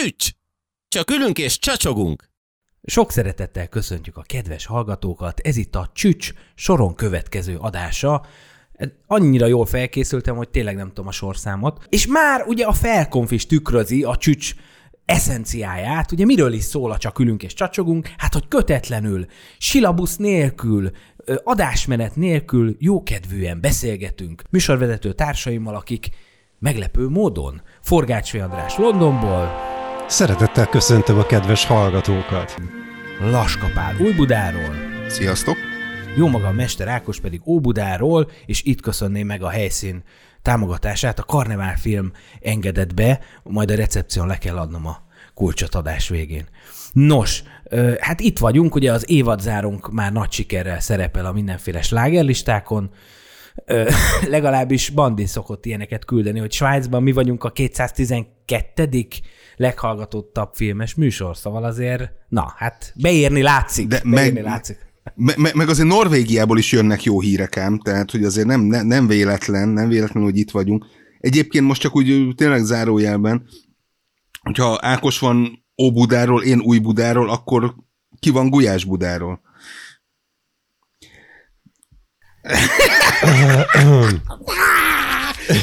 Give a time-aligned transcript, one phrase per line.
[0.00, 0.28] Csücs!
[0.88, 2.30] Csak ülünk és csacsogunk.
[2.82, 8.26] Sok szeretettel köszöntjük a kedves hallgatókat, ez itt a Csücs soron következő adása.
[9.06, 11.86] Annyira jól felkészültem, hogy tényleg nem tudom a sorszámot.
[11.88, 14.54] És már ugye a felkonf is tükrözi a Csücs
[15.04, 18.10] eszenciáját, ugye miről is szól a csak ülünk és csacsogunk?
[18.16, 19.26] Hát, hogy kötetlenül,
[19.58, 20.90] silabusz nélkül,
[21.44, 26.08] adásmenet nélkül jókedvűen beszélgetünk műsorvezető társaimmal, akik
[26.58, 29.72] meglepő módon Forgácsai András Londonból,
[30.08, 32.56] Szeretettel köszöntöm a kedves hallgatókat.
[33.20, 34.74] Laskapál Újbudáról,
[35.08, 35.56] Sziasztok!
[36.16, 40.02] jó maga Mester Ákos pedig Óbudáról, és itt köszönném meg a helyszín
[40.42, 41.18] támogatását.
[41.18, 45.02] A Karnevál film engedett be, majd a recepción le kell adnom a
[45.34, 46.46] kulcsot adás végén.
[46.92, 47.42] Nos,
[47.98, 52.90] hát itt vagyunk, ugye az évadzárunk már nagy sikerrel szerepel a mindenféle slágerlistákon,
[53.64, 53.90] Ö,
[54.28, 58.88] legalábbis Bandi szokott ilyeneket küldeni, hogy Svájcban mi vagyunk a 212
[59.56, 63.86] leghallgatottabb filmes műsor, szóval azért, na, hát beérni látszik.
[63.86, 64.92] De beérni meg- látszik.
[65.14, 68.82] Me- me- meg azért Norvégiából is jönnek jó hírek ám, tehát hogy azért nem, ne-
[68.82, 70.86] nem véletlen, nem véletlen, hogy itt vagyunk.
[71.18, 73.46] Egyébként most csak úgy tényleg zárójelben,
[74.40, 77.74] hogyha Ákos van Óbudáról, én Új Budáról, akkor
[78.18, 79.40] ki van Gulyás Budáról?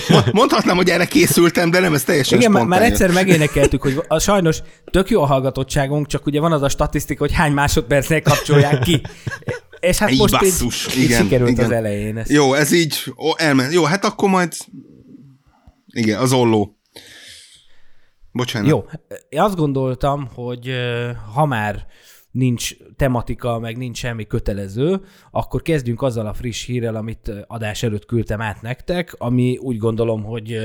[0.10, 4.02] Mo- Mondhatnám, hogy erre készültem, de nem, ez teljesen Igen, spontán már egyszer megénekeltük, hogy
[4.08, 4.60] a, sajnos
[4.92, 9.02] tök jó a hallgatottságunk, csak ugye van az a statisztika, hogy hány másodpercnél kapcsolják ki.
[9.80, 11.66] És hát Ej, most basszus, így, így igen, sikerült igen.
[11.66, 12.18] az elején.
[12.18, 12.30] Ez.
[12.30, 13.74] Jó, ez így, ó, elment.
[13.74, 14.54] Jó, hát akkor majd...
[15.94, 16.78] Igen, az olló.
[18.32, 18.70] Bocsánat.
[18.70, 18.86] Jó,
[19.30, 20.70] én azt gondoltam, hogy
[21.34, 21.86] ha már
[22.32, 25.02] nincs tematika, meg nincs semmi kötelező,
[25.32, 30.24] akkor kezdjünk azzal a friss hírrel, amit adás előtt küldtem át nektek, ami úgy gondolom,
[30.24, 30.58] hogy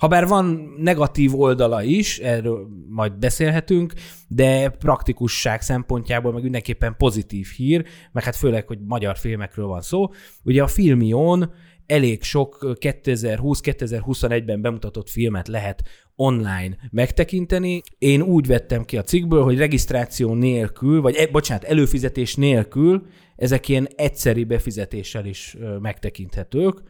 [0.00, 3.92] ha bár van negatív oldala is, erről majd beszélhetünk,
[4.28, 10.08] de praktikusság szempontjából meg mindenképpen pozitív hír, meg hát főleg, hogy magyar filmekről van szó.
[10.42, 11.52] Ugye a Filmion
[11.86, 15.82] elég sok 2020-2021-ben bemutatott filmet lehet
[16.20, 17.82] online megtekinteni.
[17.98, 23.68] Én úgy vettem ki a cikkből, hogy regisztráció nélkül, vagy e, bocsánat, előfizetés nélkül ezek
[23.68, 26.82] ilyen egyszeri befizetéssel is megtekinthetők,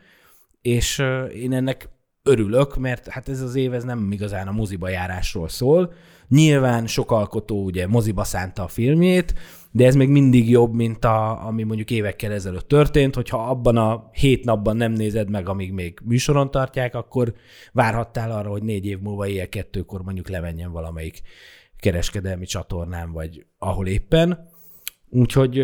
[0.63, 1.03] és
[1.35, 1.89] én ennek
[2.23, 5.93] örülök, mert hát ez az év ez nem igazán a moziba járásról szól.
[6.31, 9.35] Nyilván sok alkotó ugye moziba szánta a filmjét,
[9.71, 14.11] de ez még mindig jobb, mint a, ami mondjuk évekkel ezelőtt történt, hogyha abban a
[14.13, 17.35] hét napban nem nézed meg, amíg még műsoron tartják, akkor
[17.73, 21.23] várhattál arra, hogy négy év múlva éjjel kettőkor mondjuk lemenjen valamelyik
[21.79, 24.49] kereskedelmi csatornán, vagy ahol éppen.
[25.09, 25.57] Úgyhogy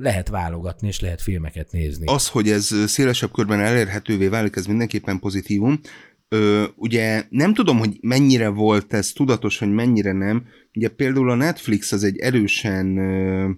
[0.00, 2.06] lehet válogatni, és lehet filmeket nézni.
[2.06, 5.80] Az, hogy ez szélesebb körben elérhetővé válik, ez mindenképpen pozitívum.
[6.32, 10.44] Ö, ugye nem tudom, hogy mennyire volt ez tudatos, hogy mennyire nem.
[10.74, 13.50] Ugye például a Netflix az egy erősen ö,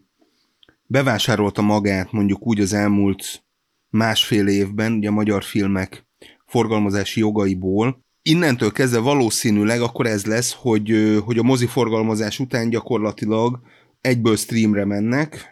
[0.87, 3.45] bevásárolta magát mondjuk úgy az elmúlt
[3.91, 6.07] másfél évben, ugye a magyar filmek
[6.47, 8.05] forgalmazási jogaiból.
[8.23, 13.61] Innentől kezdve valószínűleg akkor ez lesz, hogy, ö, hogy a mozi forgalmazás után gyakorlatilag
[14.01, 15.47] egyből streamre mennek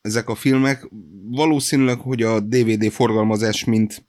[0.00, 0.88] ezek a filmek.
[1.30, 4.04] Valószínűleg, hogy a DVD forgalmazás mint,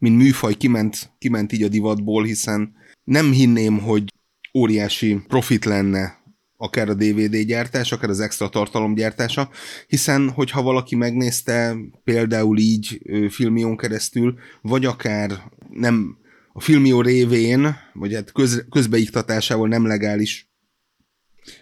[0.00, 2.72] mint műfaj kiment, kiment így a divatból, hiszen
[3.04, 4.12] nem hinném, hogy
[4.58, 6.18] óriási profit lenne
[6.56, 9.50] akár a DVD gyártás, akár az extra tartalom gyártása,
[9.86, 15.30] hiszen hogyha valaki megnézte például így Filmión keresztül, vagy akár
[15.70, 16.18] nem
[16.52, 20.50] a Filmió révén, vagy hát köz, közbeiktatásával nem legális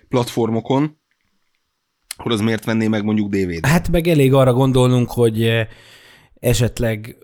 [0.08, 1.00] platformokon,
[2.16, 3.66] akkor az miért venné meg mondjuk DVD-t?
[3.66, 5.50] Hát meg elég arra gondolnunk, hogy
[6.40, 7.16] esetleg,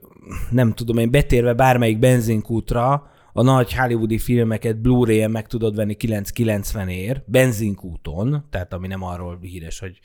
[0.50, 6.88] nem tudom én, betérve bármelyik benzinkútra, a nagy hollywoodi filmeket Blu-ray-en meg tudod venni 990
[6.88, 9.98] ér, benzinkúton, tehát ami nem arról híres, hogy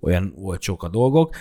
[0.00, 1.36] olyan olcsók a dolgok,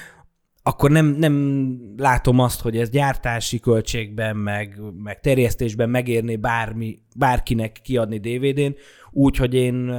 [0.63, 7.79] akkor nem, nem látom azt, hogy ez gyártási költségben, meg, meg terjesztésben megérné bármi, bárkinek
[7.83, 8.75] kiadni DVD-n,
[9.11, 9.95] úgyhogy én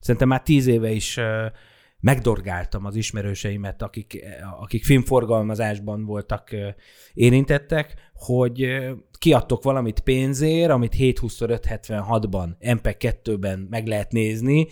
[0.00, 1.18] szerintem már tíz éve is
[2.00, 4.24] megdorgáltam az ismerőseimet, akik,
[4.60, 6.50] akik filmforgalmazásban voltak
[7.14, 8.68] érintettek, hogy
[9.18, 14.66] kiadtok valamit pénzért, amit 720x576-ban, MP2-ben meg lehet nézni,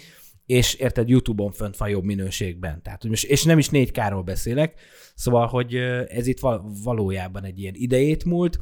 [0.47, 2.83] és érted, YouTube-on fönt van jobb minőségben.
[2.83, 4.81] Tehát, és nem is 4K-ról beszélek,
[5.15, 5.75] szóval, hogy
[6.09, 8.59] ez itt val- valójában egy ilyen idejét múlt.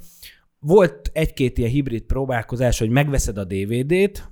[0.58, 4.30] Volt egy-két ilyen hibrid próbálkozás, hogy megveszed a DVD-t,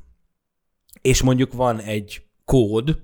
[1.01, 3.03] és mondjuk van egy kód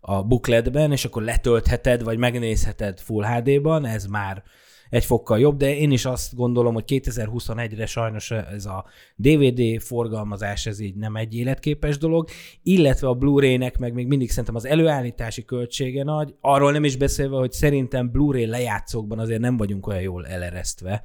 [0.00, 4.42] a bookletben, és akkor letöltheted, vagy megnézheted Full HD-ban, ez már
[4.90, 8.84] egy fokkal jobb, de én is azt gondolom, hogy 2021-re sajnos ez a
[9.16, 12.28] DVD forgalmazás, ez így nem egy életképes dolog,
[12.62, 17.36] illetve a Blu-ray-nek meg még mindig szerintem az előállítási költsége nagy, arról nem is beszélve,
[17.36, 21.04] hogy szerintem Blu-ray lejátszókban azért nem vagyunk olyan jól eleresztve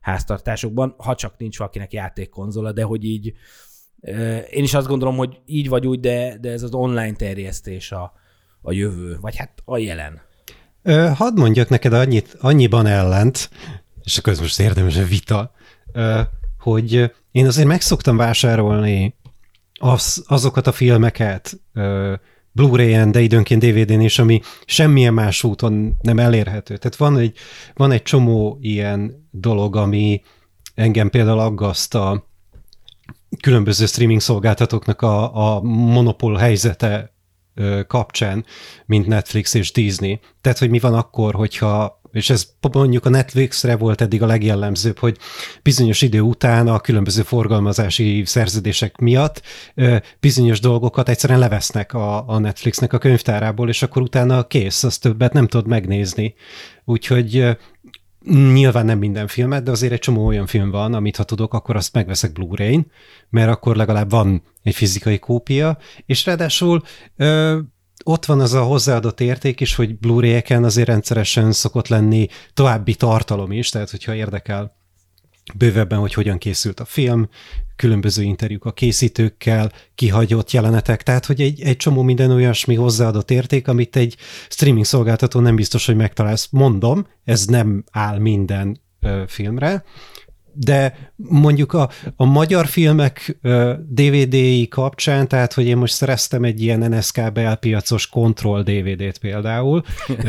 [0.00, 3.32] háztartásokban, ha csak nincs valakinek játékkonzola, de hogy így
[4.50, 8.12] én is azt gondolom, hogy így vagy úgy, de, de ez az online terjesztés a,
[8.62, 10.20] a jövő, vagy hát a jelen.
[11.14, 13.50] Hadd mondjak neked annyit, annyiban ellent,
[14.04, 15.52] és akkor ez most érdemes a vita,
[16.58, 19.14] hogy én azért megszoktam vásárolni
[19.80, 21.60] az, azokat a filmeket
[22.52, 26.76] Blu-ray-en, de időnként DVD-n is, ami semmilyen más úton nem elérhető.
[26.76, 27.36] Tehát van egy,
[27.74, 30.22] van egy csomó ilyen dolog, ami
[30.74, 32.26] engem például aggaszt a
[33.40, 37.11] különböző streaming szolgáltatóknak a, a monopól helyzete
[37.86, 38.44] kapcsán,
[38.86, 40.20] mint Netflix és Disney.
[40.40, 44.98] Tehát, hogy mi van akkor, hogyha és ez mondjuk a Netflixre volt eddig a legjellemzőbb,
[44.98, 45.18] hogy
[45.62, 49.42] bizonyos idő után a különböző forgalmazási szerződések miatt
[50.20, 55.46] bizonyos dolgokat egyszerűen levesznek a, Netflixnek a könyvtárából, és akkor utána kész, azt többet nem
[55.46, 56.34] tudod megnézni.
[56.84, 57.56] Úgyhogy
[58.24, 61.76] Nyilván nem minden filmet, de azért egy csomó olyan film van, amit ha tudok, akkor
[61.76, 62.90] azt megveszek Blu-ray-n,
[63.30, 66.82] mert akkor legalább van egy fizikai kópia, és ráadásul
[67.16, 67.58] ö,
[68.04, 73.52] ott van az a hozzáadott érték is, hogy Blu-ray-eken azért rendszeresen szokott lenni további tartalom
[73.52, 74.76] is, tehát hogyha érdekel
[75.54, 77.28] bővebben, hogy hogyan készült a film,
[77.76, 83.68] különböző interjúk a készítőkkel, kihagyott jelenetek, tehát hogy egy, egy csomó minden olyasmi hozzáadott érték,
[83.68, 84.16] amit egy
[84.48, 86.48] streaming szolgáltató nem biztos, hogy megtalálsz.
[86.50, 89.84] Mondom, ez nem áll minden ö, filmre,
[90.54, 93.38] de mondjuk a, a magyar filmek
[93.88, 99.82] DVD-i kapcsán, tehát hogy én most szereztem egy ilyen NSK belpiacos Control DVD-t például,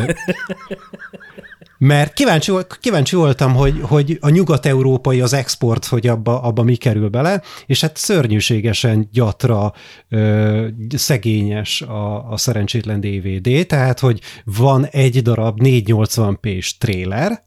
[1.84, 7.10] mert kíváncsi, kíváncsi voltam, hogy, hogy a nyugat-európai az export, hogy abba, abba mi kerül
[7.10, 9.74] bele, és hát szörnyűségesen gyatra
[10.10, 17.44] ö, szegényes a, a szerencsétlen DVD, tehát hogy van egy darab 480p-s tréler,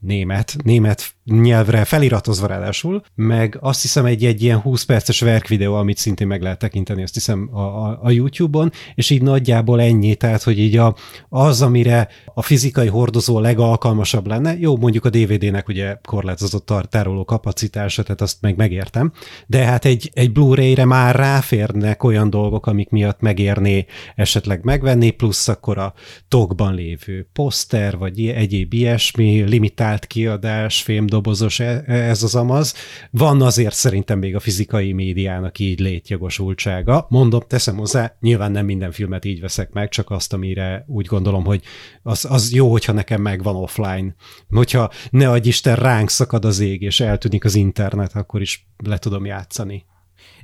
[0.00, 5.96] német, német nyelvre feliratozva ráadásul, meg azt hiszem egy, egy ilyen 20 perces verkvideó, amit
[5.96, 10.42] szintén meg lehet tekinteni, azt hiszem a, a, a YouTube-on, és így nagyjából ennyi, tehát
[10.42, 10.94] hogy így a,
[11.28, 18.02] az, amire a fizikai hordozó legalkalmasabb lenne, jó, mondjuk a DVD-nek ugye korlátozott tároló kapacitása,
[18.02, 19.12] tehát azt meg megértem,
[19.46, 23.84] de hát egy, egy Blu-ray-re már ráférnek olyan dolgok, amik miatt megérné
[24.14, 25.94] esetleg megvenni, plusz akkor a
[26.28, 31.14] tokban lévő poszter, vagy egyéb ilyesmi, limitált kiadás, fémdobozos
[31.58, 32.74] e, ez az amaz.
[33.10, 37.06] Van azért szerintem még a fizikai médiának így létjogosultsága.
[37.08, 41.44] Mondom, teszem hozzá, nyilván nem minden filmet így veszek meg, csak azt, amire úgy gondolom,
[41.44, 41.62] hogy
[42.02, 44.14] az, az jó, hogyha nekem megvan offline.
[44.48, 48.98] Hogyha ne adj Isten ránk szakad az ég, és eltűnik az internet, akkor is le
[48.98, 49.84] tudom játszani.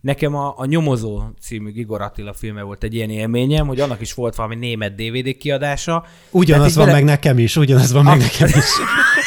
[0.03, 4.15] Nekem a, a Nyomozó című Igor Attila filme volt egy ilyen élményem, hogy annak is
[4.15, 6.05] volt valami német DVD kiadása.
[6.31, 6.97] Ugyanaz van bele...
[6.97, 8.11] meg nekem is, ugyanaz van a...
[8.11, 8.65] meg nekem is.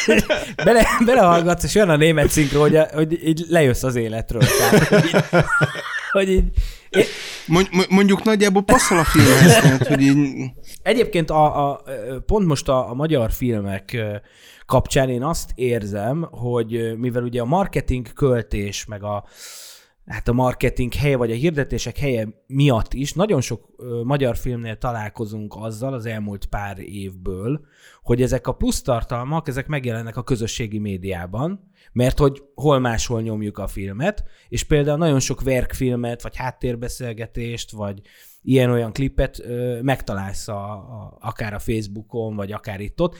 [0.64, 4.42] bele, belehallgatsz, és olyan a német szinkro, hogy, hogy így lejössz az életről.
[4.42, 5.24] Tehát, hogy így,
[6.12, 6.44] hogy így
[7.88, 10.50] Mondjuk nagyjából passzol a filmhez, tehát, hogy így...
[10.82, 11.82] Egyébként a, a,
[12.26, 13.96] pont most a, a magyar filmek
[14.66, 19.24] kapcsán én azt érzem, hogy mivel ugye a marketing költés, meg a,
[20.06, 24.76] hát a marketing helye, vagy a hirdetések helye miatt is nagyon sok ö, magyar filmnél
[24.76, 27.60] találkozunk azzal az elmúlt pár évből,
[28.02, 33.58] hogy ezek a plusz tartalmak, ezek megjelennek a közösségi médiában, mert hogy hol máshol nyomjuk
[33.58, 38.00] a filmet, és például nagyon sok verkfilmet, vagy háttérbeszélgetést, vagy
[38.42, 43.16] ilyen-olyan klipet ö, megtalálsz a, a, akár a Facebookon, vagy akár itt ott.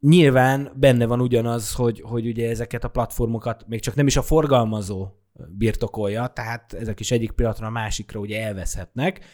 [0.00, 4.22] Nyilván benne van ugyanaz, hogy, hogy ugye ezeket a platformokat még csak nem is a
[4.22, 5.08] forgalmazó
[5.48, 9.24] birtokolja, tehát ezek is egyik pillanatra a másikra ugye elveszhetnek.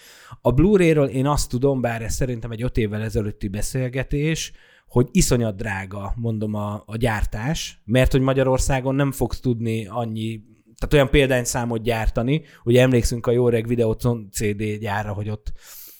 [0.40, 4.52] A Blu-ray-ről én azt tudom, bár ez szerintem egy öt évvel ezelőtti beszélgetés,
[4.86, 10.40] hogy iszonyat drága, mondom, a, a gyártás, mert hogy Magyarországon nem fogsz tudni annyi,
[10.76, 15.52] tehát olyan példányszámot gyártani, hogy emlékszünk a jó reg Videóton CD gyárra, hogy ott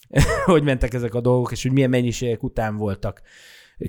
[0.45, 3.23] hogy mentek ezek a dolgok, és hogy milyen mennyiségek után voltak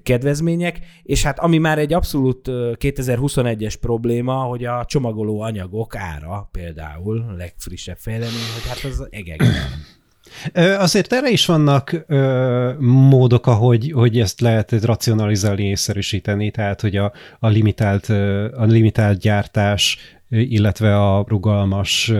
[0.03, 7.25] kedvezmények, és hát ami már egy abszolút 2021-es probléma, hogy a csomagoló anyagok ára például,
[7.29, 9.49] a legfrissebb fejlemény, hogy hát az egekben.
[10.79, 17.13] Azért erre is vannak ö, módok, ahogy hogy ezt lehet racionalizálni, észszerűsíteni, tehát hogy a,
[17.39, 18.09] a, limitált,
[18.55, 19.97] a limitált gyártás,
[20.29, 22.11] illetve a rugalmas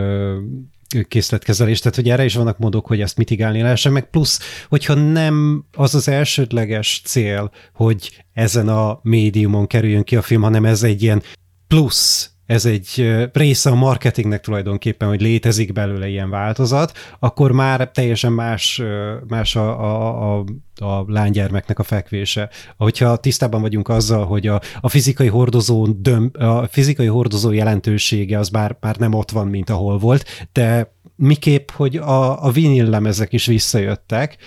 [1.08, 5.66] készletkezelés, tehát hogy erre is vannak módok, hogy ezt mitigálni lehessen, meg plusz, hogyha nem
[5.72, 11.02] az az elsődleges cél, hogy ezen a médiumon kerüljön ki a film, hanem ez egy
[11.02, 11.24] ilyen
[11.68, 18.32] plusz ez egy része a marketingnek tulajdonképpen, hogy létezik belőle ilyen változat, akkor már teljesen
[18.32, 18.82] más,
[19.28, 20.46] más a, a, a,
[20.86, 22.50] a lánygyermeknek a fekvése.
[22.78, 28.50] Hogyha tisztában vagyunk azzal, hogy a, a fizikai hordozó döm, a fizikai hordozó jelentősége az
[28.50, 33.34] bár, bár nem ott van, mint ahol volt, de miképp, hogy a, a vinil lemezek
[33.34, 34.38] is visszajöttek,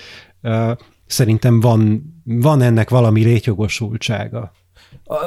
[1.07, 4.53] szerintem van, van ennek valami létjogosultsága.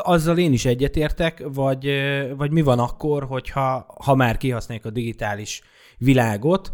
[0.01, 1.89] Azzal én is egyetértek, vagy,
[2.38, 5.62] vagy mi van akkor, hogyha ha már kihasználjuk a digitális
[5.98, 6.72] világot,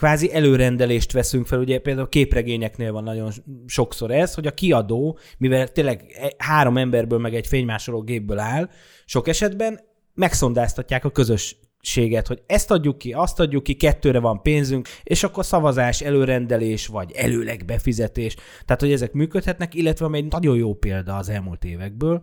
[0.00, 3.30] kvázi előrendelést veszünk fel, ugye például a képregényeknél van nagyon
[3.66, 8.68] sokszor ez, hogy a kiadó, mivel tényleg e, három emberből meg egy fénymásoló gépből áll,
[9.04, 9.80] sok esetben
[10.14, 15.44] megszondáztatják a közösséget, hogy ezt adjuk ki, azt adjuk ki, kettőre van pénzünk, és akkor
[15.44, 18.34] szavazás, előrendelés, vagy előleg befizetés.
[18.64, 22.22] Tehát, hogy ezek működhetnek, illetve ami egy nagyon jó példa az elmúlt évekből,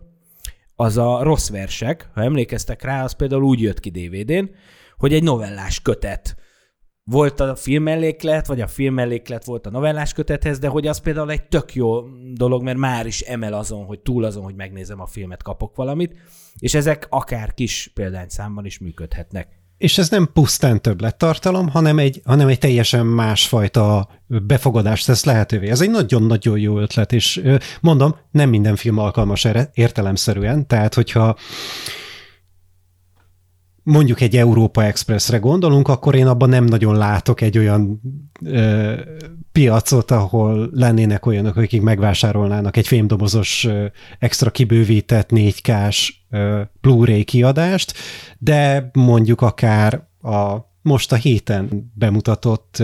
[0.80, 4.50] az a rossz versek, ha emlékeztek rá, az például úgy jött ki DVD-n,
[4.96, 6.36] hogy egy novellás kötet
[7.04, 11.48] volt a filmelléklet, vagy a filmelléklet volt a novellás kötethez, de hogy az például egy
[11.48, 12.00] tök jó
[12.32, 16.16] dolog, mert már is emel azon, hogy túl azon, hogy megnézem a filmet, kapok valamit,
[16.58, 19.57] és ezek akár kis példányszámban is működhetnek.
[19.78, 25.68] És ez nem pusztán többlettartalom, hanem egy, hanem egy teljesen másfajta befogadást tesz lehetővé.
[25.68, 27.42] Ez egy nagyon-nagyon jó ötlet, és
[27.80, 31.36] mondom, nem minden film alkalmas erre értelemszerűen, tehát hogyha
[33.82, 38.00] mondjuk egy Európa Expressre gondolunk, akkor én abban nem nagyon látok egy olyan
[38.44, 38.92] ö,
[39.52, 43.86] piacot, ahol lennének olyanok, akik megvásárolnának egy fémdobozos ö,
[44.18, 46.17] extra kibővített 4K-s ö,
[46.80, 47.94] Blu-ray kiadást,
[48.38, 52.82] de mondjuk akár a most a héten bemutatott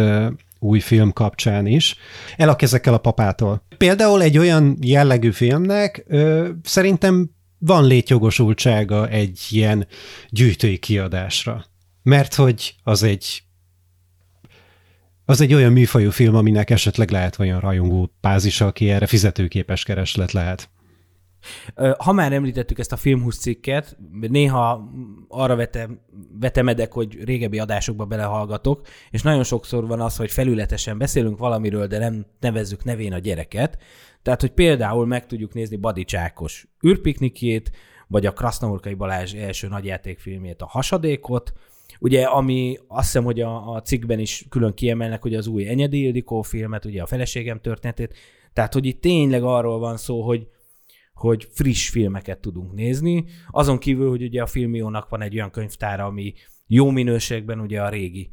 [0.58, 1.96] új film kapcsán is.
[2.36, 3.66] El a kezekkel a papától.
[3.76, 9.86] Például egy olyan jellegű filmnek ö, szerintem van létjogosultsága egy ilyen
[10.28, 11.64] gyűjtői kiadásra.
[12.02, 13.42] Mert hogy az egy
[15.26, 20.32] az egy olyan műfajú film, aminek esetleg lehet olyan rajongó pázisa, aki erre fizetőképes kereslet
[20.32, 20.68] lehet.
[21.98, 24.90] Ha már említettük ezt a filmhúsz cikket, néha
[25.28, 26.00] arra vetem,
[26.40, 31.98] vetemedek, hogy régebbi adásokba belehallgatok, és nagyon sokszor van az, hogy felületesen beszélünk valamiről, de
[31.98, 33.78] nem nevezzük nevén a gyereket.
[34.22, 37.70] Tehát, hogy például meg tudjuk nézni Badi Csákos űrpiknikjét,
[38.08, 41.52] vagy a Krasznaurkai Balázs első nagyjátékfilmjét, a Hasadékot,
[42.00, 46.02] ugye, ami azt hiszem, hogy a, a cikkben is külön kiemelnek, hogy az új Enyedi
[46.02, 48.14] Ildikó filmet, ugye a feleségem történetét,
[48.52, 50.48] tehát, hogy itt tényleg arról van szó, hogy,
[51.14, 56.04] hogy friss filmeket tudunk nézni, azon kívül, hogy ugye a Filmiónak van egy olyan könyvtára,
[56.04, 56.34] ami
[56.66, 58.32] jó minőségben ugye a régi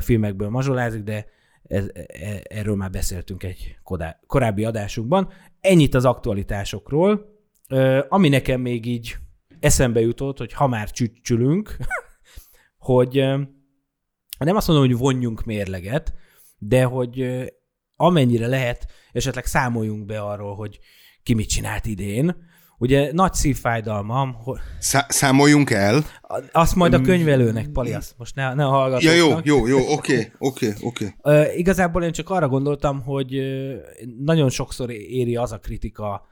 [0.00, 1.26] filmekből mazsolázik, de
[1.62, 3.78] ez, e, erről már beszéltünk egy
[4.26, 5.32] korábbi adásunkban.
[5.60, 7.32] Ennyit az aktualitásokról.
[8.08, 9.16] Ami nekem még így
[9.60, 11.76] eszembe jutott, hogy ha már csücsülünk,
[12.78, 13.14] hogy
[14.38, 16.14] nem azt mondom, hogy vonjunk mérleget,
[16.58, 17.44] de hogy
[17.96, 20.78] amennyire lehet, esetleg számoljunk be arról, hogy
[21.24, 22.36] ki mit csinált idén,
[22.78, 24.58] Ugye nagy szívfájdalmam, hogy...
[24.78, 26.04] Szá- számoljunk el.
[26.52, 29.02] Azt majd a könyvelőnek, Pali, azt most ne, ne hallgatok.
[29.02, 31.14] Ja, jó, jó, jó, oké, oké, oké.
[31.56, 33.42] Igazából én csak arra gondoltam, hogy
[34.18, 36.26] nagyon sokszor éri az a kritika,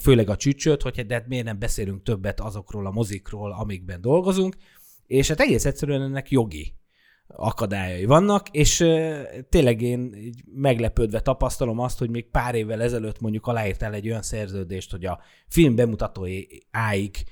[0.00, 4.56] főleg a csücsöt, hogy de hát miért nem beszélünk többet azokról a mozikról, amikben dolgozunk,
[5.06, 6.74] és hát egész egyszerűen ennek jogi
[7.36, 8.76] akadályai vannak, és
[9.48, 14.22] tényleg én így meglepődve tapasztalom azt, hogy még pár évvel ezelőtt mondjuk aláírtál egy olyan
[14.22, 17.24] szerződést, hogy a film bemutatójáig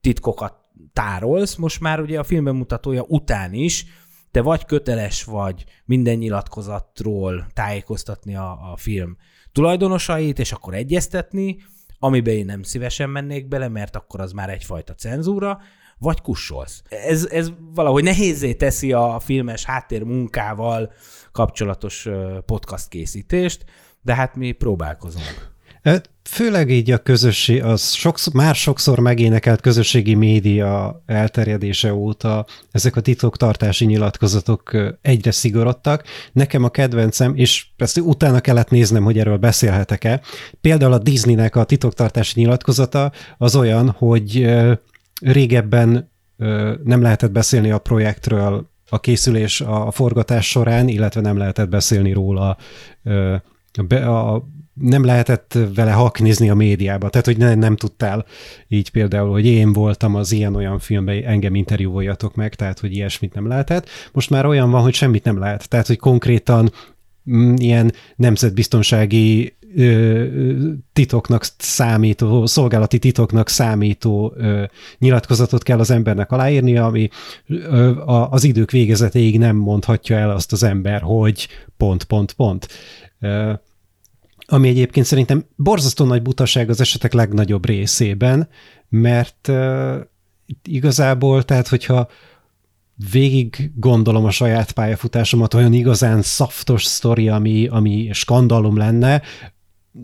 [0.00, 0.54] titkokat
[0.92, 3.86] tárolsz, most már ugye a film bemutatója után is
[4.30, 9.16] te vagy köteles vagy minden nyilatkozatról tájékoztatni a, a film
[9.52, 11.56] tulajdonosait, és akkor egyeztetni,
[11.98, 15.60] amiben én nem szívesen mennék bele, mert akkor az már egyfajta cenzúra,
[15.98, 16.82] vagy kussolsz.
[16.88, 20.92] Ez, ez valahogy nehézé teszi a filmes háttér munkával
[21.32, 22.08] kapcsolatos
[22.46, 23.64] podcast készítést,
[24.02, 25.54] de hát mi próbálkozunk.
[26.22, 33.00] Főleg így a közösség, az sokszor, már sokszor megénekelt közösségi média elterjedése óta ezek a
[33.00, 36.04] titoktartási nyilatkozatok egyre szigorodtak.
[36.32, 40.20] Nekem a kedvencem, és ezt utána kellett néznem, hogy erről beszélhetek-e,
[40.60, 44.46] például a Disneynek a titoktartási nyilatkozata az olyan, hogy
[45.20, 46.10] régebben
[46.82, 52.56] nem lehetett beszélni a projektről a készülés, a forgatás során, illetve nem lehetett beszélni róla
[53.88, 54.48] a, a
[54.80, 58.24] nem lehetett vele haknizni a médiába, tehát hogy ne, nem tudtál.
[58.68, 63.48] Így például, hogy én voltam az ilyen-olyan filmben, engem interjúoljatok meg, tehát hogy ilyesmit nem
[63.48, 63.88] lehetett.
[64.12, 66.72] Most már olyan van, hogy semmit nem lehet, tehát hogy konkrétan
[67.56, 69.56] ilyen nemzetbiztonsági
[70.92, 74.64] titoknak számító, szolgálati titoknak számító ö,
[74.98, 77.08] nyilatkozatot kell az embernek aláírni, ami
[77.48, 82.68] ö, a, az idők végezetéig nem mondhatja el azt az ember, hogy pont, pont, pont.
[83.20, 83.52] Ö,
[84.46, 88.48] ami egyébként szerintem borzasztó nagy butaság az esetek legnagyobb részében,
[88.88, 89.52] mert
[90.64, 92.08] igazából, tehát hogyha
[93.10, 99.22] végig gondolom a saját pályafutásomat, olyan igazán szaftos sztori, ami, ami skandalum lenne,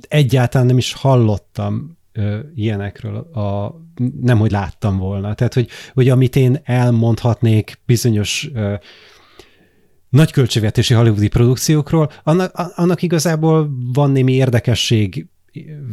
[0.09, 3.81] egyáltalán nem is hallottam ö, ilyenekről, a,
[4.21, 5.35] nem hogy láttam volna.
[5.35, 8.75] Tehát, hogy, hogy amit én elmondhatnék bizonyos ö,
[10.09, 15.27] nagy költségvetési hollywoodi produkciókról, annak, annak igazából van némi érdekesség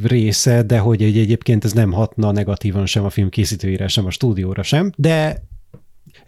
[0.04, 4.10] része, de hogy egy, egyébként ez nem hatna negatívan sem a film készítőire, sem a
[4.10, 5.44] stúdióra sem, de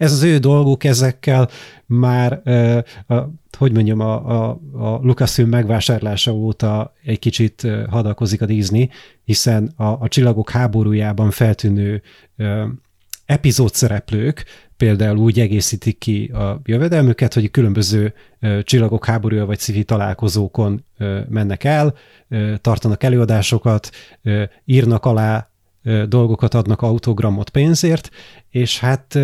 [0.02, 1.50] ez az ő dolguk, ezekkel
[1.86, 2.42] már,
[3.08, 3.16] a,
[3.58, 8.90] hogy mondjam, a, a, a Lucasfilm megvásárlása óta egy kicsit hadakozik a Disney,
[9.24, 12.02] hiszen a, a Csillagok háborújában feltűnő
[13.26, 14.46] epizód szereplők
[14.78, 18.14] például úgy egészítik ki a jövedelmüket, hogy különböző
[18.64, 20.86] csillagok háborúja vagy civi találkozókon
[21.30, 21.94] mennek el,
[22.62, 23.90] tartanak előadásokat,
[24.66, 25.50] írnak alá
[26.08, 28.10] dolgokat, adnak autogramot pénzért,
[28.50, 29.20] és hát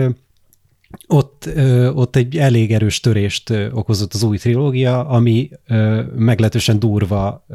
[1.07, 1.49] ott,
[1.93, 5.49] ott egy elég erős törést okozott az új trilógia, ami
[6.15, 7.45] meglehetősen durva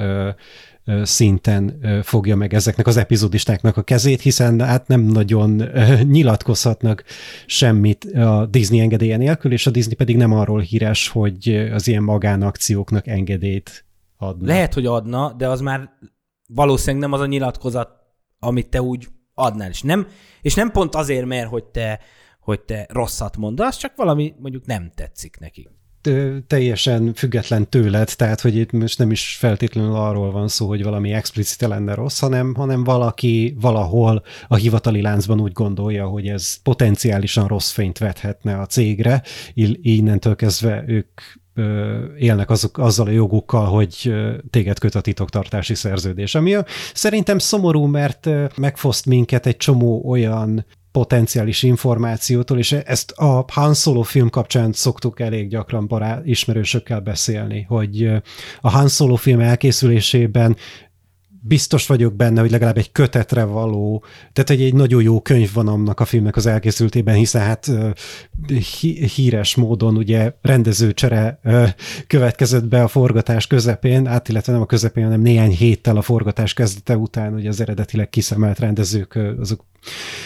[1.02, 5.62] szinten fogja meg ezeknek az epizódistáknak a kezét, hiszen hát nem nagyon
[6.02, 7.04] nyilatkozhatnak
[7.46, 12.02] semmit a Disney engedélye nélkül, és a Disney pedig nem arról híres, hogy az ilyen
[12.02, 13.84] magánakcióknak engedélyt
[14.16, 14.46] adna.
[14.46, 15.90] Lehet, hogy adna, de az már
[16.48, 17.88] valószínűleg nem az a nyilatkozat,
[18.38, 19.70] amit te úgy adnál.
[19.70, 20.06] És nem,
[20.42, 22.00] és nem pont azért, mert hogy te
[22.42, 25.68] hogy te rosszat mondasz, csak valami mondjuk nem tetszik neki.
[26.46, 31.12] Teljesen független tőled, tehát hogy itt most nem is feltétlenül arról van szó, hogy valami
[31.12, 37.46] explicite lenne rossz, hanem, hanem valaki valahol a hivatali láncban úgy gondolja, hogy ez potenciálisan
[37.46, 39.22] rossz fényt vethetne a cégre,
[39.82, 41.20] innentől kezdve ők
[42.18, 44.14] élnek azok, azzal a jogukkal, hogy
[44.50, 46.34] téged köt a titoktartási szerződés.
[46.34, 46.56] Ami
[46.94, 54.02] szerintem szomorú, mert megfoszt minket egy csomó olyan potenciális információtól, és ezt a Han Solo
[54.02, 58.10] film kapcsán szoktuk elég gyakran barát, ismerősökkel beszélni, hogy
[58.60, 60.56] a Han Solo film elkészülésében
[61.44, 65.68] biztos vagyok benne, hogy legalább egy kötetre való, tehát egy, egy nagyon jó könyv van
[65.68, 67.70] annak a filmnek az elkészültében, hiszen hát
[69.14, 71.40] híres módon ugye rendezőcsere
[72.06, 76.54] következett be a forgatás közepén, át illetve nem a közepén, hanem néhány héttel a forgatás
[76.54, 79.64] kezdete után, ugye az eredetileg kiszemelt rendezők azok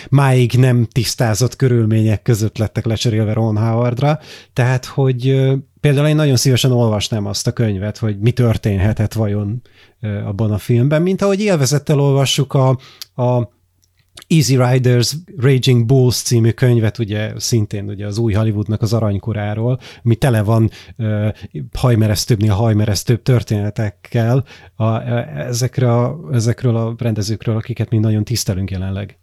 [0.09, 4.19] máig nem tisztázott körülmények között lettek lecserélve Ron Howardra,
[4.53, 5.51] tehát hogy
[5.87, 9.63] például én nagyon szívesen olvasnám azt a könyvet, hogy mi történhetett vajon
[10.25, 12.69] abban a filmben, mint ahogy élvezettel olvassuk a,
[13.23, 13.51] a
[14.27, 20.15] Easy Riders Raging Bulls című könyvet, ugye szintén ugye az új Hollywoodnak az aranykoráról, ami
[20.15, 21.29] tele van uh,
[21.73, 24.45] hajmeresztőbbnél hajmeresztőbb történetekkel
[24.75, 25.01] a,
[25.39, 29.19] ezekre a, ezekről a rendezőkről, akiket mi nagyon tisztelünk jelenleg.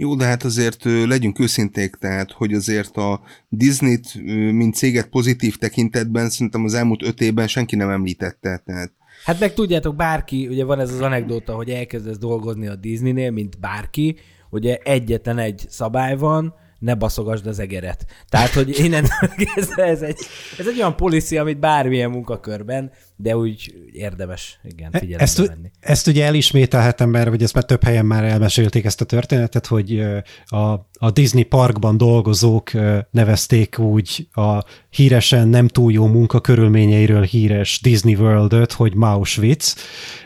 [0.00, 4.14] Jó, de hát azért legyünk őszinték, tehát, hogy azért a Disney-t,
[4.52, 8.62] mint céget pozitív tekintetben szerintem az elmúlt öt évben senki nem említette.
[8.64, 8.92] Tehát
[9.24, 13.60] Hát meg tudjátok, bárki, ugye van ez az anekdóta, hogy elkezdesz dolgozni a Disneynél, mint
[13.60, 14.16] bárki,
[14.50, 18.06] ugye egyetlen egy szabály van, ne baszogasd az egeret.
[18.28, 19.04] Tehát, hogy innen
[19.54, 20.18] ez, ez, egy,
[20.58, 25.70] ez egy olyan policy, amit bármilyen munkakörben, de úgy érdemes, igen, e, figyelembe ezt, venni.
[25.80, 30.04] Ezt ugye elismételhetem, mert hogy ezt már több helyen már elmesélték ezt a történetet, hogy
[30.46, 32.70] a, a Disney parkban dolgozók
[33.10, 39.76] nevezték úgy a híresen nem túl jó munkakörülményeiről híres Disney World-öt, hogy Mauschwitz,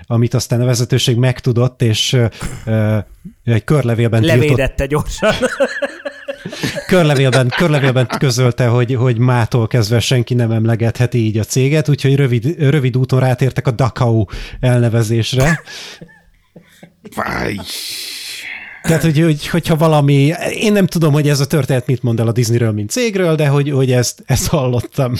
[0.06, 2.16] amit aztán a vezetőség megtudott, és
[3.44, 4.88] egy körlevélben Levédette tiltott...
[4.88, 5.34] gyorsan.
[6.86, 12.54] körlevélben, körlevélben közölte, hogy, hogy mától kezdve senki nem emlegetheti így a céget, úgyhogy rövid,
[12.58, 14.24] rövid úton rátértek a Dakau
[14.60, 15.62] elnevezésre.
[17.10, 17.56] Fáj.
[18.82, 22.28] Tehát, hogy, hogy, hogyha valami, én nem tudom, hogy ez a történet mit mond el
[22.28, 25.14] a Disneyről, mint cégről, de hogy, hogy ezt, ezt hallottam.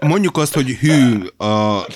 [0.00, 1.86] Mondjuk azt, hogy hű a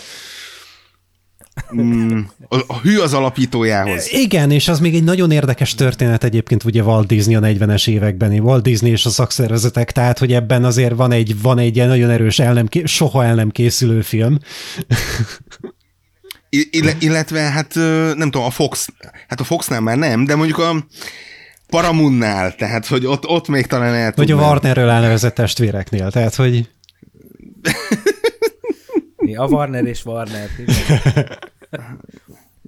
[1.74, 4.12] mm, a, a hű az alapítójához.
[4.12, 8.40] Igen, és az még egy nagyon érdekes történet egyébként ugye Walt Disney a 40-es években,
[8.40, 12.10] Walt Disney és a szakszervezetek, tehát hogy ebben azért van egy, van egy ilyen nagyon
[12.10, 14.38] erős el nem, soha el nem készülő film.
[16.98, 17.74] illetve hát
[18.14, 18.88] nem tudom, a Fox,
[19.28, 20.86] hát a Foxnál már nem, de mondjuk a
[21.66, 26.70] Paramunnál, tehát hogy ott, ott még talán el Vagy a Warnerről elnevezett testvéreknél, tehát hogy...
[29.26, 30.48] Mi, a Warner és Warner.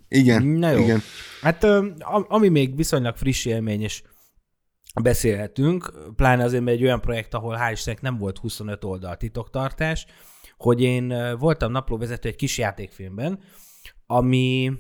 [0.09, 0.79] igen, Na jó.
[0.79, 1.01] igen.
[1.43, 1.65] Hát
[2.29, 4.03] ami még viszonylag friss élmény, és
[5.01, 10.07] beszélhetünk, pláne azért, mert egy olyan projekt, ahol hál' Istennek nem volt 25 oldal titoktartás,
[10.57, 13.39] hogy én voltam naplóvezető egy kis játékfilmben,
[14.07, 14.73] ami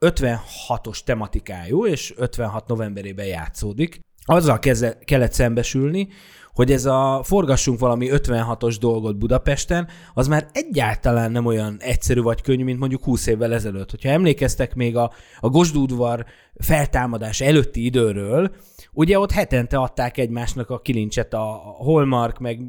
[0.00, 4.00] 56-os tematikájú, és 56 novemberében játszódik.
[4.24, 6.08] Azzal keze, kellett szembesülni,
[6.54, 12.42] hogy ez a forgassunk valami 56-os dolgot Budapesten, az már egyáltalán nem olyan egyszerű vagy
[12.42, 13.90] könnyű, mint mondjuk 20 évvel ezelőtt.
[13.90, 18.50] Hogyha emlékeztek még a, a Gosdúdvar feltámadás előtti időről,
[18.92, 21.44] ugye ott hetente adták egymásnak a kilincset a
[21.78, 22.60] Hallmark, meg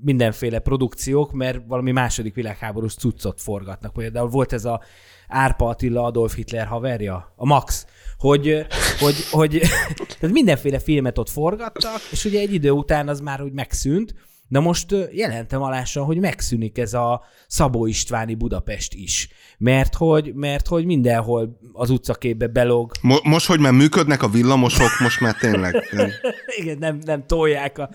[0.00, 3.92] mindenféle produkciók, mert valami második világháborús cuccot forgatnak.
[3.92, 4.80] Például volt ez a
[5.28, 7.86] Árpa Attila Adolf Hitler haverja, a Max,
[8.18, 8.66] hogy,
[8.98, 9.60] hogy, hogy
[10.18, 14.14] tehát mindenféle filmet ott forgattak, és ugye egy idő után az már úgy megszűnt,
[14.48, 19.28] de most jelentem alásan, hogy megszűnik ez a Szabó Istváni Budapest is.
[19.58, 22.92] Mert hogy, mert hogy mindenhol az utcaképbe belog.
[23.00, 25.84] Mo- most, hogy már működnek a villamosok, most már tényleg.
[26.60, 27.90] Igen, nem, nem tolják a,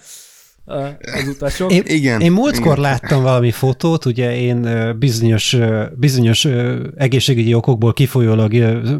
[0.71, 1.71] az utasok.
[1.71, 2.21] Én, igen.
[2.21, 2.81] Én múltkor igen.
[2.81, 4.67] láttam valami fotót, ugye én
[4.99, 5.57] bizonyos,
[5.95, 6.47] bizonyos
[6.95, 8.53] egészségügyi okokból kifolyólag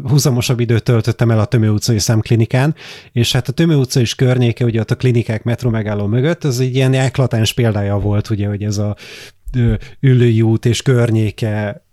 [0.08, 2.74] húzamosabb időt töltöttem el a Tömő utcai szemklinikán,
[3.12, 6.60] és hát a Tömő utca is környéke, ugye ott a klinikák metro megálló mögött, az
[6.60, 8.96] egy ilyen eklatáns példája volt, ugye, hogy ez a
[10.00, 11.84] ülői út és környéke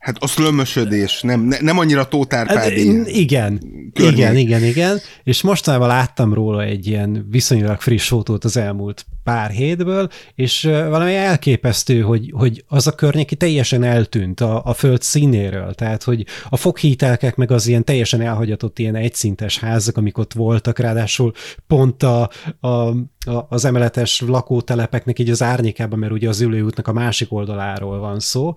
[0.00, 2.96] Hát a szlömösödés, nem, ne, nem annyira tótárpádi.
[2.96, 3.58] Hát, igen,
[3.94, 4.16] környék.
[4.16, 4.98] igen, igen, igen.
[5.24, 11.14] És mostanában láttam róla egy ilyen viszonylag friss fotót az elmúlt pár hétből, és valami
[11.14, 15.74] elképesztő, hogy, hogy az a környéki teljesen eltűnt a, a föld színéről.
[15.74, 20.78] Tehát, hogy a foghítelkek meg az ilyen teljesen elhagyatott ilyen egyszintes házak, amik ott voltak,
[20.78, 21.32] ráadásul
[21.66, 26.92] pont a, a, a, az emeletes lakótelepeknek így az árnyékában, mert ugye az ülőútnak a
[26.92, 28.54] másik oldaláról van szó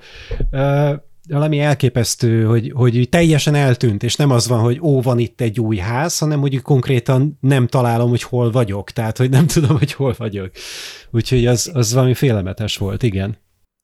[1.30, 5.60] valami elképesztő, hogy, hogy teljesen eltűnt, és nem az van, hogy ó, van itt egy
[5.60, 9.94] új ház, hanem hogy konkrétan nem találom, hogy hol vagyok, tehát, hogy nem tudom, hogy
[9.94, 10.52] hol vagyok.
[11.12, 13.38] Úgyhogy az, az valami félelmetes volt, igen.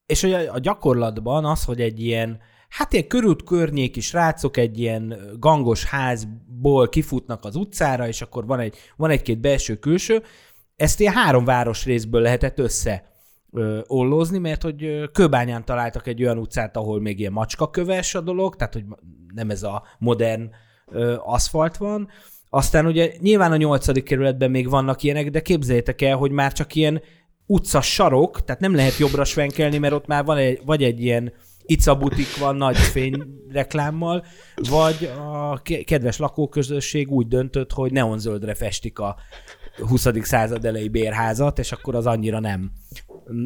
[0.05, 5.15] És hogy a, gyakorlatban az, hogy egy ilyen, hát ilyen körült környéki srácok egy ilyen
[5.39, 10.23] gangos házból kifutnak az utcára, és akkor van egy, van egy-két belső-külső,
[10.75, 13.08] ezt ilyen három városrészből lehetett össze
[13.51, 18.55] ö, ollózni, mert hogy Kőbányán találtak egy olyan utcát, ahol még ilyen macskaköves a dolog,
[18.55, 18.83] tehát hogy
[19.33, 20.49] nem ez a modern
[20.87, 22.09] ö, aszfalt van.
[22.49, 26.75] Aztán ugye nyilván a nyolcadik kerületben még vannak ilyenek, de képzeljétek el, hogy már csak
[26.75, 27.01] ilyen
[27.45, 31.33] utca sarok, tehát nem lehet jobbra svenkelni, mert ott már van egy, vagy egy ilyen
[31.65, 34.25] Ica butik van nagy fényreklámmal,
[34.69, 39.15] vagy a kedves lakóközösség úgy döntött, hogy neonzöldre festik a
[39.87, 40.07] 20.
[40.21, 42.71] század elejé bérházat, és akkor az annyira nem.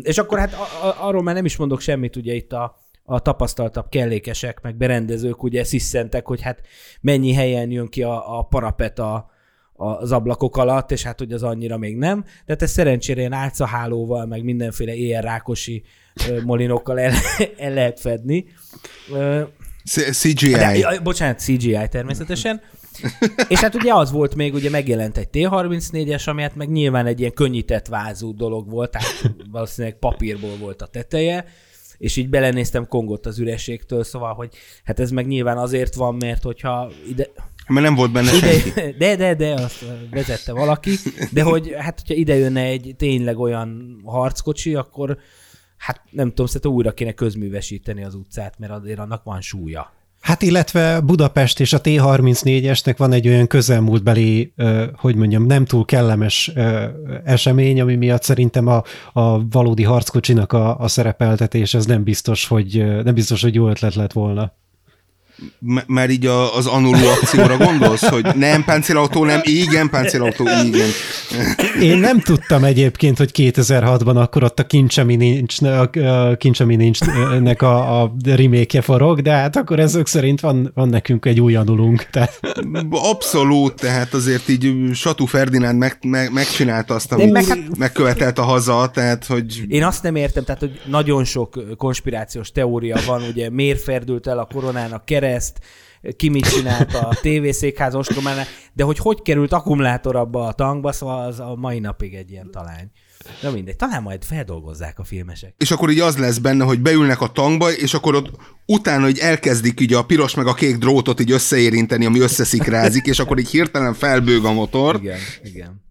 [0.02, 3.20] És akkor hát a, a, arról már nem is mondok semmit, ugye itt a, a
[3.20, 6.62] tapasztaltabb kellékesek, meg berendezők ugye sziszentek, hogy hát
[7.02, 9.32] mennyi helyen jön ki a, a parapet a,
[9.74, 12.26] az ablakok alatt, és hát hogy az annyira még nem.
[12.46, 15.84] De ez szerencsére ilyen álcahálóval, meg mindenféle éjjel rákosi
[16.46, 17.14] molinokkal el,
[17.58, 18.46] el lehet fedni.
[20.12, 20.52] CGI.
[20.52, 22.62] De, bocsánat, CGI természetesen.
[23.48, 27.20] És hát ugye az volt még, ugye megjelent egy T-34-es, ami hát meg nyilván egy
[27.20, 31.46] ilyen könnyített vázú dolog volt, tehát valószínűleg papírból volt a teteje,
[31.98, 34.50] és így belenéztem kongott az ürességtől, szóval, hogy
[34.84, 37.28] hát ez meg nyilván azért van, mert hogyha ide...
[37.68, 38.96] Mert nem volt benne ide, senki.
[38.98, 40.92] De, de, de, azt vezette valaki,
[41.32, 45.18] de hogy hát, hogyha ide jönne egy tényleg olyan harckocsi, akkor
[45.78, 49.92] hát nem tudom, szerintem újra kéne közművesíteni az utcát, mert azért annak van súlya.
[50.24, 54.54] Hát illetve Budapest és a T-34-esnek van egy olyan közelmúltbeli,
[54.96, 56.52] hogy mondjam, nem túl kellemes
[57.24, 58.84] esemény, ami miatt szerintem a,
[59.14, 63.96] a valódi harckocsinak a, a szerepeltetés az nem biztos, hogy nem biztos, hogy jó ötlet
[63.96, 64.54] lett volna.
[65.60, 70.88] M- már így a, az Anulu akcióra gondolsz, hogy nem páncélautó, nem, igen, páncélautó, igen.
[71.82, 76.60] Én nem tudtam egyébként, hogy 2006-ban akkor ott a kincs, ami nincs, a, a kincs,
[76.60, 81.40] ami nincsnek a, a remake forog, de hát akkor ezek szerint van, van nekünk egy
[81.42, 82.08] új anulunk.
[82.12, 82.40] Tehát...
[82.90, 87.78] Abszolút, tehát azért így Satú Ferdinánd meg, meg, megcsinálta azt, amit meg, hát...
[87.78, 89.62] megkövetelt a haza, tehát hogy...
[89.68, 94.40] Én azt nem értem, tehát hogy nagyon sok konspirációs teória van, ugye miért ferdült el
[94.40, 95.60] a koronának kereszt,
[96.16, 101.26] ki mit csinált a tévészékház ostrománál, de hogy hogy került akkumulátor abba a tankba, szóval
[101.26, 102.92] az a mai napig egy ilyen talány.
[103.42, 105.54] Na mindegy, talán majd feldolgozzák a filmesek.
[105.58, 108.30] És akkor így az lesz benne, hogy beülnek a tankba, és akkor ott
[108.66, 113.20] utána hogy elkezdik így a piros meg a kék drótot így összeérinteni, ami összeszikrázik, és
[113.20, 114.96] akkor így hirtelen felbőg a motor.
[114.96, 115.82] Igen, igen.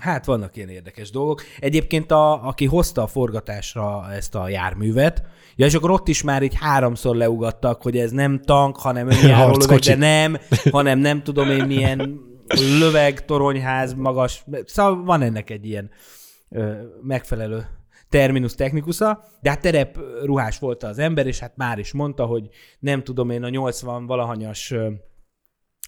[0.00, 1.42] Hát vannak ilyen érdekes dolgok.
[1.58, 5.22] Egyébként a, aki hozta a forgatásra ezt a járművet,
[5.56, 9.56] ja, és akkor ott is már így háromszor leugattak, hogy ez nem tank, hanem önjáró
[9.56, 10.36] löveg, de nem,
[10.70, 12.20] hanem nem tudom én milyen
[12.78, 14.44] löveg, toronyház, magas.
[14.64, 15.90] Szóval van ennek egy ilyen
[16.48, 17.66] ö, megfelelő
[18.08, 22.48] terminus technikusa, de hát terep ruhás volt az ember, és hát már is mondta, hogy
[22.78, 24.74] nem tudom én a 80 valahanyas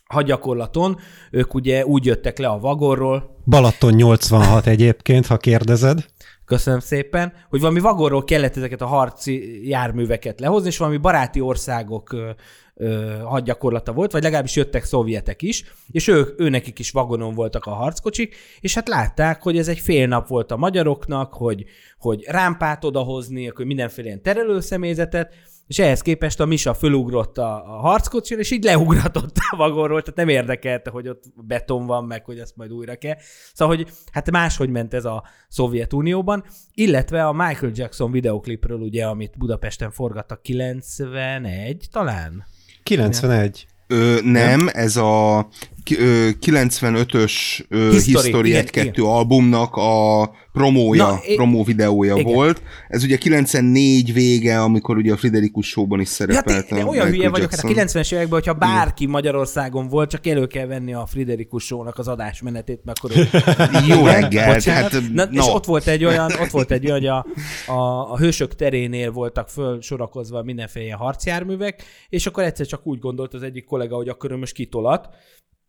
[0.07, 0.99] hadgyakorlaton,
[1.31, 3.37] ők ugye úgy jöttek le a vagorról.
[3.45, 6.07] Balaton 86 egyébként, ha kérdezed.
[6.47, 12.13] Köszönöm szépen, hogy valami vagorról kellett ezeket a harci járműveket lehozni, és valami baráti országok
[12.13, 12.31] ö,
[12.75, 17.71] ö, hadgyakorlata volt, vagy legalábbis jöttek szovjetek is, és ők, őnekik is vagonon voltak a
[17.71, 21.65] harckocsik, és hát látták, hogy ez egy fél nap volt a magyaroknak, hogy,
[21.99, 25.35] hogy rámpát odahozni, akkor mindenféle ilyen terelőszemélyzetet,
[25.67, 30.19] és ehhez képest a Misa fölugrott a, a harckocsin, és így leugratott a vagonról, tehát
[30.19, 33.17] nem érdekelte, hogy ott beton van, meg hogy ezt majd újra kell.
[33.55, 39.39] Szóval, hogy hát máshogy ment ez a Szovjetunióban, illetve a Michael Jackson videoklipről, ugye, amit
[39.39, 42.45] Budapesten forgattak 91 talán?
[42.83, 43.67] 91.
[43.87, 45.49] Ö, nem, ez a
[45.87, 47.65] 95-ös
[48.05, 52.33] History 1-2 albumnak a promója, Na, promó videója igen.
[52.33, 52.63] volt.
[52.89, 56.69] Ez ugye 94 vége, amikor ugye a Friderikus Show-ban is szerepelt.
[56.69, 59.13] Hát, olyan hülye vagyok, hát a 90-es években, hogyha bárki igen.
[59.13, 63.11] Magyarországon volt, csak elő kell venni a Friderikus Show-nak az adásmenetét, mert akkor...
[63.89, 64.61] Jó reggel!
[64.65, 65.41] Hát, Na, no.
[65.41, 67.27] És ott volt egy olyan, ott volt egy olyan, hogy a,
[67.73, 73.35] a, a hősök terénél voltak föl sorakozva mindenféle harcjárművek, és akkor egyszer csak úgy gondolt
[73.35, 75.09] az egyik kollega, hogy akkor ő most kitolat,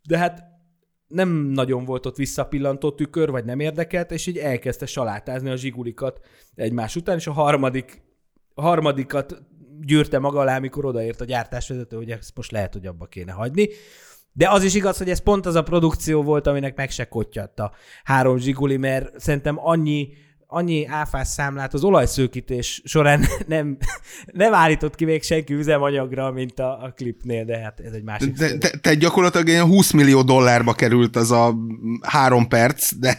[0.08, 0.44] de hát
[1.08, 6.20] nem nagyon volt ott visszapillantó tükör, vagy nem érdekelt, és így elkezdte salátázni a zsigulikat
[6.56, 8.02] egymás után, és a harmadik,
[8.56, 9.42] harmadikat
[9.82, 13.68] gyűrte maga alá, amikor odaért a gyártásvezető, hogy ezt most lehet, hogy abba kéne hagyni.
[14.32, 17.08] De az is igaz, hogy ez pont az a produkció volt, aminek meg se
[17.56, 17.72] a
[18.04, 20.10] három zsiguli, mert szerintem annyi
[20.48, 23.78] annyi áfás számlát az olajszőkítés során nem,
[24.26, 28.34] nem állított ki még senki üzemanyagra, mint a, a klipnél, de hát ez egy másik
[28.34, 31.56] de, te, te gyakorlatilag 20 millió dollárba került az a
[32.02, 33.16] három perc, de,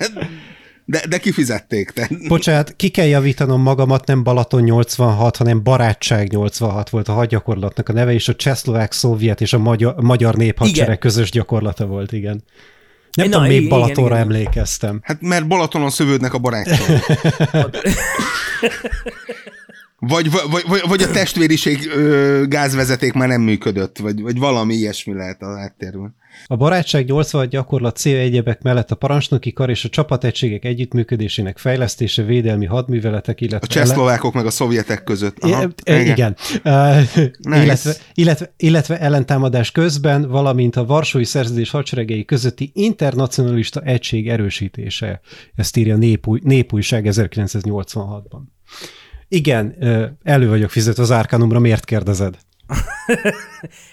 [0.84, 1.90] de, de kifizették.
[1.90, 2.08] Te.
[2.28, 7.92] Bocsánat, ki kell javítanom magamat, nem Balaton 86, hanem Barátság 86 volt a hadgyakorlatnak a
[7.92, 12.42] neve, és a csehszlovák, szovjet és a magyar, magyar néphadsereg közös gyakorlata volt, igen.
[13.18, 14.36] Nem Na, tudom, még Balatonra igen, igen.
[14.36, 15.00] emlékeztem.
[15.02, 17.02] Hát mert Balatonon szövődnek a barátság.
[20.00, 25.14] Vagy, vagy, vagy, vagy a testvériség ö, gázvezeték már nem működött, vagy, vagy valami ilyesmi
[25.14, 26.14] lehet a háttérben.
[26.46, 32.22] A barátság 80 gyakorlat célja egyebek mellett a parancsnoki kar és a csapategységek együttműködésének fejlesztése,
[32.22, 33.66] védelmi hadműveletek, illetve...
[33.66, 35.38] A csehszlovákok meg a szovjetek között.
[35.38, 36.36] Aha, igen.
[36.62, 37.60] Nice.
[37.64, 45.20] illetve, illetve, illetve ellentámadás közben, valamint a Varsói Szerződés hadseregei közötti internacionalista egység erősítése.
[45.54, 48.40] Ezt írja a Népúj, Népújság 1986-ban.
[49.28, 49.76] Igen,
[50.22, 52.38] elő vagyok fizetve az Árkanumra, miért kérdezed?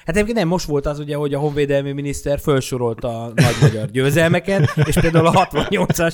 [0.05, 3.91] Hát egyébként nem, most volt az ugye, hogy a honvédelmi miniszter felsorolta a nagy magyar
[3.91, 6.13] győzelmeket, és például a 68-as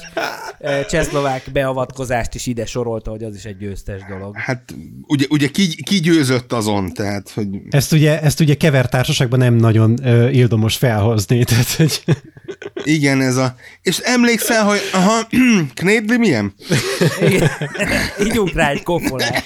[0.89, 4.37] csehszlovák beavatkozást is ide sorolta, hogy az is egy győztes dolog.
[4.37, 4.75] Hát
[5.07, 7.47] ugye, ugye ki, ki győzött azon, tehát, hogy...
[7.69, 8.95] Ezt ugye, ezt ugye kevert
[9.29, 12.03] nem nagyon uh, ildomos felhozni, tehát, hogy...
[12.83, 13.55] Igen, ez a...
[13.81, 15.27] És emlékszel, hogy aha,
[15.73, 16.53] Knédli milyen?
[17.21, 17.49] Igen.
[18.23, 19.43] Ígyunk rá egy kofolát.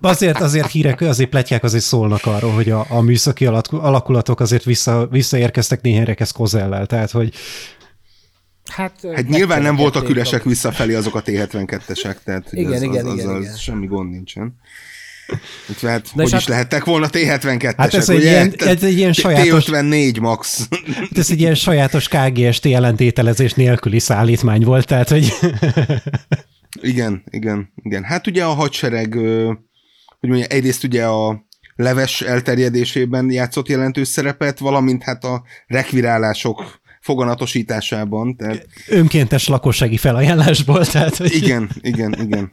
[0.00, 5.08] Azért, azért hírek, azért pletyák azért szólnak arról, hogy a, a műszaki alakulatok azért vissza,
[5.10, 7.34] visszaérkeztek néhányrekesz kozellel, tehát hogy
[8.70, 13.12] Hát, hát nyilván nem voltak üresek visszafelé azok a T-72-esek, tehát igen, az, igen, az,
[13.12, 13.56] az, igen, az igen.
[13.56, 14.54] semmi gond nincsen.
[15.70, 19.12] Úgyhogy hát, hogy is hát, lehettek volna T-72-esek, hát ez egy, ilyen, ez egy ilyen
[19.12, 19.64] sajátos...
[19.64, 20.68] T-54 max.
[21.14, 25.32] Ez egy ilyen sajátos KGST jelentételezés nélküli szállítmány volt, tehát hogy...
[26.82, 28.04] Igen, igen, igen.
[28.04, 29.14] Hát ugye a hadsereg,
[30.18, 38.36] hogy mondja, egyrészt ugye a leves elterjedésében játszott jelentős szerepet, valamint hát a rekvirálások foganatosításában.
[38.36, 38.66] Tehát...
[38.88, 40.86] Önkéntes lakossági felajánlásból.
[40.86, 41.34] Tehát, hogy...
[41.34, 42.52] Igen, igen, igen.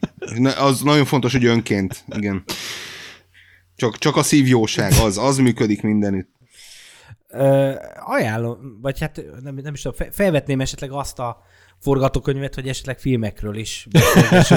[0.58, 2.44] Az nagyon fontos, hogy önként, igen.
[3.76, 6.30] Csak, csak a szívjóság, az, az működik mindenütt.
[7.30, 7.74] Ö,
[8.06, 11.38] ajánlom, vagy hát nem, nem is tudom, felvetném esetleg azt a
[11.80, 13.88] forgatókönyvet, hogy esetleg filmekről is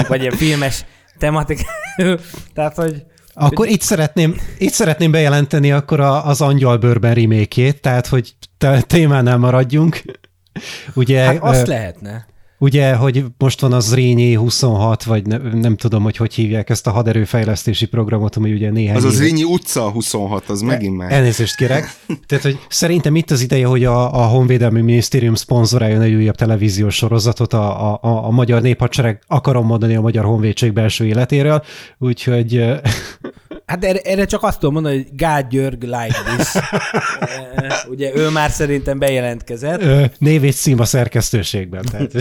[0.07, 0.85] vagy ilyen filmes
[1.17, 2.19] tematikáról.
[2.53, 3.05] Tehát, hogy
[3.41, 8.35] akkor itt szeretném, itt szeretném bejelenteni akkor a, az Angyalbőrben remékét, tehát hogy
[8.87, 10.01] témánál maradjunk.
[10.93, 12.25] Ugye, hát azt lehetne.
[12.61, 16.87] Ugye, hogy most van az Zrínyi 26, vagy ne, nem tudom, hogy hogy hívják ezt
[16.87, 19.13] a haderőfejlesztési programot, ami ugye néhány Az éve...
[19.13, 21.11] az Zrínyi utca 26, az megint már.
[21.11, 21.95] Elnézést kérek.
[22.27, 26.95] Tehát, hogy szerintem itt az ideje, hogy a, a Honvédelmi Minisztérium szponzoráljon egy újabb televíziós
[26.95, 31.63] sorozatot a, a, a, a magyar néphadsereg, akarom mondani a magyar honvédség belső életéről,
[31.97, 32.63] úgyhogy
[33.71, 36.63] Hát erre, erre csak azt tudom mondani, hogy God Györg like this.
[37.91, 39.81] Ugye ő már szerintem bejelentkezett.
[40.17, 41.85] Név és cím a szerkesztőségben.
[41.91, 42.13] Tehát,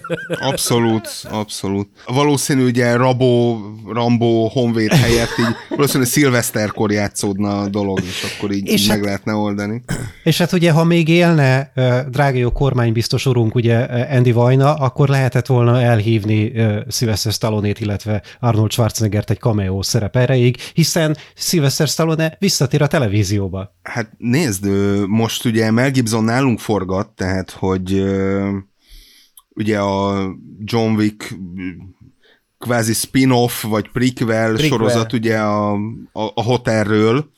[0.50, 1.88] abszolút, abszolút.
[2.06, 3.60] Valószínű ugye Rabó,
[3.92, 8.96] Rambó, Honvéd helyett így valószínűleg szilveszterkor játszódna a dolog, és akkor így, és így hát,
[8.96, 9.82] meg lehetne oldani.
[10.24, 11.72] És hát ugye, ha még élne
[12.10, 13.76] drága jó kormánybiztos urunk, ugye
[14.10, 16.52] Andy Vajna, akkor lehetett volna elhívni
[16.88, 22.86] Sylvester Stallone-ét, illetve Arnold Schwarzeneggert egy cameo szerep erejéig, hiszen hiszen Sylvester Stallone visszatér a
[22.86, 23.76] televízióba.
[23.82, 24.66] Hát nézd,
[25.06, 28.04] most ugye Mel Gibson nálunk forgat, tehát hogy
[29.48, 30.28] ugye a
[30.64, 31.38] John Wick
[32.58, 34.68] kvázi spin-off, vagy prequel, prequel.
[34.68, 35.72] sorozat ugye a,
[36.12, 37.30] a, a hotelről,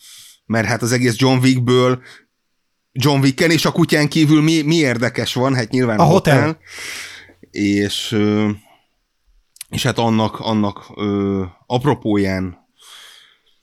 [0.46, 2.02] mert hát az egész John Wickből
[2.92, 5.54] John Wicken és a kutyán kívül mi, mi érdekes van?
[5.54, 6.36] Hát nyilván a, a hotel.
[6.36, 6.58] hotel.
[7.50, 8.18] És,
[9.68, 12.59] és hát annak, annak ö, apropóján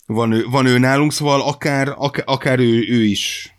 [0.07, 3.55] van ő, van ő nálunk, szóval akár, akár, akár ő, ő is.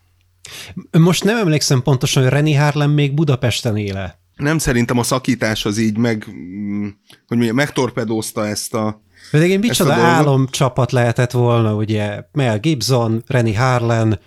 [0.99, 4.19] Most nem emlékszem pontosan, hogy Reni Harlem még Budapesten éle.
[4.37, 6.83] Nem szerintem a szakítás az így meg, mm,
[7.27, 13.55] hogy mondjam, megtorpedózta ezt a Pedig én micsoda álomcsapat lehetett volna, ugye Mel Gibson, Reni
[13.55, 14.19] Harlan,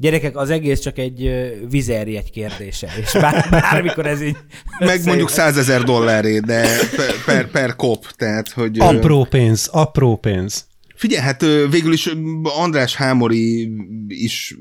[0.00, 1.30] Gyerekek, az egész csak egy
[1.70, 4.36] vizerjegy kérdése, és bár, bármikor ez így...
[4.78, 8.78] Meg mondjuk százezer dolláré, de per, per, per kop, tehát hogy...
[8.78, 10.66] Apró pénz, apró pénz.
[10.98, 12.10] Figyelj, hát végül is
[12.42, 13.72] András Hámori
[14.08, 14.56] is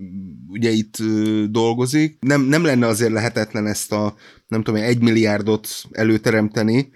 [0.47, 0.97] ugye itt
[1.49, 2.17] dolgozik.
[2.19, 4.15] Nem, nem lenne azért lehetetlen ezt a,
[4.47, 6.89] nem tudom, egy milliárdot előteremteni,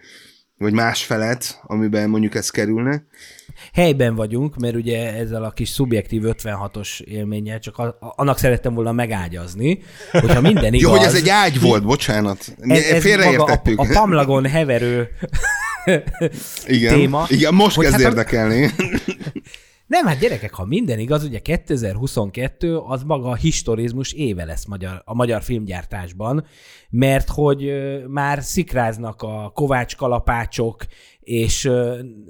[0.57, 3.05] vagy más felet, amiben mondjuk ez kerülne.
[3.73, 8.91] Helyben vagyunk, mert ugye ezzel a kis szubjektív 56-os élménnyel csak a, annak szerettem volna
[8.91, 9.79] megágyazni,
[10.11, 10.81] hogyha minden igaz...
[10.91, 12.55] Jó, hogy ez egy ágy volt, bocsánat.
[12.59, 13.79] Ez, ez Félreértettük.
[13.79, 15.09] A, a pamlagon heverő
[16.67, 17.25] igen, téma.
[17.27, 18.69] Igen, most kezd hát érdekelni.
[19.91, 25.01] Nem, hát gyerekek, ha minden igaz, ugye 2022 az maga a historizmus éve lesz magyar,
[25.05, 26.45] a magyar filmgyártásban,
[26.89, 27.71] mert hogy
[28.07, 30.85] már szikráznak a kovács kalapácsok,
[31.19, 31.69] és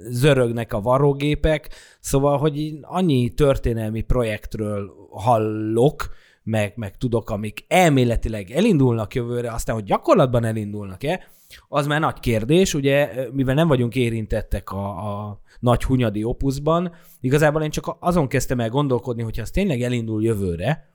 [0.08, 1.68] zörögnek a varrógépek,
[2.00, 9.84] szóval, hogy annyi történelmi projektről hallok, meg, meg tudok, amik elméletileg elindulnak jövőre, aztán, hogy
[9.84, 11.28] gyakorlatban elindulnak-e,
[11.68, 14.86] az már nagy kérdés, ugye, mivel nem vagyunk érintettek a,
[15.28, 20.22] a nagy hunyadi opuszban, igazából én csak azon kezdtem el gondolkodni, hogyha az tényleg elindul
[20.22, 20.90] jövőre,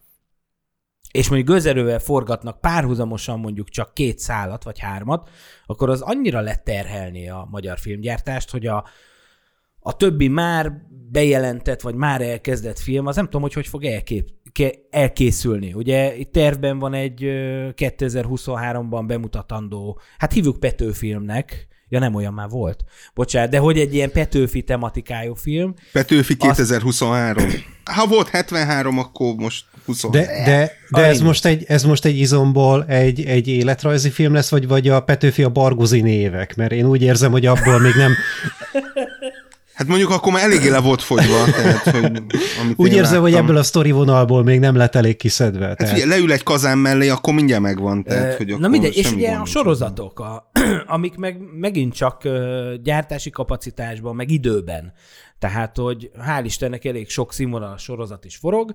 [1.12, 5.30] és mondjuk gőzerővel forgatnak párhuzamosan mondjuk csak két szállat vagy hármat,
[5.66, 8.86] akkor az annyira leterhelni a magyar filmgyártást, hogy a,
[9.80, 10.72] a többi már
[11.12, 14.30] bejelentett, vagy már elkezdett film, az nem tudom, hogy hogy fog elkép,
[14.90, 15.74] elkészülni.
[15.74, 17.22] Ugye itt tervben van egy
[17.76, 22.84] 2023-ban bemutatandó, hát hívjuk Petőfilmnek, Ja, nem olyan már volt.
[23.14, 25.74] Bocsánat, de hogy egy ilyen Petőfi tematikájú film.
[25.92, 27.46] Petőfi 2023.
[27.46, 27.64] Azt...
[27.84, 30.22] Ha volt 73, akkor most 23.
[30.22, 34.50] De, de, de ez, most egy, ez most egy izomból egy, egy életrajzi film lesz,
[34.50, 36.56] vagy, vagy a Petőfi a Bargozi névek?
[36.56, 38.14] Mert én úgy érzem, hogy abból még nem...
[39.78, 41.44] Hát mondjuk akkor már eléggé le volt fogyva.
[41.44, 42.06] Tehát, hogy,
[42.62, 43.22] amit Úgy érzem, láttam.
[43.22, 45.66] hogy ebből a sztori vonalból még nem lett elég kiszedve.
[45.66, 45.94] Hát tehát...
[45.94, 48.04] Figyelj, leül egy kazán mellé, akkor mindjárt megvan.
[48.04, 50.52] Tehát, hogy Na mindegy, és ugye a sorozatok, a,
[50.96, 52.28] amik meg megint csak
[52.84, 54.94] gyártási kapacitásban, meg időben.
[55.40, 58.74] Tehát, hogy hál' Istennek elég sok színvonalas sorozat is forog,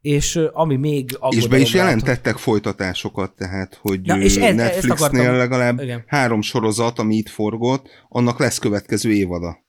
[0.00, 1.18] és ami még...
[1.28, 2.42] És be is jelentettek hogy...
[2.42, 5.36] folytatásosokat, tehát, hogy Na, és ez, Netflixnél akartam...
[5.36, 6.04] legalább Igen.
[6.06, 9.63] három sorozat, ami itt forgott, annak lesz következő évada.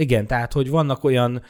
[0.00, 1.42] Igen, tehát, hogy vannak olyan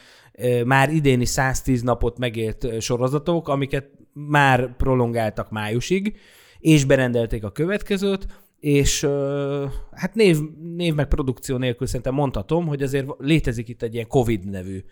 [0.65, 6.19] már idéni 110 napot megélt sorozatok, amiket már prolongáltak májusig,
[6.59, 8.27] és berendelték a következőt,
[8.61, 9.07] és
[9.91, 10.39] hát név,
[10.77, 14.85] név meg produkció nélkül szerintem mondhatom, hogy azért létezik itt egy ilyen Covid nevű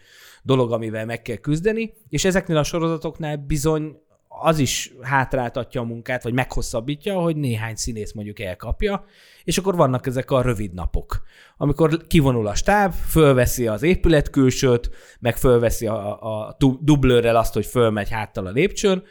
[0.42, 3.96] dolog, amivel meg kell küzdeni, és ezeknél a sorozatoknál bizony
[4.40, 9.04] az is hátráltatja a munkát, vagy meghosszabbítja, hogy néhány színész mondjuk elkapja,
[9.44, 11.22] és akkor vannak ezek a rövid napok,
[11.56, 17.66] amikor kivonul a stáb, fölveszi az épület külsőt, meg fölveszi a, a dublőrrel azt, hogy
[17.66, 19.02] fölmegy háttal a lépcsőn,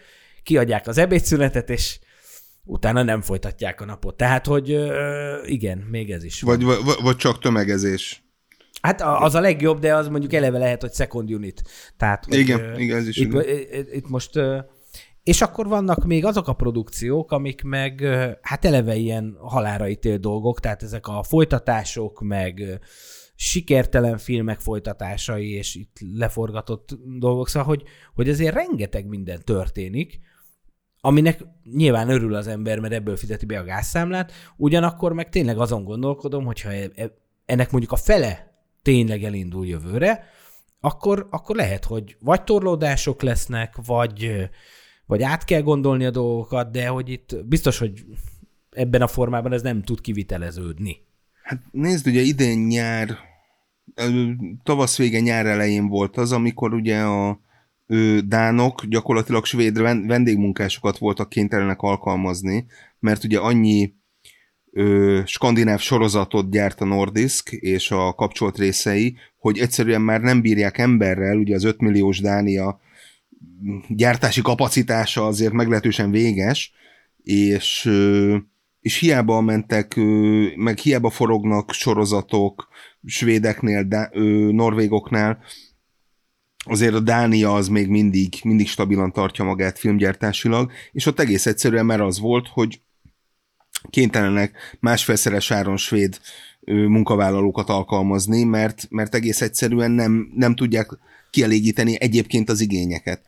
[0.44, 2.00] kiadják az ebédszünetet, és
[2.64, 4.18] utána nem folytatják a napot.
[4.18, 4.70] Tehát, hogy
[5.46, 6.42] igen, még ez is.
[6.42, 8.22] Vagy, vagy, vagy csak tömegezés.
[8.82, 11.62] Hát az a legjobb, de az mondjuk eleve lehet, hogy second unit.
[11.98, 14.32] Tehát, hogy, igen, igen, ez is itt, itt, itt most
[15.28, 18.02] és akkor vannak még azok a produkciók, amik meg
[18.42, 22.80] hát eleve ilyen halára ítél dolgok, tehát ezek a folytatások, meg
[23.36, 27.84] sikertelen filmek folytatásai, és itt leforgatott dolgok, szóval, hogy,
[28.16, 30.20] hogy azért rengeteg minden történik,
[31.02, 35.84] aminek nyilván örül az ember, mert ebből fizeti be a gázszámlát, ugyanakkor meg tényleg azon
[35.84, 37.12] gondolkodom, hogyha e, e,
[37.46, 40.24] ennek mondjuk a fele tényleg elindul jövőre,
[40.80, 44.50] akkor, akkor lehet, hogy vagy torlódások lesznek, vagy
[45.08, 48.06] vagy át kell gondolni a dolgokat, de hogy itt biztos, hogy
[48.70, 50.98] ebben a formában ez nem tud kiviteleződni.
[51.44, 53.18] Hát nézd, ugye idén nyár,
[54.64, 57.40] tavasz vége nyár elején volt az, amikor ugye a
[57.88, 62.66] ő, dánok gyakorlatilag svéd vendégmunkásokat voltak kénytelenek alkalmazni,
[63.00, 63.94] mert ugye annyi
[64.72, 70.78] ö, skandináv sorozatot gyárt a Nordisk és a kapcsolt részei, hogy egyszerűen már nem bírják
[70.78, 72.80] emberrel, ugye az 5 milliós Dánia
[73.88, 76.72] gyártási kapacitása azért meglehetősen véges,
[77.24, 77.90] és,
[78.80, 79.96] és hiába mentek,
[80.56, 82.68] meg hiába forognak sorozatok
[83.06, 84.10] svédeknél,
[84.52, 85.40] norvégoknál,
[86.66, 91.86] azért a Dánia az még mindig, mindig stabilan tartja magát filmgyártásilag, és ott egész egyszerűen
[91.86, 92.82] mert az volt, hogy
[93.90, 96.20] kénytelenek másfélszeres áron svéd
[96.66, 100.90] munkavállalókat alkalmazni, mert, mert egész egyszerűen nem, nem tudják
[101.38, 103.22] kielégíteni egyébként az igényeket.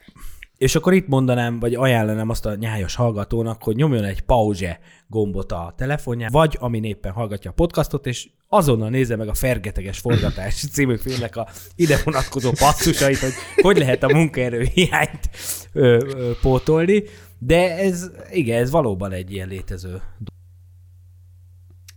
[0.57, 5.51] És akkor itt mondanám, vagy ajánlanám azt a nyájas hallgatónak, hogy nyomjon egy pauze gombot
[5.51, 10.65] a telefonján, vagy amin éppen hallgatja a podcastot, és azonnal nézze meg a Fergeteges Forgatás
[10.73, 15.29] című filmnek a ide vonatkozó passzusait, hogy hogy lehet a munkaerő hiányt
[15.73, 17.03] ö, ö, pótolni.
[17.39, 20.01] De ez, igen, ez valóban egy ilyen létező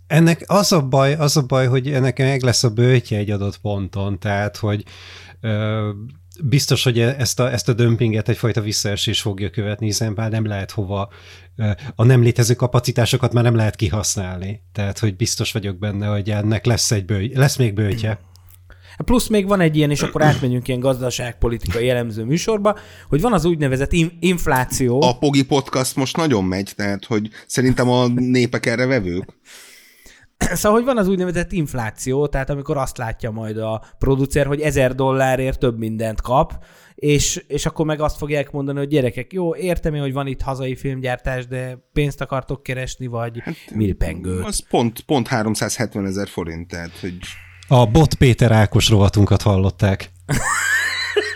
[0.07, 3.59] ennek az a baj, az a baj, hogy ennek meg lesz a bőtje egy adott
[3.59, 4.85] ponton, tehát, hogy
[6.43, 10.71] biztos, hogy ezt a, ezt a dömpinget egyfajta visszaesés fogja követni, hiszen már nem lehet
[10.71, 11.13] hova,
[11.95, 14.63] a nem létező kapacitásokat már nem lehet kihasználni.
[14.73, 18.21] Tehát, hogy biztos vagyok benne, hogy ennek lesz, egy bőj, lesz még bőtje.
[19.05, 22.79] Plusz még van egy ilyen, és akkor átmegyünk ilyen gazdaságpolitikai jellemző műsorba,
[23.09, 25.03] hogy van az úgynevezett in- infláció.
[25.03, 29.35] A Pogi Podcast most nagyon megy, tehát hogy szerintem a népek erre vevők.
[30.55, 34.95] Szóval, hogy van az úgynevezett infláció, tehát amikor azt látja majd a producer, hogy ezer
[34.95, 36.65] dollárért több mindent kap,
[36.95, 40.41] és, és akkor meg azt fogják mondani, hogy gyerekek, jó, értem én, hogy van itt
[40.41, 44.41] hazai filmgyártás, de pénzt akartok keresni, vagy hát, milpengő.
[44.41, 47.17] Az pont, pont 370 ezer forint, tehát, hogy...
[47.69, 50.11] A Bot Péter Ákos rovatunkat hallották.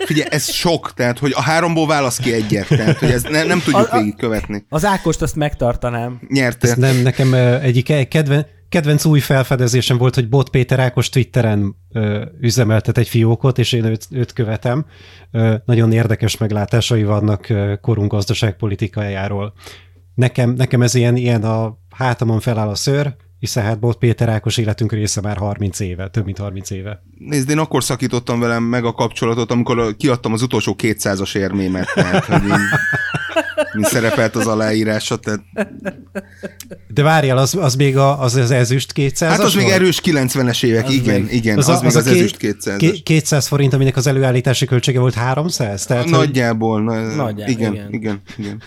[0.06, 3.60] Figyelj, ez sok, tehát, hogy a háromból válasz ki egyet, tehát, hogy ez ne, nem
[3.60, 4.64] tudjuk végigkövetni.
[4.68, 6.20] Az Ákost azt megtartanám.
[6.28, 6.68] Nyerte.
[6.68, 8.46] Ez nem, nekem egyik kedven,
[8.76, 13.84] kedvenc új felfedezésem volt, hogy Bot Péter Ákos Twitteren ö, üzemeltet egy fiókot, és én
[13.84, 14.86] őt, őt követem.
[15.30, 19.52] Ö, nagyon érdekes meglátásai vannak ö, korunk gazdaságpolitikájáról.
[20.14, 24.56] Nekem, nekem ez ilyen, ilyen a hátamon feláll a szőr, hiszen hát Bot Péter Ákos
[24.56, 27.02] életünk része már 30 éve, több mint 30 éve.
[27.18, 32.24] Nézd, én akkor szakítottam velem meg a kapcsolatot, amikor kiadtam az utolsó 200-as érmémet, tehát,
[32.24, 32.60] hogy én,
[33.72, 35.16] mint szerepelt az aláírása.
[35.16, 35.40] Tehát...
[36.88, 39.66] De várjál, az, az még a, az, az ezüst 200 Hát az volt?
[39.66, 42.36] még erős 90-es évek, az igen, még, igen, az, az, az még az, az, ezüst
[42.36, 43.02] 200 -as.
[43.02, 45.86] 200 forint, aminek az előállítási költsége volt 300?
[45.86, 46.94] Tehát, Nagyjából, hogy...
[46.94, 48.62] na, Nagyjából igen, igen, igen, igen.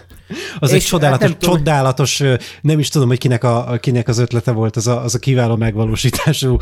[0.60, 4.08] Az és egy csodálatos, hát nem csodálatos, tudom, nem is tudom, hogy kinek, a, kinek
[4.08, 6.58] az ötlete volt, az a, az a kiváló megvalósítású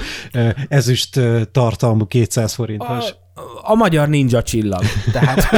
[0.68, 1.20] ezüst
[1.52, 3.10] tartalmú 200 forintos.
[3.12, 3.27] A,
[3.62, 4.82] a magyar ninja csillag.
[5.12, 5.50] Tehát,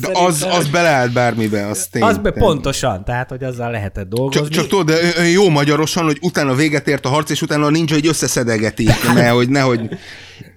[0.00, 2.02] de az, az beleállt bármibe, az tény.
[2.02, 4.40] Az be, pontosan, tehát, hogy azzal lehetett dolgozni.
[4.40, 7.70] Csak, csak tudod, de jó magyarosan, hogy utána véget ért a harc, és utána a
[7.70, 9.98] ninja egy összeszedegeti, nehogy, nehogy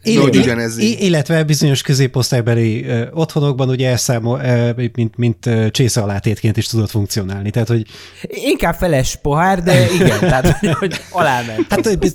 [0.03, 6.57] illetve, ugyanez illetve bizonyos középosztálybeli ö, otthonokban ugye elszámol, ö, mint, mint ö, csésze alátétként
[6.57, 7.49] is tudott funkcionálni.
[7.49, 7.86] Tehát, hogy...
[8.23, 11.65] Inkább feles pohár, de igen, tehát hogy aláment.
[11.69, 12.13] Hát, hogy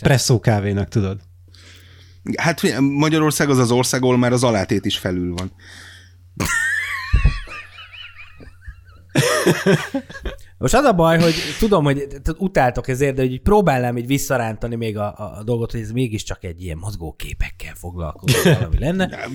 [0.00, 1.16] presszó kávénak tudod.
[2.36, 5.52] Hát Magyarország az az ország, ahol már az alátét is felül van.
[10.58, 12.06] Most az a baj, hogy tudom, hogy
[12.38, 16.62] utáltok ezért, de hogy próbálnám így visszarántani még a, a dolgot, hogy ez mégiscsak egy
[16.62, 19.10] ilyen mozgóképekkel foglalkozó valami lenne.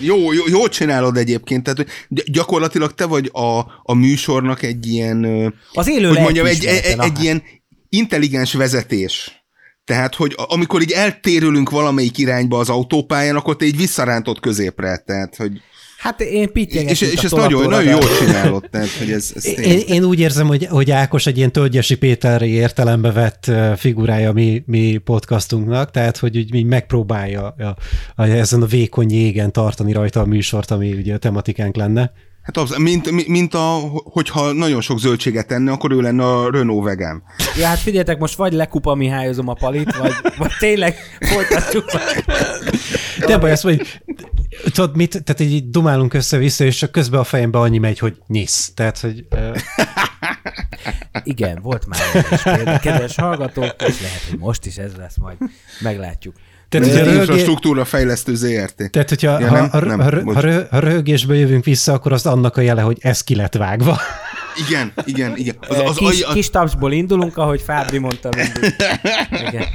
[0.00, 5.24] Jó, jó, jó csinálod egyébként, tehát gyakorlatilag te vagy a, a műsornak egy ilyen,
[5.72, 7.42] az élő hogy mondjam, egy, egy, egy ilyen
[7.88, 9.43] intelligens vezetés.
[9.84, 15.02] Tehát, hogy amikor így eltérülünk valamelyik irányba az autópályán, akkor te így visszarántott középre.
[15.06, 15.52] Tehát, hogy...
[15.98, 18.64] Hát én pittyegek, És, és ezt nagyon, nagyon jól csinálod.
[18.70, 22.46] Tehát, hogy ez, ez én, én, úgy érzem, hogy, hogy Ákos egy ilyen Tölgyesi Péterre
[22.46, 27.76] értelembe vett figurája mi, mi podcastunknak, tehát hogy úgy megpróbálja a,
[28.14, 32.12] a, ezen a vékony jégen tartani rajta a műsort, ami ugye a tematikánk lenne.
[32.44, 36.84] Hát az, mint, mint a, hogyha nagyon sok zöldséget tenne, akkor ő lenne a Renault
[36.84, 37.22] vegan.
[37.56, 41.84] Ja, hát figyeljetek, most vagy lekupa Mihályozom a palit, vagy, vagy tényleg folytatjuk.
[43.26, 43.84] De baj, azt mondja,
[44.62, 48.72] tudod mit, tehát így dumálunk össze-vissza, és csak közben a fejembe annyi megy, hogy nyisz.
[48.74, 49.24] Tehát, hogy...
[49.30, 49.56] Uh...
[51.22, 55.36] Igen, volt már egy kedves hallgatók, és lehet, hogy most is ez lesz, majd
[55.80, 56.34] meglátjuk.
[56.80, 57.20] Tehát, hogy a röhögé...
[57.20, 58.90] infrastruktúra fejlesztő ZRT.
[58.90, 62.26] Tehát, hogyha ja, ha, nem, ha, nem, ha, ha, ha röhögésből jövünk vissza, akkor az
[62.26, 63.98] annak a jele, hogy ez ki lett vágva.
[64.68, 65.56] Igen, igen, igen.
[65.68, 68.28] Az, az, kis, az, kis tapsból indulunk, ahogy Fábri mondta
[69.48, 69.66] Igen.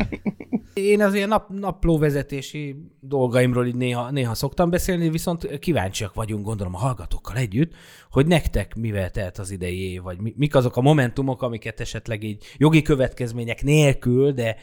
[0.73, 6.75] Én az ilyen nap, naplóvezetési dolgaimról így néha, néha szoktam beszélni, viszont kíváncsiak vagyunk, gondolom
[6.75, 7.73] a hallgatókkal együtt,
[8.11, 12.43] hogy nektek mivel telt az idei év, vagy mik azok a momentumok, amiket esetleg így
[12.57, 14.55] jogi következmények nélkül, de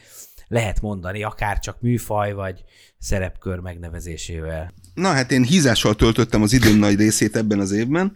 [0.49, 2.64] lehet mondani, akár csak műfaj vagy
[2.99, 4.72] szerepkör megnevezésével.
[4.94, 8.12] Na hát én hízással töltöttem az időm nagy részét ebben az évben,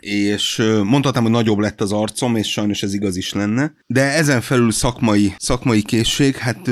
[0.00, 3.74] és mondhatnám, hogy nagyobb lett az arcom, és sajnos ez igaz is lenne.
[3.86, 6.68] De ezen felül szakmai, szakmai készség, hát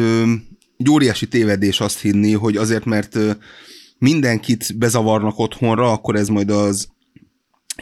[0.77, 3.19] egy óriási tévedés azt hinni, hogy azért, mert
[3.99, 6.89] mindenkit bezavarnak otthonra, akkor ez majd az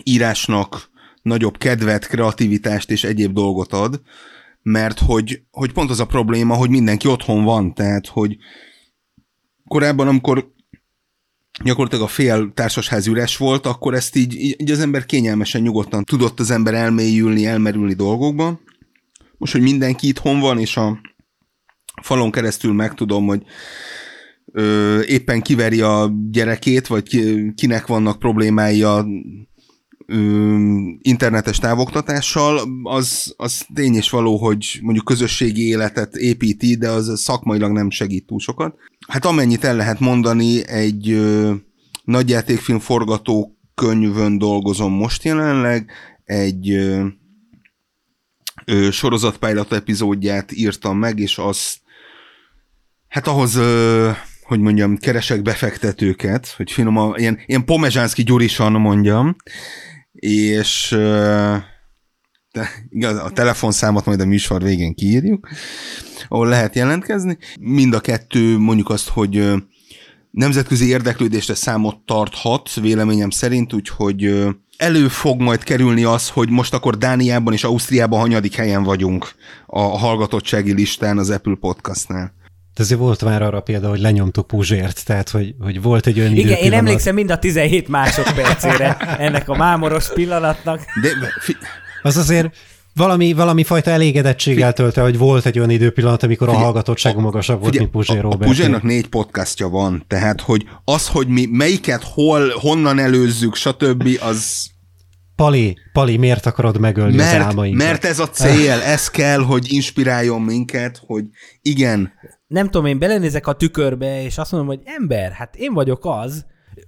[0.03, 0.91] írásnak
[1.23, 4.01] nagyobb kedvet, kreativitást és egyéb dolgot ad
[4.65, 8.37] mert hogy, hogy pont az a probléma, hogy mindenki otthon van, tehát hogy
[9.69, 10.53] korábban, amikor
[11.65, 16.41] gyakorlatilag a fél társasház üres volt, akkor ezt így, így az ember kényelmesen, nyugodtan tudott
[16.41, 18.61] az ember elmélyülni, elmerülni dolgokba.
[19.39, 21.01] Most, hogy mindenki itthon van, és a
[22.03, 23.43] falon keresztül megtudom, hogy
[24.53, 29.07] ö, éppen kiveri a gyerekét, vagy ki, kinek vannak problémái a
[30.99, 37.73] internetes távoktatással, az, az tény és való, hogy mondjuk közösségi életet építi, de az szakmailag
[37.73, 38.75] nem segít túl sokat.
[39.09, 41.55] Hát amennyit el lehet mondani, egy ö,
[42.05, 45.91] nagyjátékfilm forgatókönyvön dolgozom most jelenleg,
[46.25, 47.07] egy ö,
[48.65, 51.77] ö, sorozatpilot epizódját írtam meg, és az
[53.09, 54.11] hát ahhoz ö,
[54.45, 59.37] hogy mondjam, keresek befektetőket, hogy finom, ilyen, ilyen Pomezsánszki Gyurisan mondjam,
[60.15, 60.89] és
[62.53, 65.49] de, igaz, a telefonszámot majd a műsor végén kiírjuk,
[66.29, 67.39] ahol lehet jelentkezni.
[67.61, 69.53] Mind a kettő mondjuk azt, hogy
[70.31, 74.47] nemzetközi érdeklődésre számot tarthat, véleményem szerint, úgyhogy
[74.77, 79.35] elő fog majd kerülni az, hogy most akkor Dániában és Ausztriában hanyadik helyen vagyunk
[79.67, 82.35] a hallgatottsági listán az Apple Podcastnál.
[82.75, 86.31] De azért volt már arra példa, hogy lenyomtuk Puzsért, tehát hogy, hogy volt egy olyan
[86.31, 86.73] Igen, időpillanat.
[86.73, 90.81] én emlékszem mind a 17 másodpercére ennek a mámoros pillanatnak.
[91.03, 91.09] De,
[91.41, 91.57] fi...
[92.03, 92.57] Az azért
[92.95, 97.61] valami, valami fajta elégedettséggel tölte, hogy volt egy olyan időpillanat, amikor figyelj, a hallgatottság magasabb
[97.61, 98.43] volt, mint Puzsér Robert.
[98.43, 104.09] A Puzsérnak négy podcastja van, tehát hogy az, hogy mi melyiket hol, honnan előzzük, stb.
[104.21, 104.67] az
[105.37, 107.87] Pali, Pali, miért akarod megölni mert, az álmainkat?
[107.87, 111.25] Mert ez a cél, ez kell, hogy inspiráljon minket, hogy
[111.63, 112.13] igen,
[112.47, 116.47] nem tudom, én belenézek a tükörbe, és azt mondom, hogy ember, hát én vagyok az,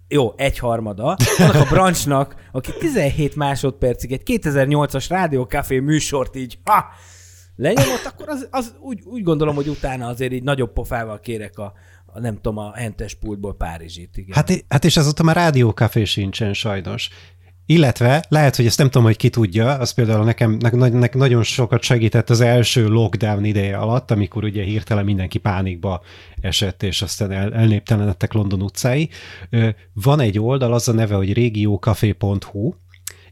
[0.09, 6.85] jó, egyharmada, annak a branchnak, aki 17 másodpercig egy 2008-as rádiókafé műsort így, ha,
[7.57, 11.73] lenyomott, akkor az, az úgy, úgy gondolom, hogy utána azért így nagyobb pofával kérek a,
[12.07, 14.17] a nem tudom, a hentes pultból Párizsit.
[14.17, 14.35] Igen.
[14.35, 17.11] Hát, hát és azóta már rádiókafé sincsen sajnos.
[17.69, 21.83] Illetve lehet, hogy ezt nem tudom, hogy ki tudja, az például nekem, nekem nagyon sokat
[21.83, 26.03] segített az első lockdown ideje alatt, amikor ugye hirtelen mindenki pánikba
[26.41, 29.09] esett, és aztán el, elnéptelenedtek London utcái.
[29.93, 32.73] Van egy oldal, az a neve, hogy régiókafé.hu,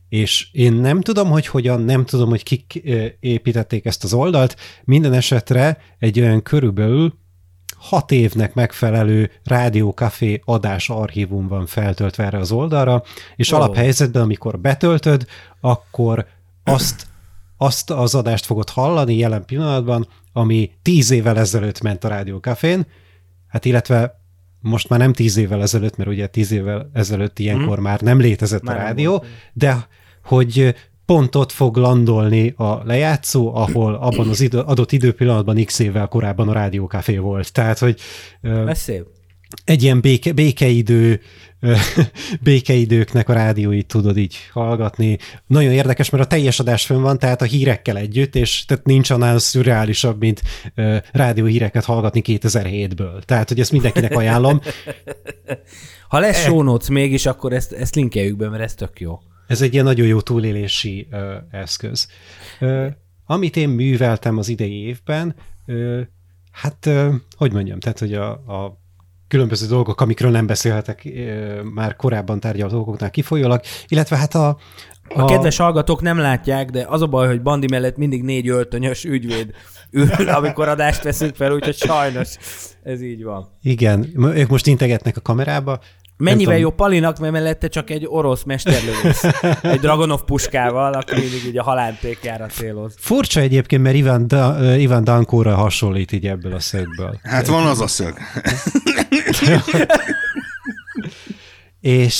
[0.09, 2.83] és én nem tudom, hogy hogyan, nem tudom, hogy kik
[3.21, 7.23] építették ezt az oldalt, minden esetre egy olyan körülbelül
[7.89, 13.03] hat évnek megfelelő rádiókafé adás archívum van feltöltve erre az oldalra,
[13.37, 13.59] és oh.
[13.59, 15.27] alaphelyzetben, amikor betöltöd,
[15.61, 16.27] akkor
[16.65, 17.07] azt,
[17.57, 22.87] azt az adást fogod hallani jelen pillanatban, ami tíz évvel ezelőtt ment a rádiókafén,
[23.49, 24.21] hát illetve
[24.61, 27.85] most már nem tíz évvel ezelőtt, mert ugye tíz évvel ezelőtt ilyenkor hmm.
[27.85, 29.89] már nem létezett már a rádió, de
[30.25, 30.75] hogy
[31.07, 36.49] pont ott fog landolni a lejátszó, ahol abban az idő, adott időpillanatban x évvel korábban
[36.49, 37.53] a rádiókafé volt.
[37.53, 38.01] Tehát, hogy
[38.43, 39.05] Ez szép.
[39.65, 41.21] egy ilyen béke, békeidő,
[42.41, 45.19] békeidőknek a rádióit tudod így hallgatni.
[45.47, 49.11] Nagyon érdekes, mert a teljes adás fönn van, tehát a hírekkel együtt, és tehát nincs
[49.11, 50.43] annál szürreálisabb, mint
[50.75, 53.23] ö, rádió híreket hallgatni 2007-ből.
[53.23, 54.61] Tehát, hogy ezt mindenkinek ajánlom.
[56.09, 59.21] Ha lesz show notes mégis, akkor ezt, ezt linkeljük be, mert ez tök jó.
[59.47, 62.09] Ez egy ilyen nagyon jó túlélési ö, eszköz.
[62.61, 62.87] Ö,
[63.27, 65.35] amit én műveltem az idei évben,
[65.67, 66.01] ö,
[66.51, 68.83] hát, ö, hogy mondjam, tehát, hogy a, a
[69.29, 74.59] különböző dolgok, amikről nem beszélhetek ö, már korábban tárgyalt dolgoknál kifolyólag, illetve hát a,
[75.09, 79.05] A kedves hallgatók nem látják, de az a baj, hogy Bandi mellett mindig négy öltönyös
[79.05, 79.51] ügyvéd
[79.91, 82.37] ül, amikor adást veszünk fel, úgyhogy sajnos
[82.83, 83.49] ez így van.
[83.63, 85.81] Igen, ők most integetnek a kamerába.
[86.17, 89.25] Mennyivel jobb Palinak, mert mellette csak egy orosz mesterlövész.
[89.63, 92.95] Egy Dragonov puskával, aki mindig így a halántékjára céloz.
[92.99, 97.19] Furcsa egyébként, mert Ivan, da, Ivan Dankóra hasonlít így ebből a szögből.
[97.23, 98.15] Hát van az a szög.
[101.81, 102.15] És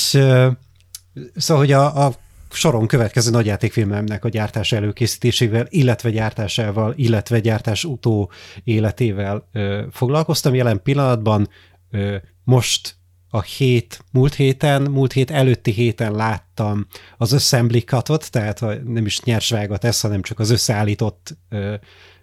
[1.35, 2.13] szóval, hogy a, a
[2.55, 8.31] soron következő nagyjátékfilmemnek a gyártás előkészítésével, illetve gyártásával, illetve gyártás utó
[8.63, 11.49] életével ö, foglalkoztam jelen pillanatban.
[11.91, 12.95] Ö, most
[13.35, 19.23] a hét, múlt héten, múlt hét előtti héten láttam az assembly cutot, tehát nem is
[19.23, 21.75] nyersvágat ez, hanem csak az összeállított ö,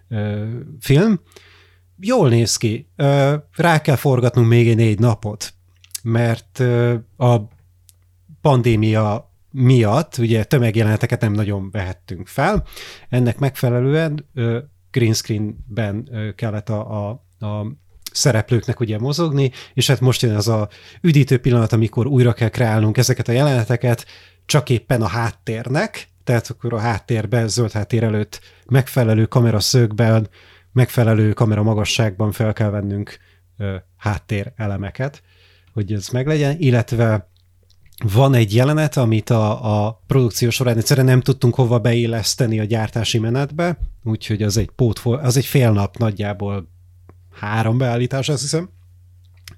[0.07, 0.47] ö,
[0.79, 1.21] film.
[1.99, 2.89] Jól néz ki.
[2.95, 5.53] Ö, rá kell forgatnunk még egy négy napot,
[6.03, 7.37] mert ö, a
[8.41, 12.65] pandémia miatt ugye tömegjeleneteket nem nagyon vehettünk fel.
[13.09, 14.59] Ennek megfelelően ö,
[14.91, 17.09] green screenben kellett a, a,
[17.45, 17.65] a
[18.13, 20.69] szereplőknek ugye mozogni, és hát most jön az a
[21.01, 24.05] üdítő pillanat, amikor újra kell kreálnunk ezeket a jeleneteket,
[24.45, 30.29] csak éppen a háttérnek, tehát akkor a háttérben, zöld háttér előtt megfelelő kameraszögben,
[30.71, 33.17] megfelelő kamera magasságban fel kell vennünk
[33.57, 35.21] ö, háttér elemeket,
[35.73, 37.31] hogy ez meglegyen, illetve
[38.13, 43.19] van egy jelenet, amit a, a produkció során egyszerűen nem tudtunk hova beilleszteni a gyártási
[43.19, 46.71] menetbe, úgyhogy az egy pótfol, az egy fél nap nagyjából
[47.33, 48.69] három beállítás, azt hiszem,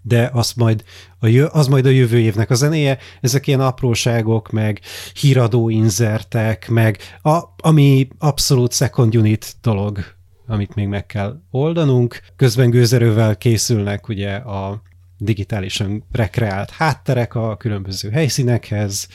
[0.01, 0.84] de az majd,
[1.19, 2.97] a, jö- az majd a jövő évnek a zenéje.
[3.21, 4.80] Ezek ilyen apróságok, meg
[5.13, 9.99] híradó inzertek, meg a, ami abszolút second unit dolog,
[10.47, 12.21] amit még meg kell oldanunk.
[12.36, 14.82] Közben gőzerővel készülnek ugye a
[15.17, 19.07] digitálisan rekreált hátterek a különböző helyszínekhez,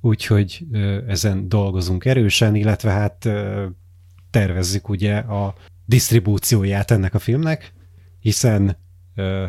[0.00, 0.66] úgyhogy
[1.06, 3.28] ezen dolgozunk erősen, illetve hát
[4.30, 5.54] tervezzük ugye a
[5.86, 7.72] disztribúcióját ennek a filmnek,
[8.28, 8.76] hiszen
[9.14, 9.46] ö,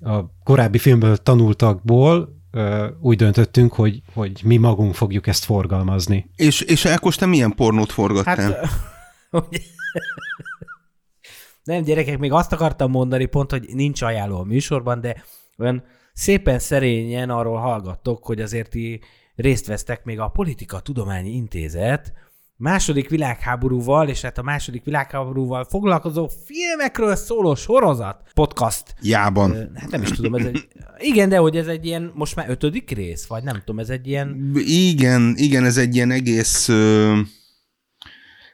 [0.00, 6.30] a korábbi filmből tanultakból ö, úgy döntöttünk, hogy, hogy mi magunk fogjuk ezt forgalmazni.
[6.36, 8.36] És, és Ákos, te milyen pornót forgattál?
[8.36, 8.68] Hát,
[11.64, 15.24] nem, gyerekek, még azt akartam mondani pont, hogy nincs ajánló a műsorban, de
[15.58, 19.00] olyan szépen szerényen arról hallgattok, hogy azért ti
[19.34, 22.12] részt vesztek még a Politika Tudományi Intézet
[22.60, 28.94] második világháborúval, és hát a második világháborúval foglalkozó filmekről szóló sorozat, podcast.
[29.02, 29.70] Jában.
[29.74, 30.68] Hát nem is tudom, ez egy...
[30.98, 34.06] Igen, de hogy ez egy ilyen, most már ötödik rész, vagy nem tudom, ez egy
[34.06, 34.52] ilyen...
[34.64, 37.18] Igen, igen, ez egy ilyen egész, ö,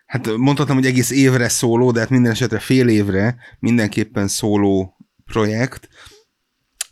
[0.06, 5.88] hát mondhatom, hogy egész évre szóló, de hát minden esetre fél évre mindenképpen szóló projekt.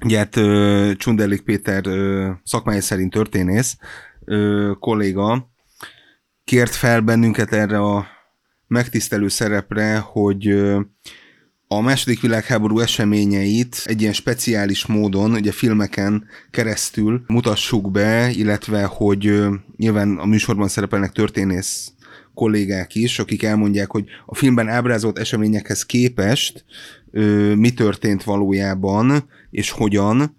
[0.05, 3.77] Ugye hát ö, Csunderlik Péter ö, szakmája szerint történész
[4.25, 5.53] ö, kolléga
[6.45, 8.07] kért fel bennünket erre a
[8.67, 10.49] megtisztelő szerepre, hogy
[11.67, 19.45] a második világháború eseményeit egy ilyen speciális módon, ugye filmeken keresztül mutassuk be, illetve hogy
[19.77, 21.93] nyilván a műsorban szerepelnek történész
[22.35, 26.65] kollégák is, akik elmondják, hogy a filmben ábrázolt eseményekhez képest
[27.55, 30.37] mi történt valójában, és hogyan,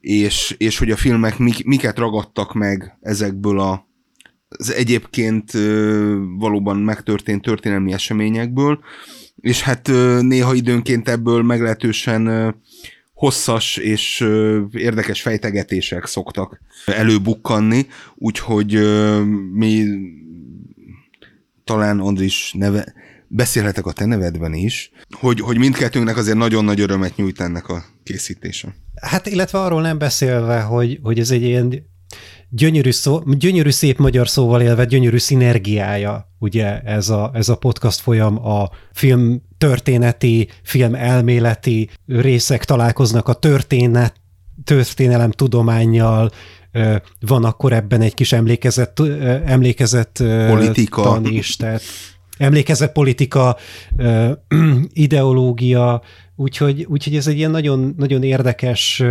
[0.00, 3.85] és, és hogy a filmek mik, miket ragadtak meg ezekből a
[4.48, 5.52] az egyébként
[6.38, 8.78] valóban megtörtént történelmi eseményekből,
[9.40, 9.90] és hát
[10.20, 12.54] néha időnként ebből meglehetősen
[13.14, 14.26] hosszas és
[14.72, 18.80] érdekes fejtegetések szoktak előbukkanni, úgyhogy
[19.52, 19.84] mi
[21.64, 22.94] talán Andris neve,
[23.28, 27.84] beszélhetek a te nevedben is, hogy, hogy mindkettőnknek azért nagyon nagy örömet nyújt ennek a
[28.02, 28.74] készítése.
[29.00, 31.86] Hát illetve arról nem beszélve, hogy, hogy ez egy ilyen
[32.50, 38.00] gyönyörű, szó, gyönyörű szép magyar szóval élve, gyönyörű szinergiája, ugye ez a, ez a podcast
[38.00, 44.14] folyam a film történeti, film elméleti részek találkoznak a történet,
[44.64, 46.30] történelem tudományjal,
[47.20, 49.00] van akkor ebben egy kis emlékezett,
[49.44, 51.02] emlékezett Politika.
[51.02, 51.82] tan is, tehát
[52.38, 53.56] emlékezett politika,
[54.92, 56.02] ideológia,
[56.36, 59.02] úgyhogy, úgyhogy ez egy ilyen nagyon, nagyon érdekes,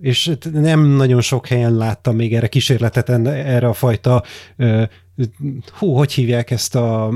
[0.00, 4.22] és nem nagyon sok helyen láttam még erre kísérletet, erre a fajta,
[5.78, 7.12] hú, hogy hívják ezt a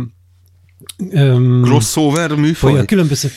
[1.62, 2.78] Crossover műfaj?
[2.78, 3.28] A különböző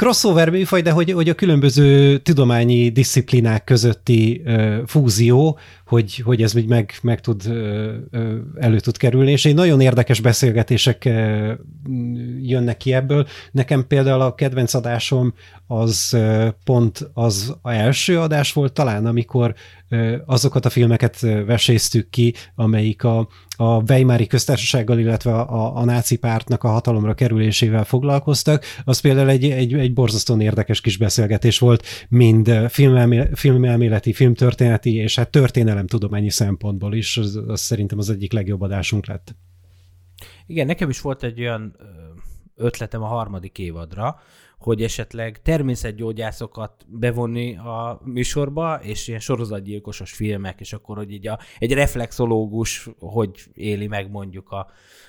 [0.00, 5.58] crossover műfaj, de hogy, hogy a különböző tudományi disziplinák közötti uh, fúzió,
[5.90, 7.46] hogy, hogy ez még meg, meg tud,
[8.58, 11.04] elő tud kerülni, és egy nagyon érdekes beszélgetések
[12.42, 13.26] jönnek ki ebből.
[13.52, 15.34] Nekem például a kedvenc adásom
[15.66, 16.16] az
[16.64, 19.54] pont az első adás volt talán, amikor
[20.26, 26.64] azokat a filmeket veséztük ki, amelyik a, a Weimári köztársasággal, illetve a, a náci pártnak
[26.64, 32.52] a hatalomra kerülésével foglalkoztak, az például egy, egy, egy borzasztóan érdekes kis beszélgetés volt, mind
[33.34, 35.30] filmelméleti, filmtörténeti, és hát
[35.86, 39.34] történelemtudományi szempontból is, az, az szerintem az egyik legjobb adásunk lett.
[40.46, 41.76] Igen, nekem is volt egy olyan
[42.56, 44.20] ötletem a harmadik évadra,
[44.60, 51.38] hogy esetleg természetgyógyászokat bevonni a műsorba, és ilyen sorozatgyilkosos filmek, és akkor, hogy így a,
[51.58, 54.66] egy reflexológus hogy éli meg mondjuk a,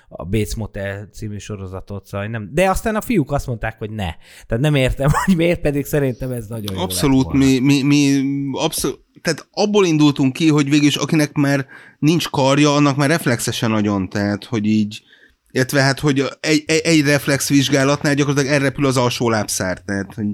[0.07, 2.49] a Bates Motel című sorozatot, szóval nem.
[2.53, 4.15] De aztán a fiúk azt mondták, hogy ne.
[4.47, 8.99] Tehát nem értem, hogy miért, pedig szerintem ez nagyon jó Abszolút, mi, mi, mi abszolút,
[9.21, 11.65] tehát abból indultunk ki, hogy végülis akinek már
[11.99, 15.03] nincs karja, annak már reflexesen nagyon, tehát hogy így
[15.51, 20.27] illetve hát, hogy egy, egy, egy reflex vizsgálatnál gyakorlatilag elrepül az alsó lábszár, tehát, hogy...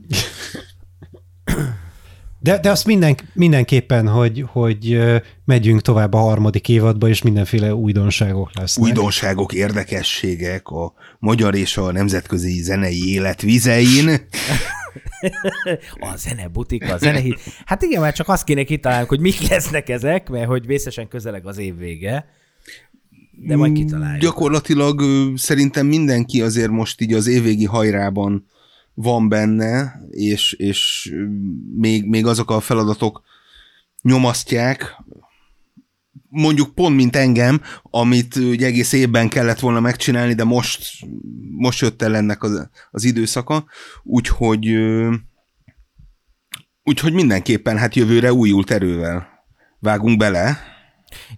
[2.39, 4.99] De, de azt minden, mindenképpen, hogy, hogy
[5.45, 8.85] megyünk tovább a harmadik évadba, és mindenféle újdonságok lesznek.
[8.85, 14.09] Újdonságok, érdekességek a magyar és a nemzetközi zenei élet vizein.
[15.99, 17.39] a zenebutik, a zenehit.
[17.65, 21.45] Hát igen, már csak azt kéne kitalálni, hogy mik lesznek ezek, mert hogy vészesen közeleg
[21.47, 22.25] az év vége.
[23.39, 24.21] De majd kitaláljuk.
[24.21, 25.01] Gyakorlatilag
[25.37, 28.45] szerintem mindenki azért most így az évvégi hajrában
[28.93, 31.13] van benne, és, és
[31.75, 33.21] még, még azok a feladatok
[34.01, 34.95] nyomasztják,
[36.29, 40.89] mondjuk pont mint engem, amit ugye egész évben kellett volna megcsinálni, de most,
[41.57, 43.65] most jött el ennek az, az időszaka,
[44.03, 44.75] úgyhogy
[46.83, 49.27] úgyhogy mindenképpen hát jövőre újult erővel
[49.79, 50.57] vágunk bele.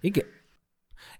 [0.00, 0.24] Igen.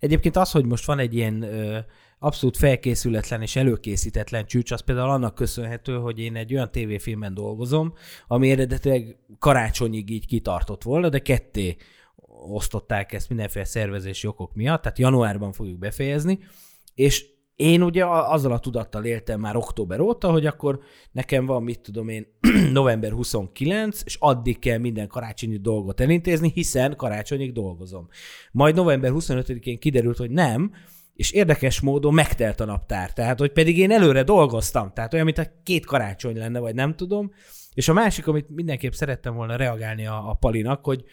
[0.00, 1.78] Egyébként az, hogy most van egy ilyen ö,
[2.18, 7.94] abszolút felkészületlen és előkészítetlen csúcs, az például annak köszönhető, hogy én egy olyan tévéfilmen dolgozom,
[8.26, 11.76] ami eredetileg karácsonyig így kitartott volna, de ketté
[12.48, 16.38] osztották ezt mindenféle szervezési okok miatt, tehát januárban fogjuk befejezni,
[16.94, 17.26] és
[17.60, 20.80] én ugye azzal a tudattal éltem már október óta, hogy akkor
[21.12, 22.26] nekem van, mit tudom én,
[22.72, 28.08] november 29, és addig kell minden karácsonyi dolgot elintézni, hiszen karácsonyig dolgozom.
[28.52, 30.72] Majd november 25-én kiderült, hogy nem,
[31.14, 33.12] és érdekes módon megtelt a naptár.
[33.12, 34.92] Tehát, hogy pedig én előre dolgoztam.
[34.92, 37.32] Tehát olyan, mint a két karácsony lenne, vagy nem tudom.
[37.74, 41.04] És a másik, amit mindenképp szerettem volna reagálni a, a Palinak, hogy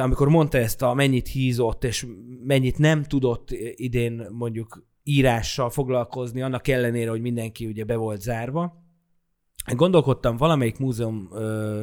[0.00, 2.06] amikor mondta ezt a mennyit hízott, és
[2.44, 8.86] mennyit nem tudott idén mondjuk írással foglalkozni, annak ellenére, hogy mindenki ugye be volt zárva.
[9.74, 11.82] Gondolkodtam, valamelyik múzeum ö,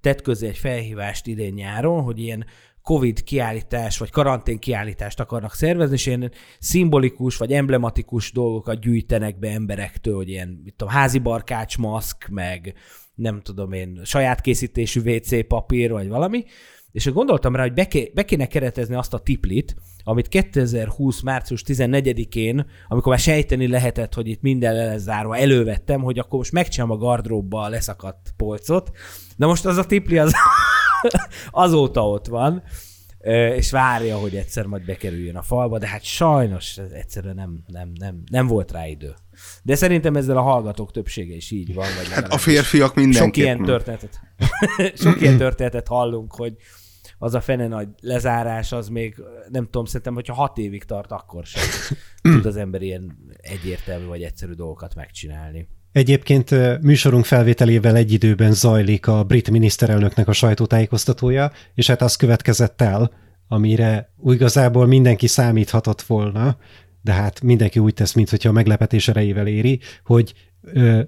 [0.00, 2.44] tett közé egy felhívást idén nyáron, hogy ilyen
[2.82, 9.50] COVID kiállítás, vagy karantén kiállítást akarnak szervezni, és ilyen szimbolikus, vagy emblematikus dolgokat gyűjtenek be
[9.50, 12.74] emberektől, hogy ilyen, mit tudom, házi barkács maszk, meg
[13.14, 16.44] nem tudom én, saját készítésű WC papír, vagy valami,
[16.92, 21.20] és gondoltam rá, hogy be, ké, be kéne keretezni azt a tiplit, amit 2020.
[21.20, 26.38] március 14-én, amikor már sejteni lehetett, hogy itt minden le lesz zárva, elővettem, hogy akkor
[26.38, 28.90] most megcsinálom a gardróbba a leszakadt polcot.
[29.36, 30.32] Na most az a tipli az
[31.50, 32.62] azóta ott van,
[33.56, 38.22] és várja, hogy egyszer majd bekerüljön a falba, de hát sajnos egyszerűen nem, nem, nem,
[38.30, 39.14] nem volt rá idő.
[39.62, 41.86] De szerintem ezzel a hallgatók többsége is így van.
[41.96, 43.26] Vagy hát a férfiak mindenképpen.
[43.26, 44.20] Sok ilyen történetet,
[45.02, 46.56] sok ilyen történetet hallunk, hogy
[47.22, 49.14] az a fene nagy lezárás, az még
[49.50, 51.62] nem tudom, szerintem, hogyha hat évig tart, akkor sem
[52.34, 55.68] tud az ember ilyen egyértelmű vagy egyszerű dolgokat megcsinálni.
[55.92, 56.50] Egyébként
[56.80, 63.12] műsorunk felvételével egy időben zajlik a brit miniszterelnöknek a sajtótájékoztatója, és hát az következett el,
[63.48, 66.56] amire igazából mindenki számíthatott volna,
[67.02, 70.34] de hát mindenki úgy tesz, mintha a meglepetés erejével éri, hogy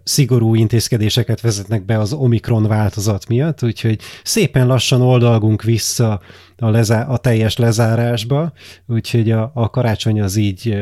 [0.05, 6.21] szigorú intézkedéseket vezetnek be az Omikron változat miatt, úgyhogy szépen lassan oldalgunk vissza
[6.57, 8.53] a, lezá- a teljes lezárásba,
[8.87, 10.77] úgyhogy a, a karácsony az így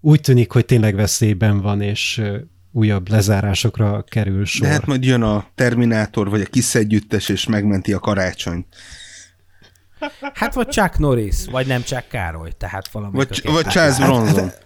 [0.00, 2.22] úgy tűnik, hogy tényleg veszélyben van, és
[2.72, 4.66] újabb lezárásokra kerül sor.
[4.66, 8.66] De hát majd jön a Terminátor, vagy a Kiss együttes, és megmenti a karácsony.
[10.34, 13.16] Hát vagy Chuck Norris, vagy nem Chuck Károly, tehát valami.
[13.16, 14.44] Vagy, vagy Charles Bronson.
[14.44, 14.62] az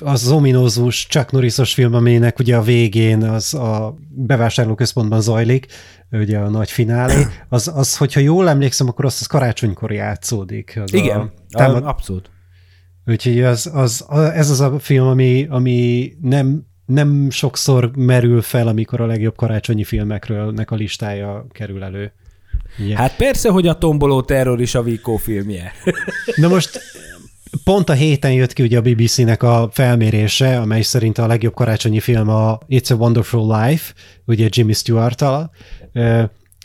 [0.00, 5.66] az ominózus Chuck Norrisos film, aminek ugye a végén az a bevásárlóközpontban zajlik,
[6.10, 10.78] ugye a nagy finálé, az, az hogyha jól emlékszem, akkor azt az karácsonykor játszódik.
[10.82, 12.30] Az Igen, a, támad, abszolút.
[13.06, 14.04] Úgyhogy az, az,
[14.34, 19.84] ez az a film, ami, ami nem, nem sokszor merül fel, amikor a legjobb karácsonyi
[19.84, 22.12] filmekről nek a listája kerül elő.
[22.78, 22.98] Yeah.
[22.98, 25.72] Hát persze, hogy a Tomboló Terror is a Vico filmje.
[26.34, 26.80] Na most
[27.64, 32.00] pont a héten jött ki ugye a BBC-nek a felmérése, amely szerint a legjobb karácsonyi
[32.00, 33.92] film a It's a Wonderful Life,
[34.24, 35.50] ugye Jimmy Stewart-tal,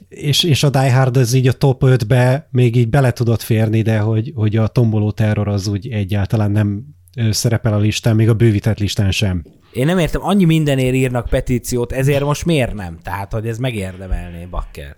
[0.09, 3.81] és, és a Die Hard az így a top 5-be még így bele tudott férni,
[3.81, 6.83] de hogy, hogy a tomboló terror az úgy egyáltalán nem
[7.29, 9.43] szerepel a listán, még a bővített listán sem.
[9.73, 12.97] Én nem értem, annyi mindenért írnak petíciót, ezért most miért nem?
[13.03, 14.97] Tehát, hogy ez megérdemelné, bakker.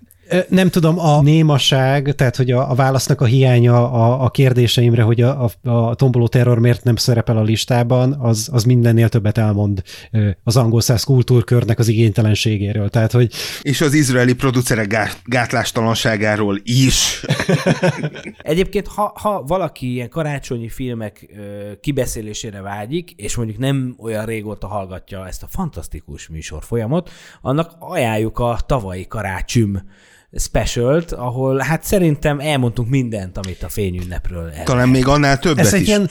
[0.50, 5.22] Nem tudom, a némaság, tehát hogy a, a válasznak a hiánya a, a kérdéseimre, hogy
[5.22, 9.82] a, a, a tomboló terror miért nem szerepel a listában, az, az mindennél többet elmond
[10.44, 12.90] az angol száz kultúrkörnek az igénytelenségéről.
[12.90, 13.34] Tehát, hogy...
[13.62, 17.26] És az izraeli producerek gátlástalanságáról is.
[18.42, 21.28] Egyébként, ha, ha valaki ilyen karácsonyi filmek
[21.82, 27.10] kibeszélésére vágyik, és mondjuk nem olyan régóta hallgatja ezt a fantasztikus műsor folyamot,
[27.42, 29.82] annak ajánljuk a tavalyi karácsüm
[30.36, 34.64] specialt, ahol hát szerintem elmondtunk mindent, amit a fényünnepről el.
[34.64, 35.88] Talán még annál többet ez egy is.
[35.88, 36.10] Ilyen,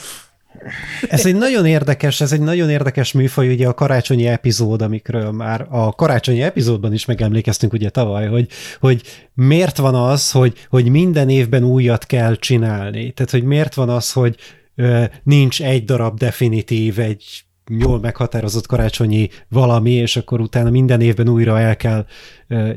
[1.09, 5.67] ez egy nagyon érdekes, ez egy nagyon érdekes műfaj, ugye a karácsonyi epizód, amikről már
[5.71, 8.49] a karácsonyi epizódban is megemlékeztünk ugye tavaly, hogy,
[8.81, 9.03] hogy
[9.35, 13.13] miért van az, hogy, hogy minden évben újat kell csinálni.
[13.13, 14.37] Tehát, hogy miért van az, hogy
[14.75, 17.45] ö, nincs egy darab definitív, egy
[17.79, 22.07] jól meghatározott karácsonyi valami, és akkor utána minden évben újra el kell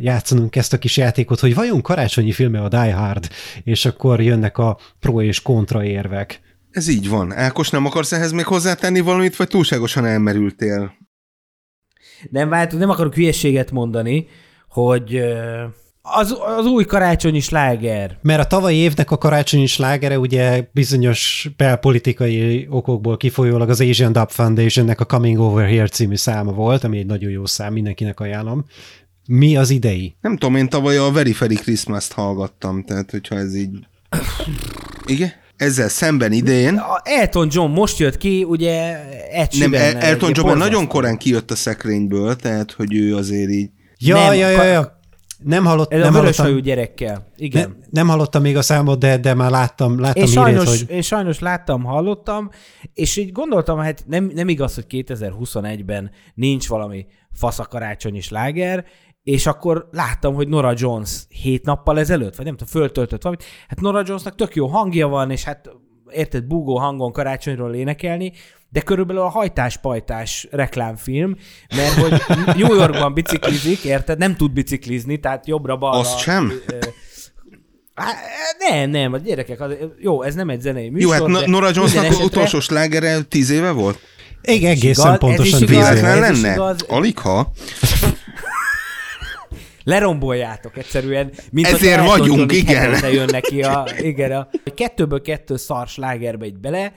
[0.01, 3.27] játszanunk ezt a kis játékot, hogy vajon karácsonyi filme a Die Hard,
[3.63, 6.41] és akkor jönnek a pro és kontra érvek.
[6.71, 7.33] Ez így van.
[7.33, 10.93] Ákos, nem akarsz ehhez még hozzátenni valamit, vagy túlságosan elmerültél?
[12.29, 14.27] Nem, vált, nem akarok hülyességet mondani,
[14.69, 15.21] hogy
[16.13, 18.17] az, az új karácsonyi sláger.
[18.21, 24.29] Mert a tavalyi évnek a karácsonyi slágere ugye bizonyos belpolitikai okokból kifolyólag az Asian Dub
[24.29, 28.65] Foundationnek a Coming Over Here című száma volt, ami egy nagyon jó szám, mindenkinek ajánlom.
[29.27, 30.15] Mi az idei?
[30.21, 33.69] Nem tudom, én tavaly a Very Ferry Christmas-t hallgattam, tehát hogyha ez így...
[35.05, 35.31] Igen?
[35.57, 36.77] Ezzel szemben idén...
[36.77, 38.99] A Elton John most jött ki, ugye
[39.31, 43.69] egy Nem, El- Elton John nagyon korán kijött a szekrényből, tehát hogy ő azért így...
[43.97, 44.99] Ja, nem, ja, ja, ja.
[45.43, 47.27] Nem hallott, Ez nem a vörös hallottam, gyerekkel.
[47.35, 47.69] Igen.
[47.69, 50.95] Ne, nem hallottam még a számot, de, de már láttam, láttam én, sajnos, hírét, hogy...
[50.95, 52.49] én sajnos láttam, hallottam,
[52.93, 58.85] és így gondoltam, hát nem, nem igaz, hogy 2021-ben nincs valami faszakarácsonyi sláger,
[59.23, 63.45] és akkor láttam, hogy Nora Jones hét nappal ezelőtt, vagy nem tudom, föltöltött valamit.
[63.67, 65.69] Hát Nora Jonesnak tök jó hangja van, és hát
[66.11, 68.31] érted, búgó hangon karácsonyról énekelni,
[68.75, 71.35] de körülbelül a hajtás-pajtás reklámfilm,
[71.75, 72.21] mert hogy
[72.57, 74.17] New Yorkban biciklizik, érted?
[74.17, 75.99] Nem tud biciklizni, tehát jobbra-balra.
[75.99, 76.53] Azt sem?
[78.69, 81.29] Nem, nem, a gyerekek, az, jó, ez nem egy zenei műsor.
[81.29, 82.23] Jó, hát Nora Jonesnak esetre...
[82.23, 83.99] utolsó slágere tíz éve volt?
[84.41, 86.19] Igen, egészen igaz, pontosan tíz éve.
[86.19, 86.75] lenne?
[86.87, 87.51] Alig ha.
[89.83, 91.31] leromboljátok egyszerűen.
[91.51, 93.11] Mint Ezért vagyunk, igen.
[93.11, 96.93] jön neki a, igen, a kettőből kettő szar slágerbe egy bele,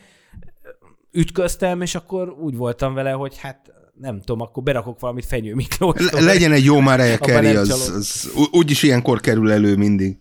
[1.12, 6.10] ütköztem, és akkor úgy voltam vele, hogy hát nem tudom, akkor berakok valamit Fenyő Miklós.
[6.10, 10.18] Le- legyen egy jó már Carey, az, az, úgyis ilyenkor kerül elő mindig.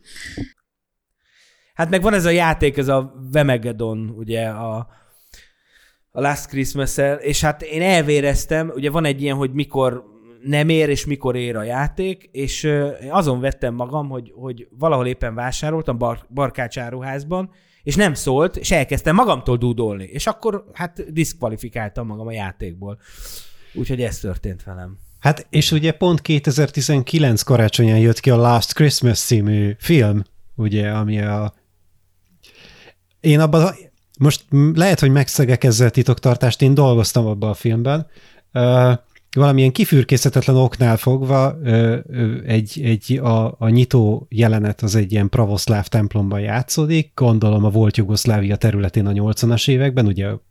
[1.74, 4.76] Hát meg van ez a játék, ez a Vemegedon, ugye a,
[6.12, 10.04] a Last christmas és hát én elvéreztem, ugye van egy ilyen, hogy mikor
[10.44, 12.72] nem ér, és mikor ér a játék, és
[13.10, 17.52] azon vettem magam, hogy, hogy valahol éppen vásároltam bar, barkácsáruházban,
[17.88, 23.00] és nem szólt, és elkezdtem magamtól dúdolni, és akkor hát diszkvalifikáltam magam a játékból.
[23.74, 24.98] Úgyhogy ez történt velem.
[25.20, 30.24] Hát és ugye pont 2019 karácsonyán jött ki a Last Christmas című film,
[30.56, 31.54] ugye, ami a...
[33.20, 33.76] Én abban,
[34.20, 38.08] most lehet, hogy megszegek ezzel titoktartást, én dolgoztam abban a filmben,
[39.38, 41.58] valamilyen kifürkészhetetlen oknál fogva
[42.46, 47.98] egy, egy a, a nyitó jelenet az egy ilyen pravoszláv templomban játszódik, gondolom a volt
[47.98, 50.42] Jugoszlávia területén a 80-as években, ugye a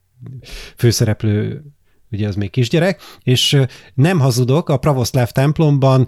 [0.76, 1.64] főszereplő
[2.10, 3.60] ugye az még kisgyerek, és
[3.94, 6.06] nem hazudok, a pravoszláv templomban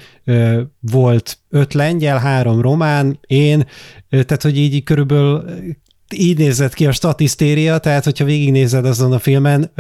[0.81, 3.67] volt öt lengyel, három román, én,
[4.09, 5.45] tehát hogy így körülbelül
[6.15, 9.71] így nézett ki a statisztéria, tehát hogyha végignézed azon a filmen,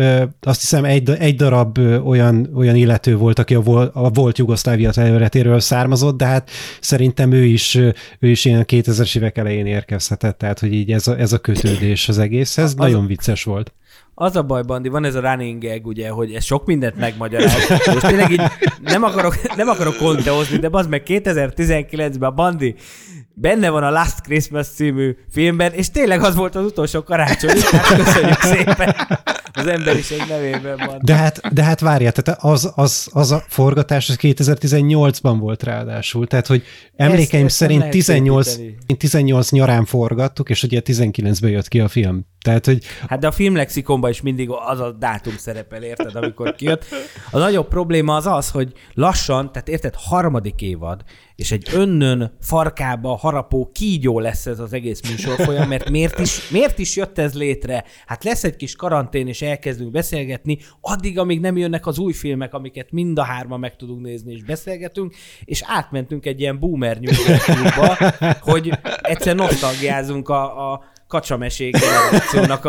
[0.40, 4.90] azt hiszem egy, egy darab olyan, olyan illető volt, aki a, vol, a volt Jugoszlávia
[4.90, 6.50] területéről származott, de hát
[6.80, 7.74] szerintem ő is,
[8.18, 12.08] ő is ilyen 2000-es évek elején érkezhetett, tehát hogy így ez a, ez a kötődés
[12.08, 13.72] az egészhez, az, nagyon vicces volt.
[14.20, 17.68] Az a baj, Bandi, van ez a running gag, ugye, hogy ez sok mindent megmagyaráz.
[17.86, 18.42] Most tényleg így
[18.82, 22.74] nem akarok, nem akarok konteozni, de az meg 2019-ben a Bandi
[23.40, 27.60] benne van a Last Christmas című filmben, és tényleg az volt az utolsó karácsony.
[27.70, 28.96] Hát köszönjük szépen
[29.52, 30.98] az emberiség nevében van.
[31.02, 36.26] De hát, de hát várjál, tehát az, az, az a forgatás az 2018-ban volt ráadásul,
[36.26, 36.62] tehát hogy
[36.96, 38.96] emlékeim ezt nem szerint lehet 18, szépíteni.
[38.96, 42.26] 18 nyarán forgattuk, és ugye 19-ben jött ki a film.
[42.40, 46.84] Tehát, hogy Hát de a filmlexikonban is mindig az a dátum szerepel, érted, amikor kijött.
[47.30, 51.02] A nagyobb probléma az az, hogy lassan, tehát érted, harmadik évad,
[51.36, 56.78] és egy önnön farkába harapó kígyó lesz ez az egész műsorfolyam, mert miért is, miért
[56.78, 57.84] is jött ez létre?
[58.06, 62.54] Hát lesz egy kis karantén, és elkezdünk beszélgetni, addig, amíg nem jönnek az új filmek,
[62.54, 65.14] amiket mind a hárman meg tudunk nézni, és beszélgetünk,
[65.44, 67.96] és átmentünk egy ilyen boomer nyugdíjba,
[68.50, 68.72] hogy
[69.02, 71.76] egyszer nosztalgiázunk a, a kacsamesék
[72.64, 72.68] a,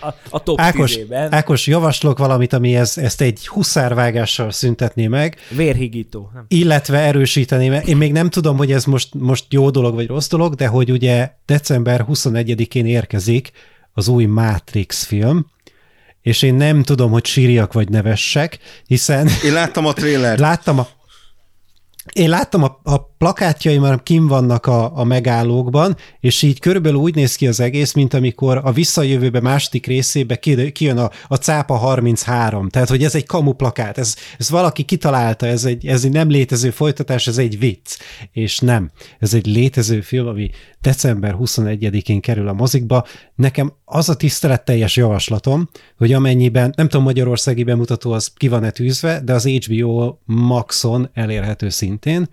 [0.00, 1.32] a, a top Ákos, tízében.
[1.32, 6.30] Ákos, javaslok valamit, ami ez, ezt egy huszárvágással szüntetné meg, Vérhigító.
[6.34, 6.44] Nem.
[6.48, 10.28] illetve erősíteni, mert én még nem tudom, hogy ez most, most jó dolog vagy rossz
[10.28, 13.50] dolog, de hogy ugye december 21-én érkezik
[13.92, 15.46] az új Matrix film,
[16.22, 20.38] és én nem tudom, hogy sírjak vagy nevessek, hiszen Én láttam a trélert.
[20.38, 20.88] láttam a
[22.12, 27.14] én láttam a, a plakátjaim, már kim vannak a, a megállókban, és így körülbelül úgy
[27.14, 31.74] néz ki az egész, mint amikor a visszajövőbe második részébe ki- kijön a, a cápa
[31.74, 32.68] 33.
[32.68, 36.28] Tehát, hogy ez egy kamu plakát, ez, ez valaki kitalálta, ez egy, ez egy nem
[36.28, 37.96] létező folytatás, ez egy vicc.
[38.32, 40.50] És nem, ez egy létező film, ami
[40.86, 43.06] december 21-én kerül a mozikba.
[43.34, 49.20] Nekem az a tiszteletteljes javaslatom, hogy amennyiben, nem tudom, magyarországi bemutató az ki van-e tűzve,
[49.20, 52.28] de az HBO Maxon elérhető szintén.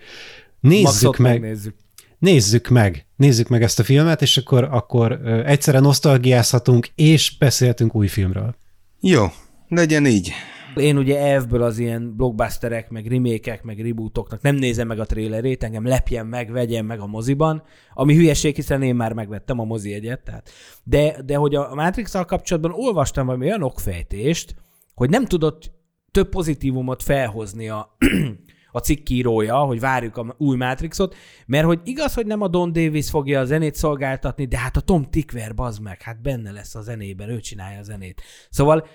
[0.59, 1.75] Nézzük Maxot meg, megnézzük.
[2.19, 5.11] nézzük meg, nézzük meg ezt a filmet, és akkor, akkor
[5.45, 8.55] egyszerre nosztalgiázhatunk, és beszélhetünk új filmről.
[8.99, 9.25] Jó,
[9.67, 10.31] legyen így.
[10.75, 15.63] Én ugye elvből az ilyen blockbusterek, meg remékek, meg rebootoknak nem nézem meg a trailerét,
[15.63, 17.63] engem lepjen meg, vegyen meg a moziban,
[17.93, 20.49] ami hülyeség, hiszen én már megvettem a mozi egyet, tehát.
[20.83, 24.55] De, de hogy a matrix kapcsolatban olvastam valami olyan okfejtést,
[24.95, 25.71] hogy nem tudott
[26.11, 27.95] több pozitívumot felhozni a,
[28.71, 31.15] a cikkírója, hogy várjuk a új Matrixot,
[31.45, 34.81] mert hogy igaz, hogy nem a Don Davis fogja a zenét szolgáltatni, de hát a
[34.81, 38.21] Tom Tickwer, bazd meg, hát benne lesz a zenében, ő csinálja a zenét.
[38.49, 38.87] Szóval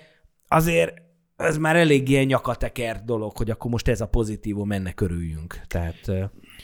[0.47, 1.07] azért
[1.39, 5.59] ez már elég ilyen nyakatekert dolog, hogy akkor most ez a pozitívum, ennek örüljünk.
[5.67, 6.07] Tehát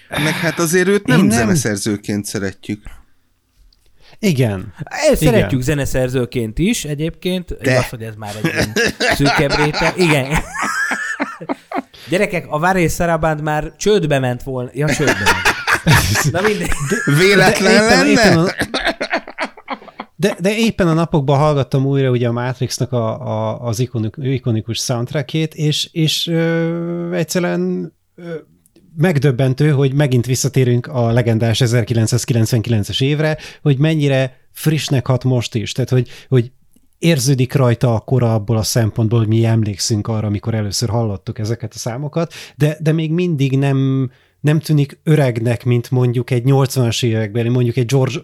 [0.09, 2.83] Meg hát azért őt nem, nem zeneszerzőként szeretjük.
[4.19, 4.73] Igen.
[4.83, 5.33] ezt Igen.
[5.33, 7.57] szeretjük zeneszerzőként is egyébként.
[7.57, 7.71] De.
[7.71, 8.73] Igaz, hogy ez már egy ilyen
[9.15, 9.93] szűkebb réteg.
[9.97, 10.27] Igen.
[12.09, 14.69] Gyerekek, a Várés Saraband már csődbe ment volna.
[14.73, 15.53] Ja, csődbe ment.
[16.31, 16.71] Na mindegy.
[17.17, 18.09] Véletlen éppen, lenne?
[18.11, 18.49] éppen
[20.15, 24.77] de, de éppen a napokban hallgattam újra ugye a Matrixnak a, a, az ikonik, ikonikus
[24.77, 28.35] soundtrackét, és, és ö, egyszerűen ö,
[28.97, 35.71] megdöbbentő, hogy megint visszatérünk a legendás 1999-es évre, hogy mennyire frissnek hat most is.
[35.71, 36.51] Tehát, hogy, hogy
[36.97, 41.73] érződik rajta a kora abból a szempontból, hogy mi emlékszünk arra, amikor először hallottuk ezeket
[41.73, 47.49] a számokat, de, de még mindig nem, nem tűnik öregnek, mint mondjuk egy 80-as évekbeli,
[47.49, 48.19] mondjuk egy George,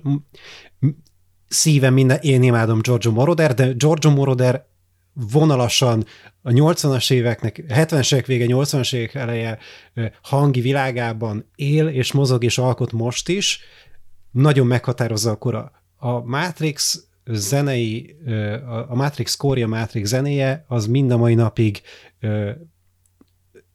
[1.52, 4.66] szívem minden, én imádom Giorgio Moroder, de Giorgio Moroder
[5.14, 6.06] vonalasan
[6.42, 9.58] a 80-as éveknek, 70-es évek vége, 80-as évek eleje
[10.22, 13.60] hangi világában él és mozog és alkot most is,
[14.32, 15.72] nagyon meghatározza a kora.
[15.98, 18.16] A Matrix zenei,
[18.88, 21.82] a Matrix kórja, Matrix zenéje, az mind a mai napig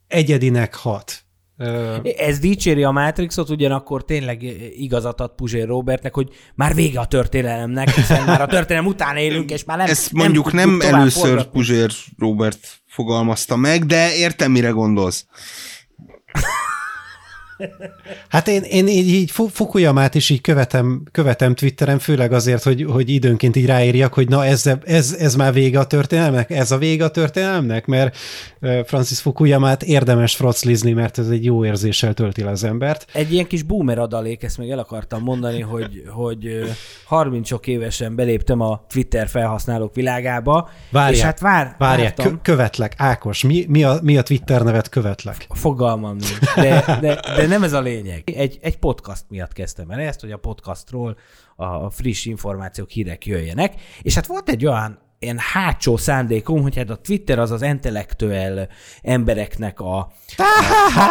[0.06, 1.25] egyedinek hat.
[2.16, 4.42] Ez dicséri a Matrixot, ugyanakkor tényleg
[4.76, 9.50] igazat ad Puzsér Robertnek, hogy már vége a történelemnek, hiszen már a történelem után élünk,
[9.50, 11.50] és már nem Ezt mondjuk nem, nem először forgatni.
[11.50, 15.26] Puzsér Robert fogalmazta meg, de értem, mire gondolsz.
[18.28, 22.84] Hát én, én így, így Fu- Fukuyamát is így követem, követem Twitteren, főleg azért, hogy,
[22.88, 26.78] hogy időnként így ráírjak, hogy na ez, ez, ez már vége a történelmnek, ez a
[26.78, 28.16] vége a történelmnek, mert
[28.84, 33.06] Francis Fukuyamát érdemes froclizni, mert ez egy jó érzéssel tölti le az embert.
[33.12, 36.66] Egy ilyen kis boomer adalék, ezt még el akartam mondani, hogy, hogy ö,
[37.04, 42.94] 30 sok évesen beléptem a Twitter felhasználók világába, Várjál, és hát vár, vártam, kö- követlek,
[42.96, 45.46] Ákos, mi, mi, a, mi a Twitter nevet követlek?
[45.48, 48.30] fogalmam nincs, de, de, de De nem ez a lényeg.
[48.30, 51.16] Egy, egy podcast miatt kezdtem el ezt, hogy a podcastról
[51.56, 56.90] a friss információk, hírek jöjjenek, és hát volt egy olyan ilyen hátsó szándékom, hogy hát
[56.90, 58.68] a Twitter az az intellektuel
[59.02, 60.08] embereknek a, a,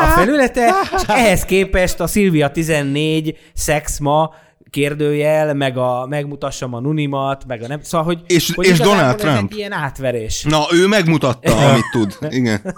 [0.04, 4.34] a felülete, és ehhez képest a Szilvia 14 szex ma
[4.70, 7.80] kérdőjel, meg a megmutassam a nunimat, meg a nem...
[7.82, 9.52] Szóval, hogy, És- hogy és Donald ez Trump.
[9.52, 10.44] egy ilyen átverés.
[10.44, 12.18] Na, ő megmutatta, amit tud.
[12.30, 12.76] Igen.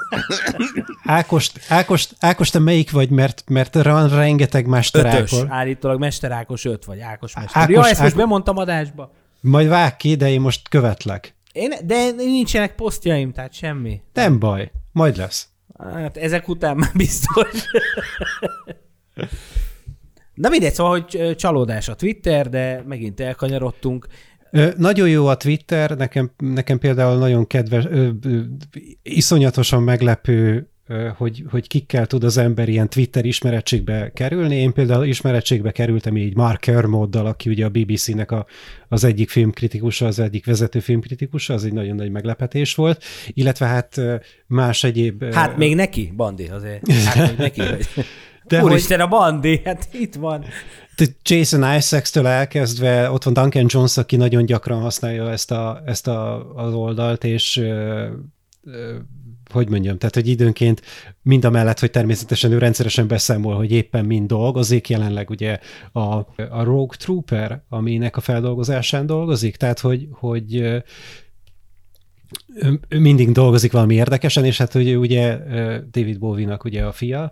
[1.04, 5.48] Ákost, Ákost, Ákos, te melyik vagy, mert, mert van rengeteg Ötös, mesterákol.
[5.50, 7.62] állítólag Mester Ákos öt, vagy Ákos Mester.
[7.62, 9.12] Ákos- ja, ezt most Ákos- bemondtam adásba.
[9.42, 11.36] Majd vág ki, de én most követlek.
[11.52, 14.02] Én, de nincsenek posztjaim, tehát semmi.
[14.14, 15.48] Nem baj, majd lesz.
[15.94, 17.48] Hát ezek után már biztos.
[20.38, 24.08] Na mindegy, szóval, hogy csalódás a Twitter, de megint elkanyarodtunk.
[24.52, 28.40] Ö, nagyon jó a Twitter, nekem, nekem például nagyon kedves, ö, ö,
[29.04, 34.56] iszonyatosan meglepő, ö, hogy, hogy kikkel tud az ember ilyen Twitter ismerettségbe kerülni.
[34.56, 38.46] Én például ismerettségbe kerültem így Mark Kermoddal, aki ugye a BBC-nek a,
[38.88, 44.02] az egyik filmkritikusa, az egyik vezető filmkritikusa, az egy nagyon nagy meglepetés volt, illetve hát
[44.48, 45.34] más egyéb...
[45.34, 46.92] Hát még neki, Bandi, azért.
[46.92, 47.62] Hát még neki.
[48.48, 50.44] De De hogy- Úristen, a Bandi, hát itt van.
[51.24, 56.52] Jason Isaacs-től elkezdve, ott van Duncan Jones, aki nagyon gyakran használja ezt, a, ezt a,
[56.56, 58.08] az oldalt, és ö,
[58.64, 58.96] ö,
[59.52, 60.82] hogy mondjam, tehát, hogy időnként
[61.22, 65.60] mind a mellett, hogy természetesen ő rendszeresen beszámol, hogy éppen mind dolgozik, jelenleg ugye
[65.92, 66.02] a,
[66.50, 70.84] a Rogue Trooper, aminek a feldolgozásán dolgozik, tehát, hogy, hogy ő-
[72.98, 75.38] mindig dolgozik valami érdekesen, és hát hogy ugye
[75.92, 77.32] David Bowie-nak ugye a fia,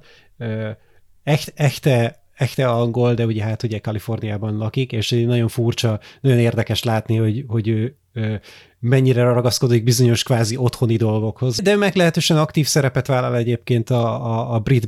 [1.25, 6.83] echt, echte, echte angol, de ugye hát ugye Kaliforniában lakik, és nagyon furcsa, nagyon érdekes
[6.83, 8.35] látni, hogy, hogy ő ö,
[8.79, 11.57] mennyire ragaszkodik bizonyos kvázi otthoni dolgokhoz.
[11.61, 14.87] De meglehetősen aktív szerepet vállal egyébként a, a, a brit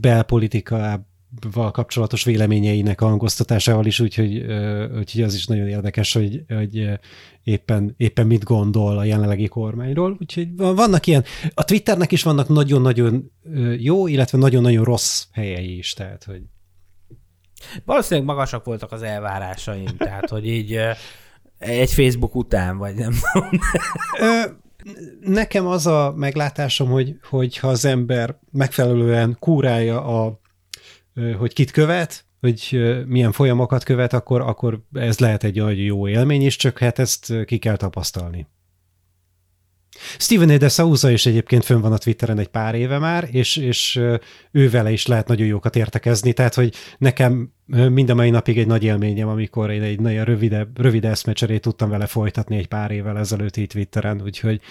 [1.29, 4.37] belpolitikával kapcsolatos véleményeinek hangoztatásával is, úgyhogy,
[4.97, 6.89] úgyhogy az is nagyon érdekes, hogy, hogy
[7.43, 10.17] éppen, éppen mit gondol a jelenlegi kormányról.
[10.19, 11.23] Úgyhogy van- vannak ilyen,
[11.53, 13.31] a Twitternek is vannak nagyon-nagyon
[13.77, 16.41] jó, illetve nagyon-nagyon rossz helyei is, tehát hogy
[17.85, 20.79] Valószínűleg magasak voltak az elvárásaim, tehát hogy így
[21.57, 23.49] egy Facebook után, vagy nem tudom.
[25.21, 30.39] Nekem az a meglátásom, hogy, hogy ha az ember megfelelően kúrálja, a,
[31.37, 36.45] hogy kit követ, hogy milyen folyamokat követ, akkor, akkor ez lehet egy nagyon jó élmény
[36.45, 38.47] is, csak hát ezt ki kell tapasztalni.
[40.17, 40.57] Steven A.
[40.57, 44.01] de is egyébként fönn van a Twitteren egy pár éve már, és, és
[44.51, 48.67] ő vele is lehet nagyon jókat értekezni, tehát hogy nekem mind a mai napig egy
[48.67, 53.17] nagy élményem, amikor én egy nagyon rövidebb, rövid eszmecserét tudtam vele folytatni egy pár évvel
[53.17, 54.61] ezelőtt itt Twitteren, úgyhogy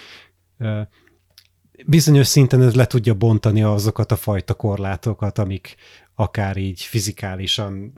[1.85, 5.75] bizonyos szinten ez le tudja bontani azokat a fajta korlátokat, amik
[6.19, 7.93] akár így fizikálisan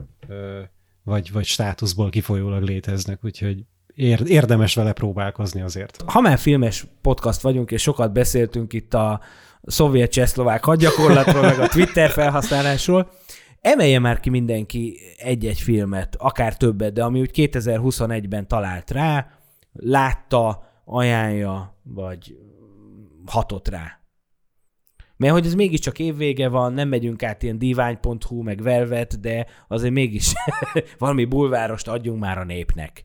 [1.02, 3.64] vagy, vagy státuszból kifolyólag léteznek, úgyhogy
[3.94, 6.02] ér, érdemes vele próbálkozni azért.
[6.06, 9.20] Ha már filmes podcast vagyunk, és sokat beszéltünk itt a
[9.62, 13.10] szovjet csehszlovák hadgyakorlatról, meg a Twitter felhasználásról,
[13.60, 19.30] emelje már ki mindenki egy-egy filmet, akár többet, de ami úgy 2021-ben talált rá,
[19.72, 22.36] látta, ajánlja, vagy
[23.26, 23.99] hatott rá.
[25.20, 29.92] Mert hogy ez mégiscsak évvége van, nem megyünk át ilyen divány.hu, meg Velvet, de azért
[29.92, 30.32] mégis
[30.98, 33.04] valami bulvárost adjunk már a népnek.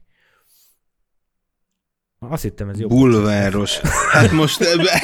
[2.19, 2.89] Azt hittem, ez jobb.
[2.89, 3.77] Bulváros.
[4.11, 4.61] Hát most...
[4.61, 5.01] ebbe-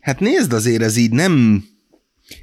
[0.00, 1.64] Hát nézd azért, ez így nem,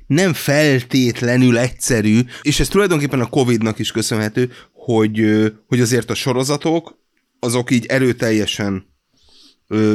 [0.07, 5.25] nem feltétlenül egyszerű, és ez tulajdonképpen a Covid-nak is köszönhető, hogy,
[5.67, 6.99] hogy azért a sorozatok,
[7.39, 8.93] azok így erőteljesen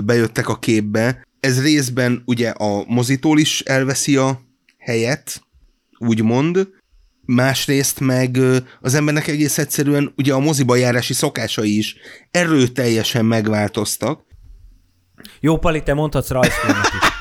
[0.04, 1.26] bejöttek a képbe.
[1.40, 4.40] Ez részben ugye a mozitól is elveszi a
[4.78, 5.42] helyet,
[5.98, 6.68] úgymond,
[7.24, 8.38] másrészt meg
[8.80, 11.96] az embernek egész egyszerűen ugye a moziba járási szokásai is
[12.30, 14.24] erőteljesen megváltoztak.
[15.40, 17.08] Jó, Pali, te mondhatsz rajzfilmet is.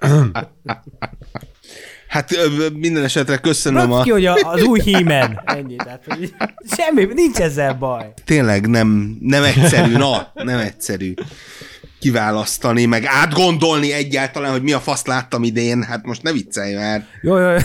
[2.10, 2.30] Hát
[2.74, 4.02] minden esetre köszönöm a...
[4.02, 5.40] ki, hogy a, az új hímen.
[5.44, 6.34] Ennyi, tehát, hogy
[6.76, 8.12] semmi, nincs ezzel baj.
[8.24, 11.14] Tényleg nem, nem egyszerű, na, nem egyszerű
[11.98, 17.06] kiválasztani, meg átgondolni egyáltalán, hogy mi a fasz láttam idén, hát most ne viccelj már.
[17.22, 17.58] Jó, jó, jó.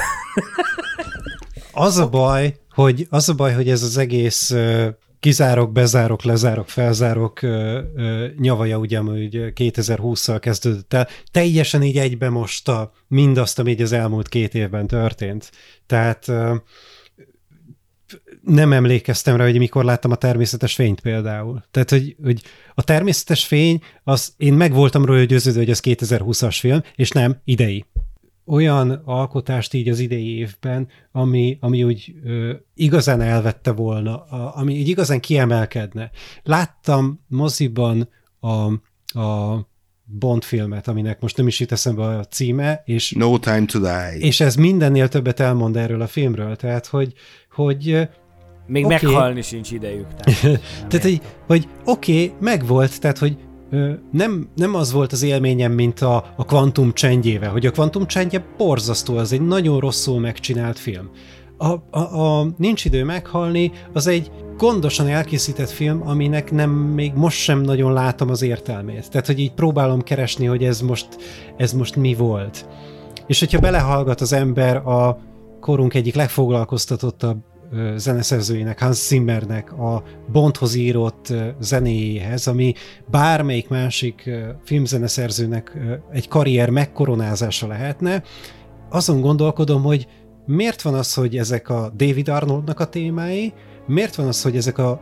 [1.72, 4.54] Az a baj, hogy, az a baj, hogy ez az egész
[5.26, 12.30] kizárok, bezárok, lezárok, felzárok ö, ö, nyavaja ugye, ugye 2020-szal kezdődött el, teljesen így egybe
[12.30, 15.52] mosta mindazt, ami így az elmúlt két évben történt.
[15.86, 16.56] Tehát ö,
[18.42, 21.64] nem emlékeztem rá, hogy mikor láttam a természetes fényt például.
[21.72, 22.42] Tehát, hogy, hogy
[22.76, 27.42] a természetes fény, az én meg voltam róla győződve, hogy az 2020-as film, és nem
[27.44, 27.86] idei.
[28.46, 34.74] Olyan alkotást így az idei évben, ami, ami úgy ö, igazán elvette volna, a, ami
[34.74, 36.12] így igazán kiemelkedne.
[36.44, 38.10] Láttam moziban
[38.40, 38.72] a,
[39.20, 39.60] a
[40.08, 44.18] Bond filmet, aminek most nem is jut eszembe a címe, és, No Time to Die.
[44.18, 47.14] és ez mindennél többet elmond erről a filmről, tehát hogy,
[47.52, 48.08] hogy
[48.68, 48.98] Még okay.
[48.98, 50.08] meghalni sincs idejük.
[50.14, 53.38] Tehát, Tehát, hogy, hogy oké, okay, megvolt, tehát, hogy
[54.12, 58.46] nem, nem az volt az élményem, mint a, a kvantum csendjével, hogy a kvantum csendje
[58.58, 61.10] borzasztó, az egy nagyon rosszul megcsinált film.
[61.58, 61.68] A,
[62.00, 67.62] a, a Nincs idő meghalni, az egy gondosan elkészített film, aminek nem még most sem
[67.62, 69.10] nagyon látom az értelmét.
[69.10, 71.08] Tehát, hogy így próbálom keresni, hogy ez most,
[71.58, 72.68] ez most mi volt.
[73.28, 75.18] És hogyha belehallgat az ember a
[75.60, 77.38] korunk egyik legfoglalkoztatottabb
[77.96, 82.74] zeneszerzőjének, Hans Zimmernek a Bondhoz írott zenéjéhez, ami
[83.12, 84.30] bármelyik másik
[84.64, 85.78] filmzeneszerzőnek
[86.12, 88.24] egy karrier megkoronázása lehetne,
[88.90, 90.08] azon gondolkodom, hogy
[90.46, 93.54] miért van az, hogy ezek a David Arnoldnak a témái,
[93.88, 95.02] miért van az, hogy ezek a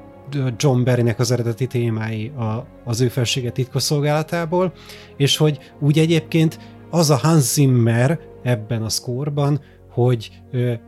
[0.57, 4.73] John Barrynek az eredeti témái a, az ő felsége titkosszolgálatából,
[5.17, 6.59] és hogy úgy egyébként
[6.89, 10.31] az a Hans Zimmer ebben a szkórban, hogy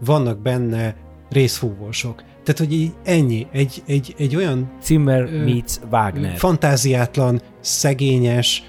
[0.06, 0.96] vannak benne
[1.30, 2.24] részfúvósok.
[2.44, 6.38] Tehát, hogy így ennyi, egy, egy, egy olyan Zimmer Ö, meets Wagner.
[6.38, 8.64] fantáziátlan, szegényes,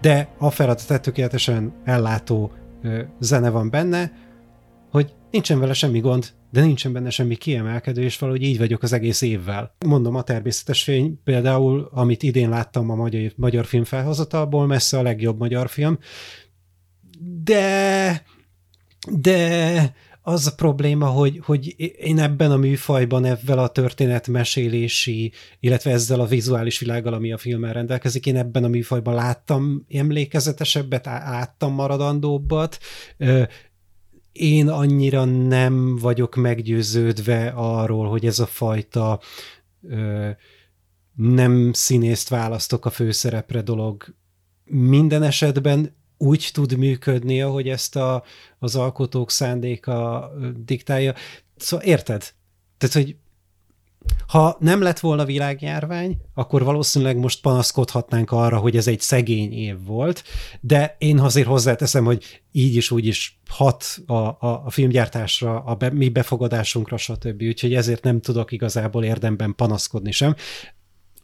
[0.00, 2.52] de a feladatát tökéletesen ellátó
[2.82, 4.12] ö, zene van benne,
[4.90, 8.92] hogy nincsen vele semmi gond, de nincsen benne semmi kiemelkedő, és valahogy így vagyok az
[8.92, 9.74] egész évvel.
[9.86, 15.02] Mondom, a természetes fény például, amit idén láttam a magyar, magyar film felhozatalból, messze a
[15.02, 15.98] legjobb magyar film,
[17.44, 18.22] de
[19.10, 19.94] de
[20.26, 26.26] az a probléma, hogy, hogy én ebben a műfajban, ebben a történetmesélési, illetve ezzel a
[26.26, 32.78] vizuális világgal, ami a filmmel rendelkezik, én ebben a műfajban láttam emlékezetesebbet, láttam maradandóbbat.
[34.32, 39.20] Én annyira nem vagyok meggyőződve arról, hogy ez a fajta
[41.14, 44.14] nem színészt választok a főszerepre dolog
[44.64, 48.24] minden esetben úgy tud működni, ahogy ezt a,
[48.58, 50.30] az alkotók szándéka
[50.64, 51.14] diktálja.
[51.56, 52.32] Szóval érted?
[52.78, 53.16] Tehát, hogy
[54.26, 59.84] ha nem lett volna világjárvány, akkor valószínűleg most panaszkodhatnánk arra, hogy ez egy szegény év
[59.84, 60.24] volt,
[60.60, 65.74] de én azért hozzáteszem, hogy így is úgy is hat a, a, a filmgyártásra, a
[65.74, 67.42] be, mi befogadásunkra, stb.
[67.42, 70.34] Úgyhogy ezért nem tudok igazából érdemben panaszkodni sem.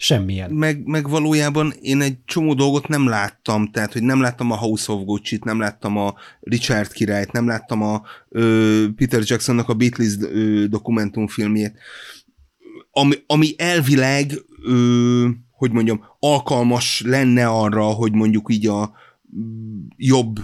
[0.03, 0.51] Semmilyen.
[0.51, 4.93] meg, meg valójában én egy csomó dolgot nem láttam, tehát, hogy nem láttam a House
[4.93, 10.17] of Gucci-t, nem láttam a Richard királyt, nem láttam a ö, Peter Jacksonnak a Beatles
[10.21, 11.79] ö, dokumentumfilmjét,
[12.91, 14.33] ami, ami elvileg,
[14.63, 18.93] ö, hogy mondjam, alkalmas lenne arra, hogy mondjuk így a
[19.97, 20.37] jobb,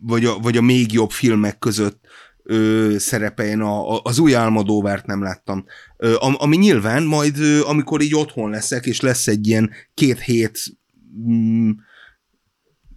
[0.00, 2.00] vagy a, vagy a még jobb filmek között
[2.42, 5.64] ö, szerepeljen a, a, az új álmodóvárt nem láttam.
[6.18, 10.58] Ami nyilván majd, amikor így otthon leszek, és lesz egy ilyen két hét
[11.28, 11.70] mm,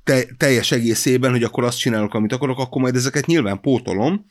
[0.04, 4.26] te, teljes egészében, hogy akkor azt csinálok, amit akarok, akkor majd ezeket nyilván pótolom,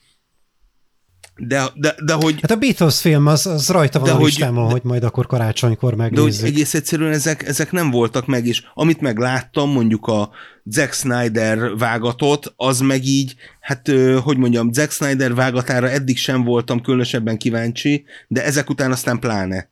[1.37, 4.25] de, de, de hogy Hát a Beatles film az, az rajta van De a hogy-
[4.25, 6.45] listámon, hogy majd akkor karácsonykor De hogy megnézzük.
[6.47, 10.29] egész egyszerűen ezek, ezek nem voltak meg, és amit megláttam, mondjuk a
[10.65, 13.91] Zack Snyder vágatot, az meg így, hát
[14.23, 19.69] hogy mondjam, Zack Snyder vágatára eddig sem voltam különösebben kíváncsi, de ezek után aztán pláne.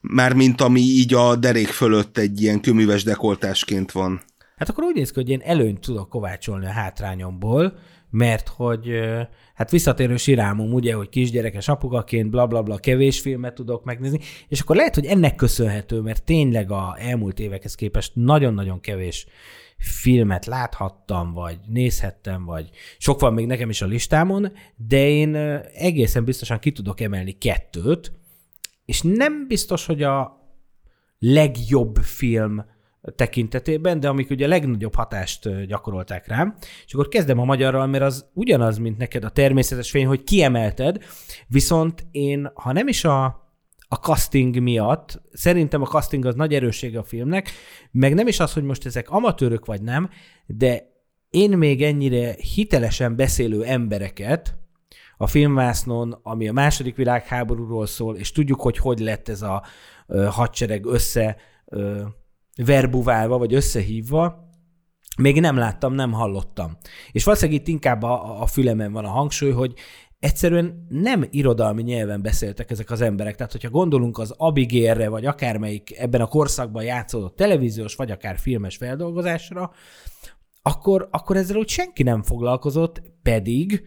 [0.00, 4.20] Mármint ami így a derék fölött egy ilyen köműves dekoltásként van.
[4.56, 7.78] Hát akkor úgy néz ki, hogy én előnyt tudok kovácsolni a hátrányomból,
[8.10, 8.90] mert hogy
[9.54, 14.18] hát visszatérő sirámom, ugye, hogy kisgyerekes apukaként, bla bla bla, kevés filmet tudok megnézni,
[14.48, 19.26] és akkor lehet, hogy ennek köszönhető, mert tényleg a elmúlt évekhez képest nagyon-nagyon kevés
[19.78, 25.34] filmet láthattam, vagy nézhettem, vagy sok van még nekem is a listámon, de én
[25.74, 28.12] egészen biztosan ki tudok emelni kettőt,
[28.84, 30.38] és nem biztos, hogy a
[31.18, 32.64] legjobb film
[33.16, 36.56] tekintetében, de amik ugye a legnagyobb hatást gyakorolták rám.
[36.86, 41.04] És akkor kezdem a magyarral, mert az ugyanaz, mint neked a természetes fény, hogy kiemelted,
[41.46, 43.24] viszont én, ha nem is a,
[43.88, 47.50] a casting miatt, szerintem a casting az nagy erőssége a filmnek,
[47.90, 50.10] meg nem is az, hogy most ezek amatőrök vagy nem,
[50.46, 50.96] de
[51.30, 54.56] én még ennyire hitelesen beszélő embereket
[55.16, 59.62] a filmvásznon, ami a második világháborúról szól, és tudjuk, hogy hogy lett ez a
[60.06, 62.02] ö, hadsereg össze ö,
[62.64, 64.46] verbuválva, vagy összehívva,
[65.18, 66.76] még nem láttam, nem hallottam.
[67.12, 69.74] És valószínűleg itt inkább a, a fülemen van a hangsúly, hogy
[70.18, 73.36] egyszerűen nem irodalmi nyelven beszéltek ezek az emberek.
[73.36, 78.76] Tehát, hogyha gondolunk az Abigailre, vagy akármelyik ebben a korszakban játszódott televíziós, vagy akár filmes
[78.76, 79.72] feldolgozásra,
[80.62, 83.82] akkor, akkor ezzel úgy senki nem foglalkozott, pedig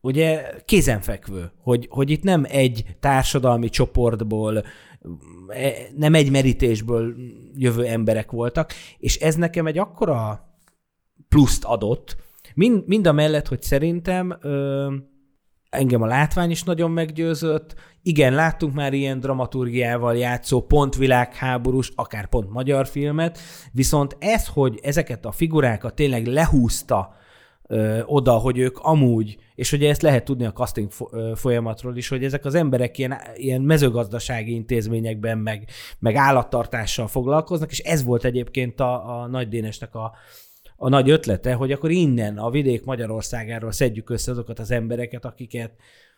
[0.00, 4.64] ugye kézenfekvő, hogy, hogy itt nem egy társadalmi csoportból,
[5.96, 7.14] nem egy merítésből
[7.54, 10.48] jövő emberek voltak, és ez nekem egy akkora
[11.28, 12.16] pluszt adott,
[12.54, 14.94] mind, mind a mellett, hogy szerintem ö,
[15.70, 17.74] engem a látvány is nagyon meggyőzött.
[18.02, 23.38] Igen, láttunk már ilyen dramaturgiával játszó pont világháborús, akár pont magyar filmet,
[23.72, 27.14] viszont ez, hogy ezeket a figurákat tényleg lehúzta
[28.04, 30.90] oda, hogy ők amúgy, és ugye ezt lehet tudni a casting
[31.34, 35.68] folyamatról is, hogy ezek az emberek ilyen, ilyen mezőgazdasági intézményekben, meg,
[35.98, 40.12] meg állattartással foglalkoznak, és ez volt egyébként a, a Nagy Dénesnek a,
[40.76, 45.72] a nagy ötlete, hogy akkor innen, a vidék Magyarországáról szedjük össze azokat az embereket, akiket,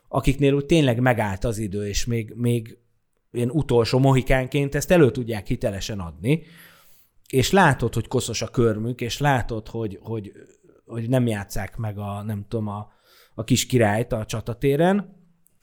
[0.09, 2.79] akiknél úgy tényleg megállt az idő, és még, még
[3.33, 6.43] ilyen utolsó mohikánként ezt elő tudják hitelesen adni,
[7.29, 10.33] és látod, hogy koszos a körmük, és látod, hogy, hogy,
[10.85, 12.93] hogy nem játszák meg a, nem tudom, a,
[13.35, 15.21] a kis királyt a csatatéren,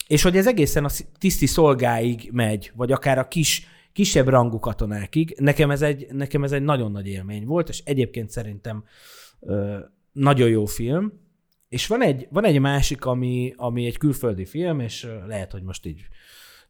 [0.08, 5.36] és hogy ez egészen a tiszti szolgáig megy, vagy akár a kis kisebb rangú katonákig.
[5.40, 8.84] Nekem ez egy, nekem ez egy nagyon nagy élmény volt, és egyébként szerintem
[9.40, 9.80] ö,
[10.12, 11.14] nagyon jó film.
[11.70, 15.86] És van egy, van egy másik, ami, ami egy külföldi film, és lehet, hogy most
[15.86, 16.08] így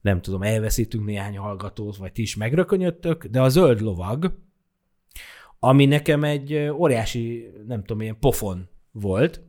[0.01, 4.37] nem tudom, elveszítünk néhány hallgatót, vagy ti is megrökönyödtök, de a Zöld Lovag,
[5.59, 9.41] ami nekem egy óriási, nem tudom, ilyen pofon volt.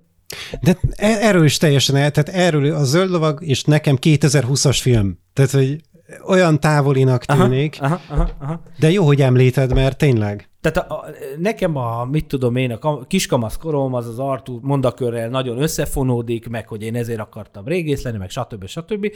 [0.61, 5.19] De e- erről is teljesen el, tehát erről a Zöld Lovag, és nekem 2020-as film.
[5.33, 5.81] Tehát, hogy
[6.27, 8.63] olyan távolinak tűnik, aha, aha, aha, aha.
[8.79, 10.49] de jó, hogy említed, mert tényleg.
[10.61, 11.05] Tehát a, a,
[11.39, 16.69] nekem a, mit tudom én, a kiskamasz korom, az az Artú mondakörrel nagyon összefonódik, meg
[16.69, 18.67] hogy én ezért akartam régész lenni, meg stb.
[18.67, 19.13] stb.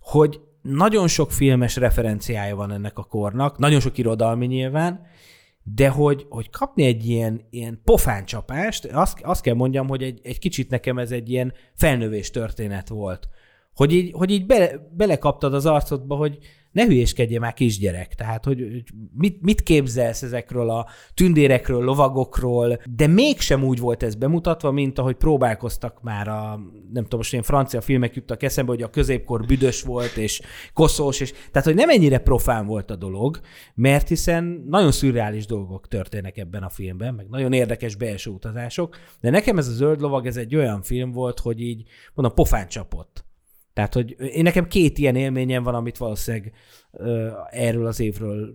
[0.00, 5.06] Hogy nagyon sok filmes referenciája van ennek a kornak, nagyon sok irodalmi nyilván,
[5.62, 10.38] de hogy, hogy kapni egy ilyen, ilyen pofáncsapást, azt, azt kell mondjam, hogy egy, egy
[10.38, 13.28] kicsit nekem ez egy ilyen felnövés történet volt.
[13.74, 16.38] Hogy így, hogy így bele, belekaptad az arcodba, hogy
[16.72, 18.14] ne hülyéskedje már kisgyerek.
[18.14, 18.82] Tehát, hogy
[19.14, 25.16] mit, mit képzelsz ezekről a tündérekről, lovagokról, de mégsem úgy volt ez bemutatva, mint ahogy
[25.16, 26.60] próbálkoztak már a,
[26.92, 30.40] nem tudom, most ilyen francia filmek juttak eszembe, hogy a középkor büdös volt, és
[30.72, 33.40] koszos, és tehát, hogy nem ennyire profán volt a dolog,
[33.74, 39.30] mert hiszen nagyon szürreális dolgok történnek ebben a filmben, meg nagyon érdekes belső utazások, de
[39.30, 41.82] nekem ez a zöld lovag, ez egy olyan film volt, hogy így,
[42.14, 43.24] mondom, pofán csapott.
[43.72, 46.52] Tehát, hogy én nekem két ilyen élményem van, amit valószínűleg
[46.90, 48.54] ö, erről az évről,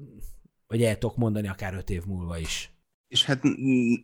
[0.67, 2.71] vagy el tudok mondani akár öt év múlva is.
[3.07, 3.41] És hát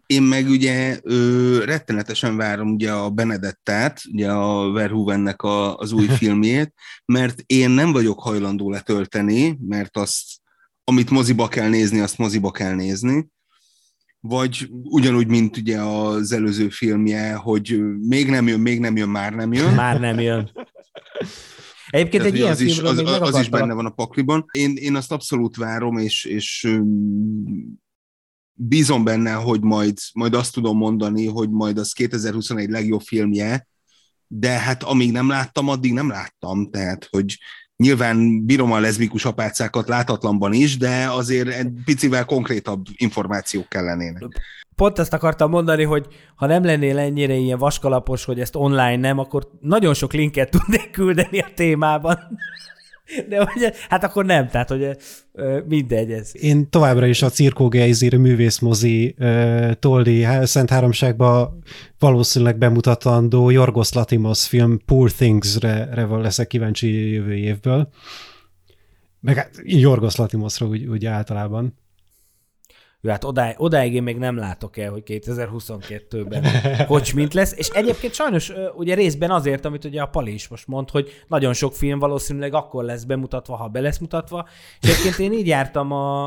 [0.06, 6.06] én meg ugye ö, rettenetesen várom ugye a Benedettát, ugye a Verhoevennek a, az új
[6.20, 6.74] filmjét,
[7.06, 10.24] mert én nem vagyok hajlandó letölteni, mert azt,
[10.84, 13.32] amit moziba kell nézni, azt moziba kell nézni,
[14.20, 19.34] vagy ugyanúgy, mint ugye az előző filmje, hogy még nem jön, még nem jön, már
[19.34, 19.74] nem jön.
[19.74, 20.52] Már nem jön.
[21.88, 24.46] Egyébként Tehát, egy ilyen az is, az, az, az is benne van a pakliban.
[24.52, 26.78] Én, én azt abszolút várom, és, és
[28.54, 33.68] bízom benne, hogy majd, majd azt tudom mondani, hogy majd az 2021 legjobb filmje,
[34.28, 37.38] de hát amíg nem láttam, addig nem láttam, tehát hogy
[37.76, 44.24] Nyilván bírom a leszbikus apácákat látatlanban is, de azért egy picivel konkrétabb információk kellenének.
[44.76, 49.20] Pont ezt akartam mondani, hogy ha nem lennél ennyire ilyen vaskalapos, hogy ezt online nem,
[49.20, 52.18] akkor nagyon sok linket tudnék küldeni a témában.
[53.30, 54.98] De ugye, hát akkor nem, tehát hogy
[55.68, 56.32] mindegy ez.
[56.34, 59.16] Én továbbra is a Cirkó Geizir művészmozi
[59.80, 61.58] Toldi Szent Háromságba
[62.00, 67.90] valószínűleg bemutatandó Jorgos Latimos film Poor Things-re leszek kíváncsi jövő évből.
[69.20, 71.78] Meg hát Jorgos Latimosra úgy, úgy általában.
[73.06, 76.46] Jó, hát odáig, odáig én még nem látok el, hogy 2022-ben
[76.88, 77.58] hogy mint lesz.
[77.58, 81.54] És egyébként sajnos ugye részben azért, amit ugye a Pali is most mond, hogy nagyon
[81.54, 84.48] sok film valószínűleg akkor lesz bemutatva, ha be lesz mutatva.
[84.82, 86.26] És egyébként én így jártam a,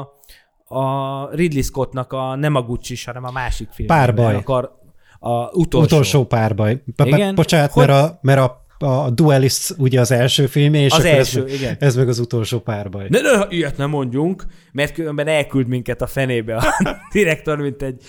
[0.65, 3.89] a Ridley Scottnak a nem a Gucci, hanem a másik film.
[3.89, 4.35] Párbaj.
[4.35, 4.79] Akar,
[5.19, 5.87] a utolsó.
[5.87, 6.83] Utolsó párbaj.
[7.05, 7.35] Igen?
[7.35, 7.87] Bocsánat, hogy...
[7.87, 11.77] mert a, mert a a Duelist ugye az első film, és az első, ez, igen.
[11.79, 13.07] ez meg az utolsó párbaj.
[13.09, 16.65] Ne, ne, ilyet nem mondjunk, mert különben elküld minket a fenébe a
[17.13, 18.03] direktor, mint egy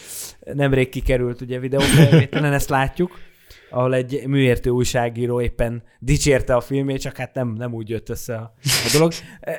[0.54, 3.12] nemrég kikerült ugye videófelvételen, ezt látjuk
[3.70, 8.36] ahol egy műértő újságíró éppen dicsérte a filmét, csak hát nem, nem úgy jött össze
[8.36, 9.12] a, a dolog.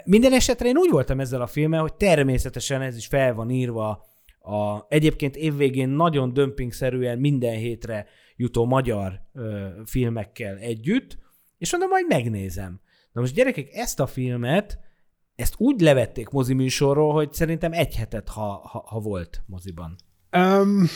[0.04, 4.04] Minden esetre én úgy voltam ezzel a filmmel, hogy természetesen ez is fel van írva
[4.40, 8.06] a, egyébként évvégén nagyon dömpingszerűen minden hétre
[8.38, 11.18] jutó magyar ö, filmekkel együtt,
[11.58, 12.80] és mondom, majd megnézem.
[13.12, 14.78] Na most gyerekek, ezt a filmet,
[15.34, 19.96] ezt úgy levették mozi műsorról, hogy szerintem egy hetet, ha, ha, ha volt moziban.
[20.36, 20.86] Um,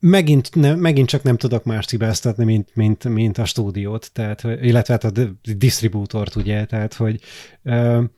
[0.00, 4.92] megint, ne, megint csak nem tudok más hibáztatni, mint, mint, mint a stúdiót, tehát, illetve
[4.92, 5.10] hát a
[5.56, 7.20] disztribútort, ugye, tehát, hogy
[7.62, 8.10] um,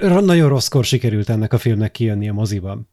[0.00, 2.88] nagyon rosszkor sikerült ennek a filmnek kijönni a moziban.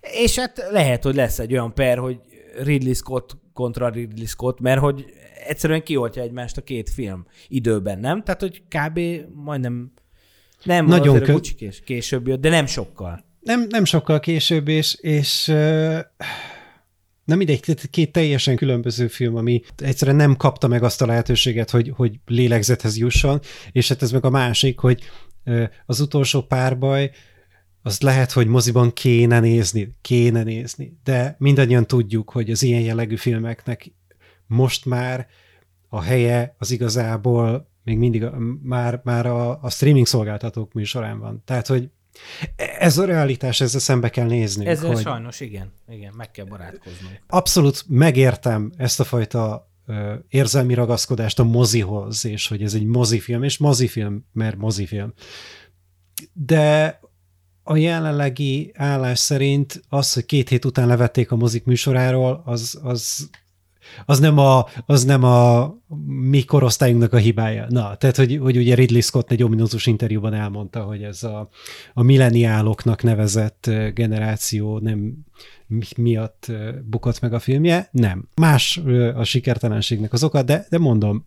[0.00, 2.20] És hát lehet, hogy lesz egy olyan per, hogy
[2.62, 5.04] Ridley Scott kontra Ridley Scott, mert hogy
[5.46, 8.22] egyszerűen kioltja egymást a két film időben, nem?
[8.22, 9.00] Tehát, hogy kb.
[9.34, 9.92] majdnem
[10.62, 11.38] nem, Nagyon kö...
[11.56, 13.24] kés, később jött, de nem sokkal.
[13.40, 15.98] Nem, nem sokkal később, és, és uh,
[17.24, 21.92] nem mindegy, két teljesen különböző film, ami egyszerűen nem kapta meg azt a lehetőséget, hogy,
[21.96, 23.40] hogy lélegzethez jusson,
[23.72, 25.02] és hát ez meg a másik, hogy
[25.44, 27.10] uh, az utolsó párbaj,
[27.82, 33.16] az lehet, hogy moziban kéne nézni, kéne nézni, de mindannyian tudjuk, hogy az ilyen jellegű
[33.16, 33.92] filmeknek
[34.46, 35.26] most már
[35.88, 38.24] a helye az igazából még mindig
[38.62, 41.42] már, már a, a streaming szolgáltatók műsorán van.
[41.44, 41.90] Tehát, hogy
[42.56, 44.66] ez a realitás, ezzel szembe kell nézni.
[44.66, 45.72] Ezzel hogy sajnos, igen.
[45.88, 47.22] Igen, meg kell barátkoznunk.
[47.26, 49.70] Abszolút megértem ezt a fajta
[50.28, 55.12] érzelmi ragaszkodást a mozihoz, és hogy ez egy mozifilm, és mozifilm, mert mozifilm.
[56.32, 57.00] De
[57.62, 63.30] a jelenlegi állás szerint az, hogy két hét után levették a mozik műsoráról, az, az
[64.06, 65.74] az nem a, az nem a
[66.06, 67.66] mi korosztályunknak a hibája.
[67.68, 71.48] Na, tehát, hogy, hogy ugye Ridley Scott egy ominózus interjúban elmondta, hogy ez a,
[71.94, 75.14] a milleniáloknak nevezett generáció nem
[75.96, 76.52] miatt
[76.84, 77.88] bukott meg a filmje.
[77.92, 78.28] Nem.
[78.34, 78.80] Más
[79.14, 81.26] a sikertelenségnek az oka, de, de mondom,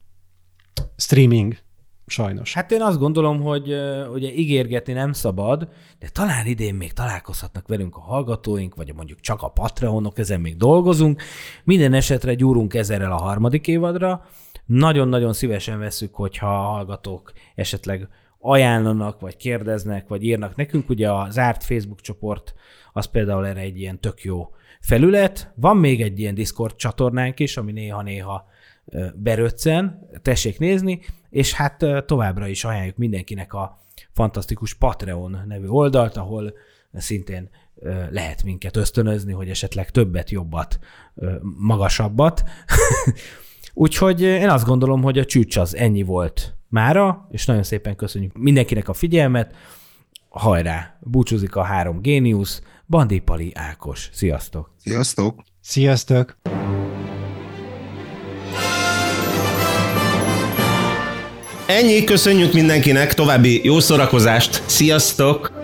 [0.96, 1.58] streaming,
[2.06, 2.54] Sajnos.
[2.54, 3.76] Hát én azt gondolom, hogy
[4.14, 5.70] ugye ígérgetni nem szabad,
[6.00, 10.58] de talán idén még találkozhatnak velünk a hallgatóink, vagy mondjuk csak a Patreonok, ezen még
[10.58, 11.22] dolgozunk.
[11.64, 14.26] Minden esetre gyúrunk ezerrel a harmadik évadra.
[14.66, 18.08] Nagyon-nagyon szívesen veszük, hogyha a hallgatók esetleg
[18.40, 20.90] ajánlanak, vagy kérdeznek, vagy írnak nekünk.
[20.90, 22.54] Ugye a zárt Facebook csoport
[22.94, 24.50] az például erre egy ilyen tök jó
[24.80, 25.52] felület.
[25.56, 28.46] Van még egy ilyen Discord csatornánk is, ami néha-néha
[29.16, 31.00] beröccen, tessék nézni,
[31.34, 33.80] és hát továbbra is ajánljuk mindenkinek a
[34.12, 36.54] fantasztikus Patreon nevű oldalt, ahol
[36.94, 37.50] szintén
[38.10, 40.80] lehet minket ösztönözni, hogy esetleg többet, jobbat,
[41.58, 42.44] magasabbat.
[43.74, 48.38] Úgyhogy én azt gondolom, hogy a csücs az ennyi volt mára, és nagyon szépen köszönjük
[48.38, 49.56] mindenkinek a figyelmet.
[50.30, 50.98] Hajrá!
[51.00, 54.10] Búcsúzik a három géniusz, Bandi Pali Ákos.
[54.12, 54.72] Sziasztok!
[54.78, 55.44] Sziasztok!
[55.62, 56.38] Sziasztok!
[61.74, 65.62] Ennyi, köszönjük mindenkinek, további jó szórakozást, sziasztok!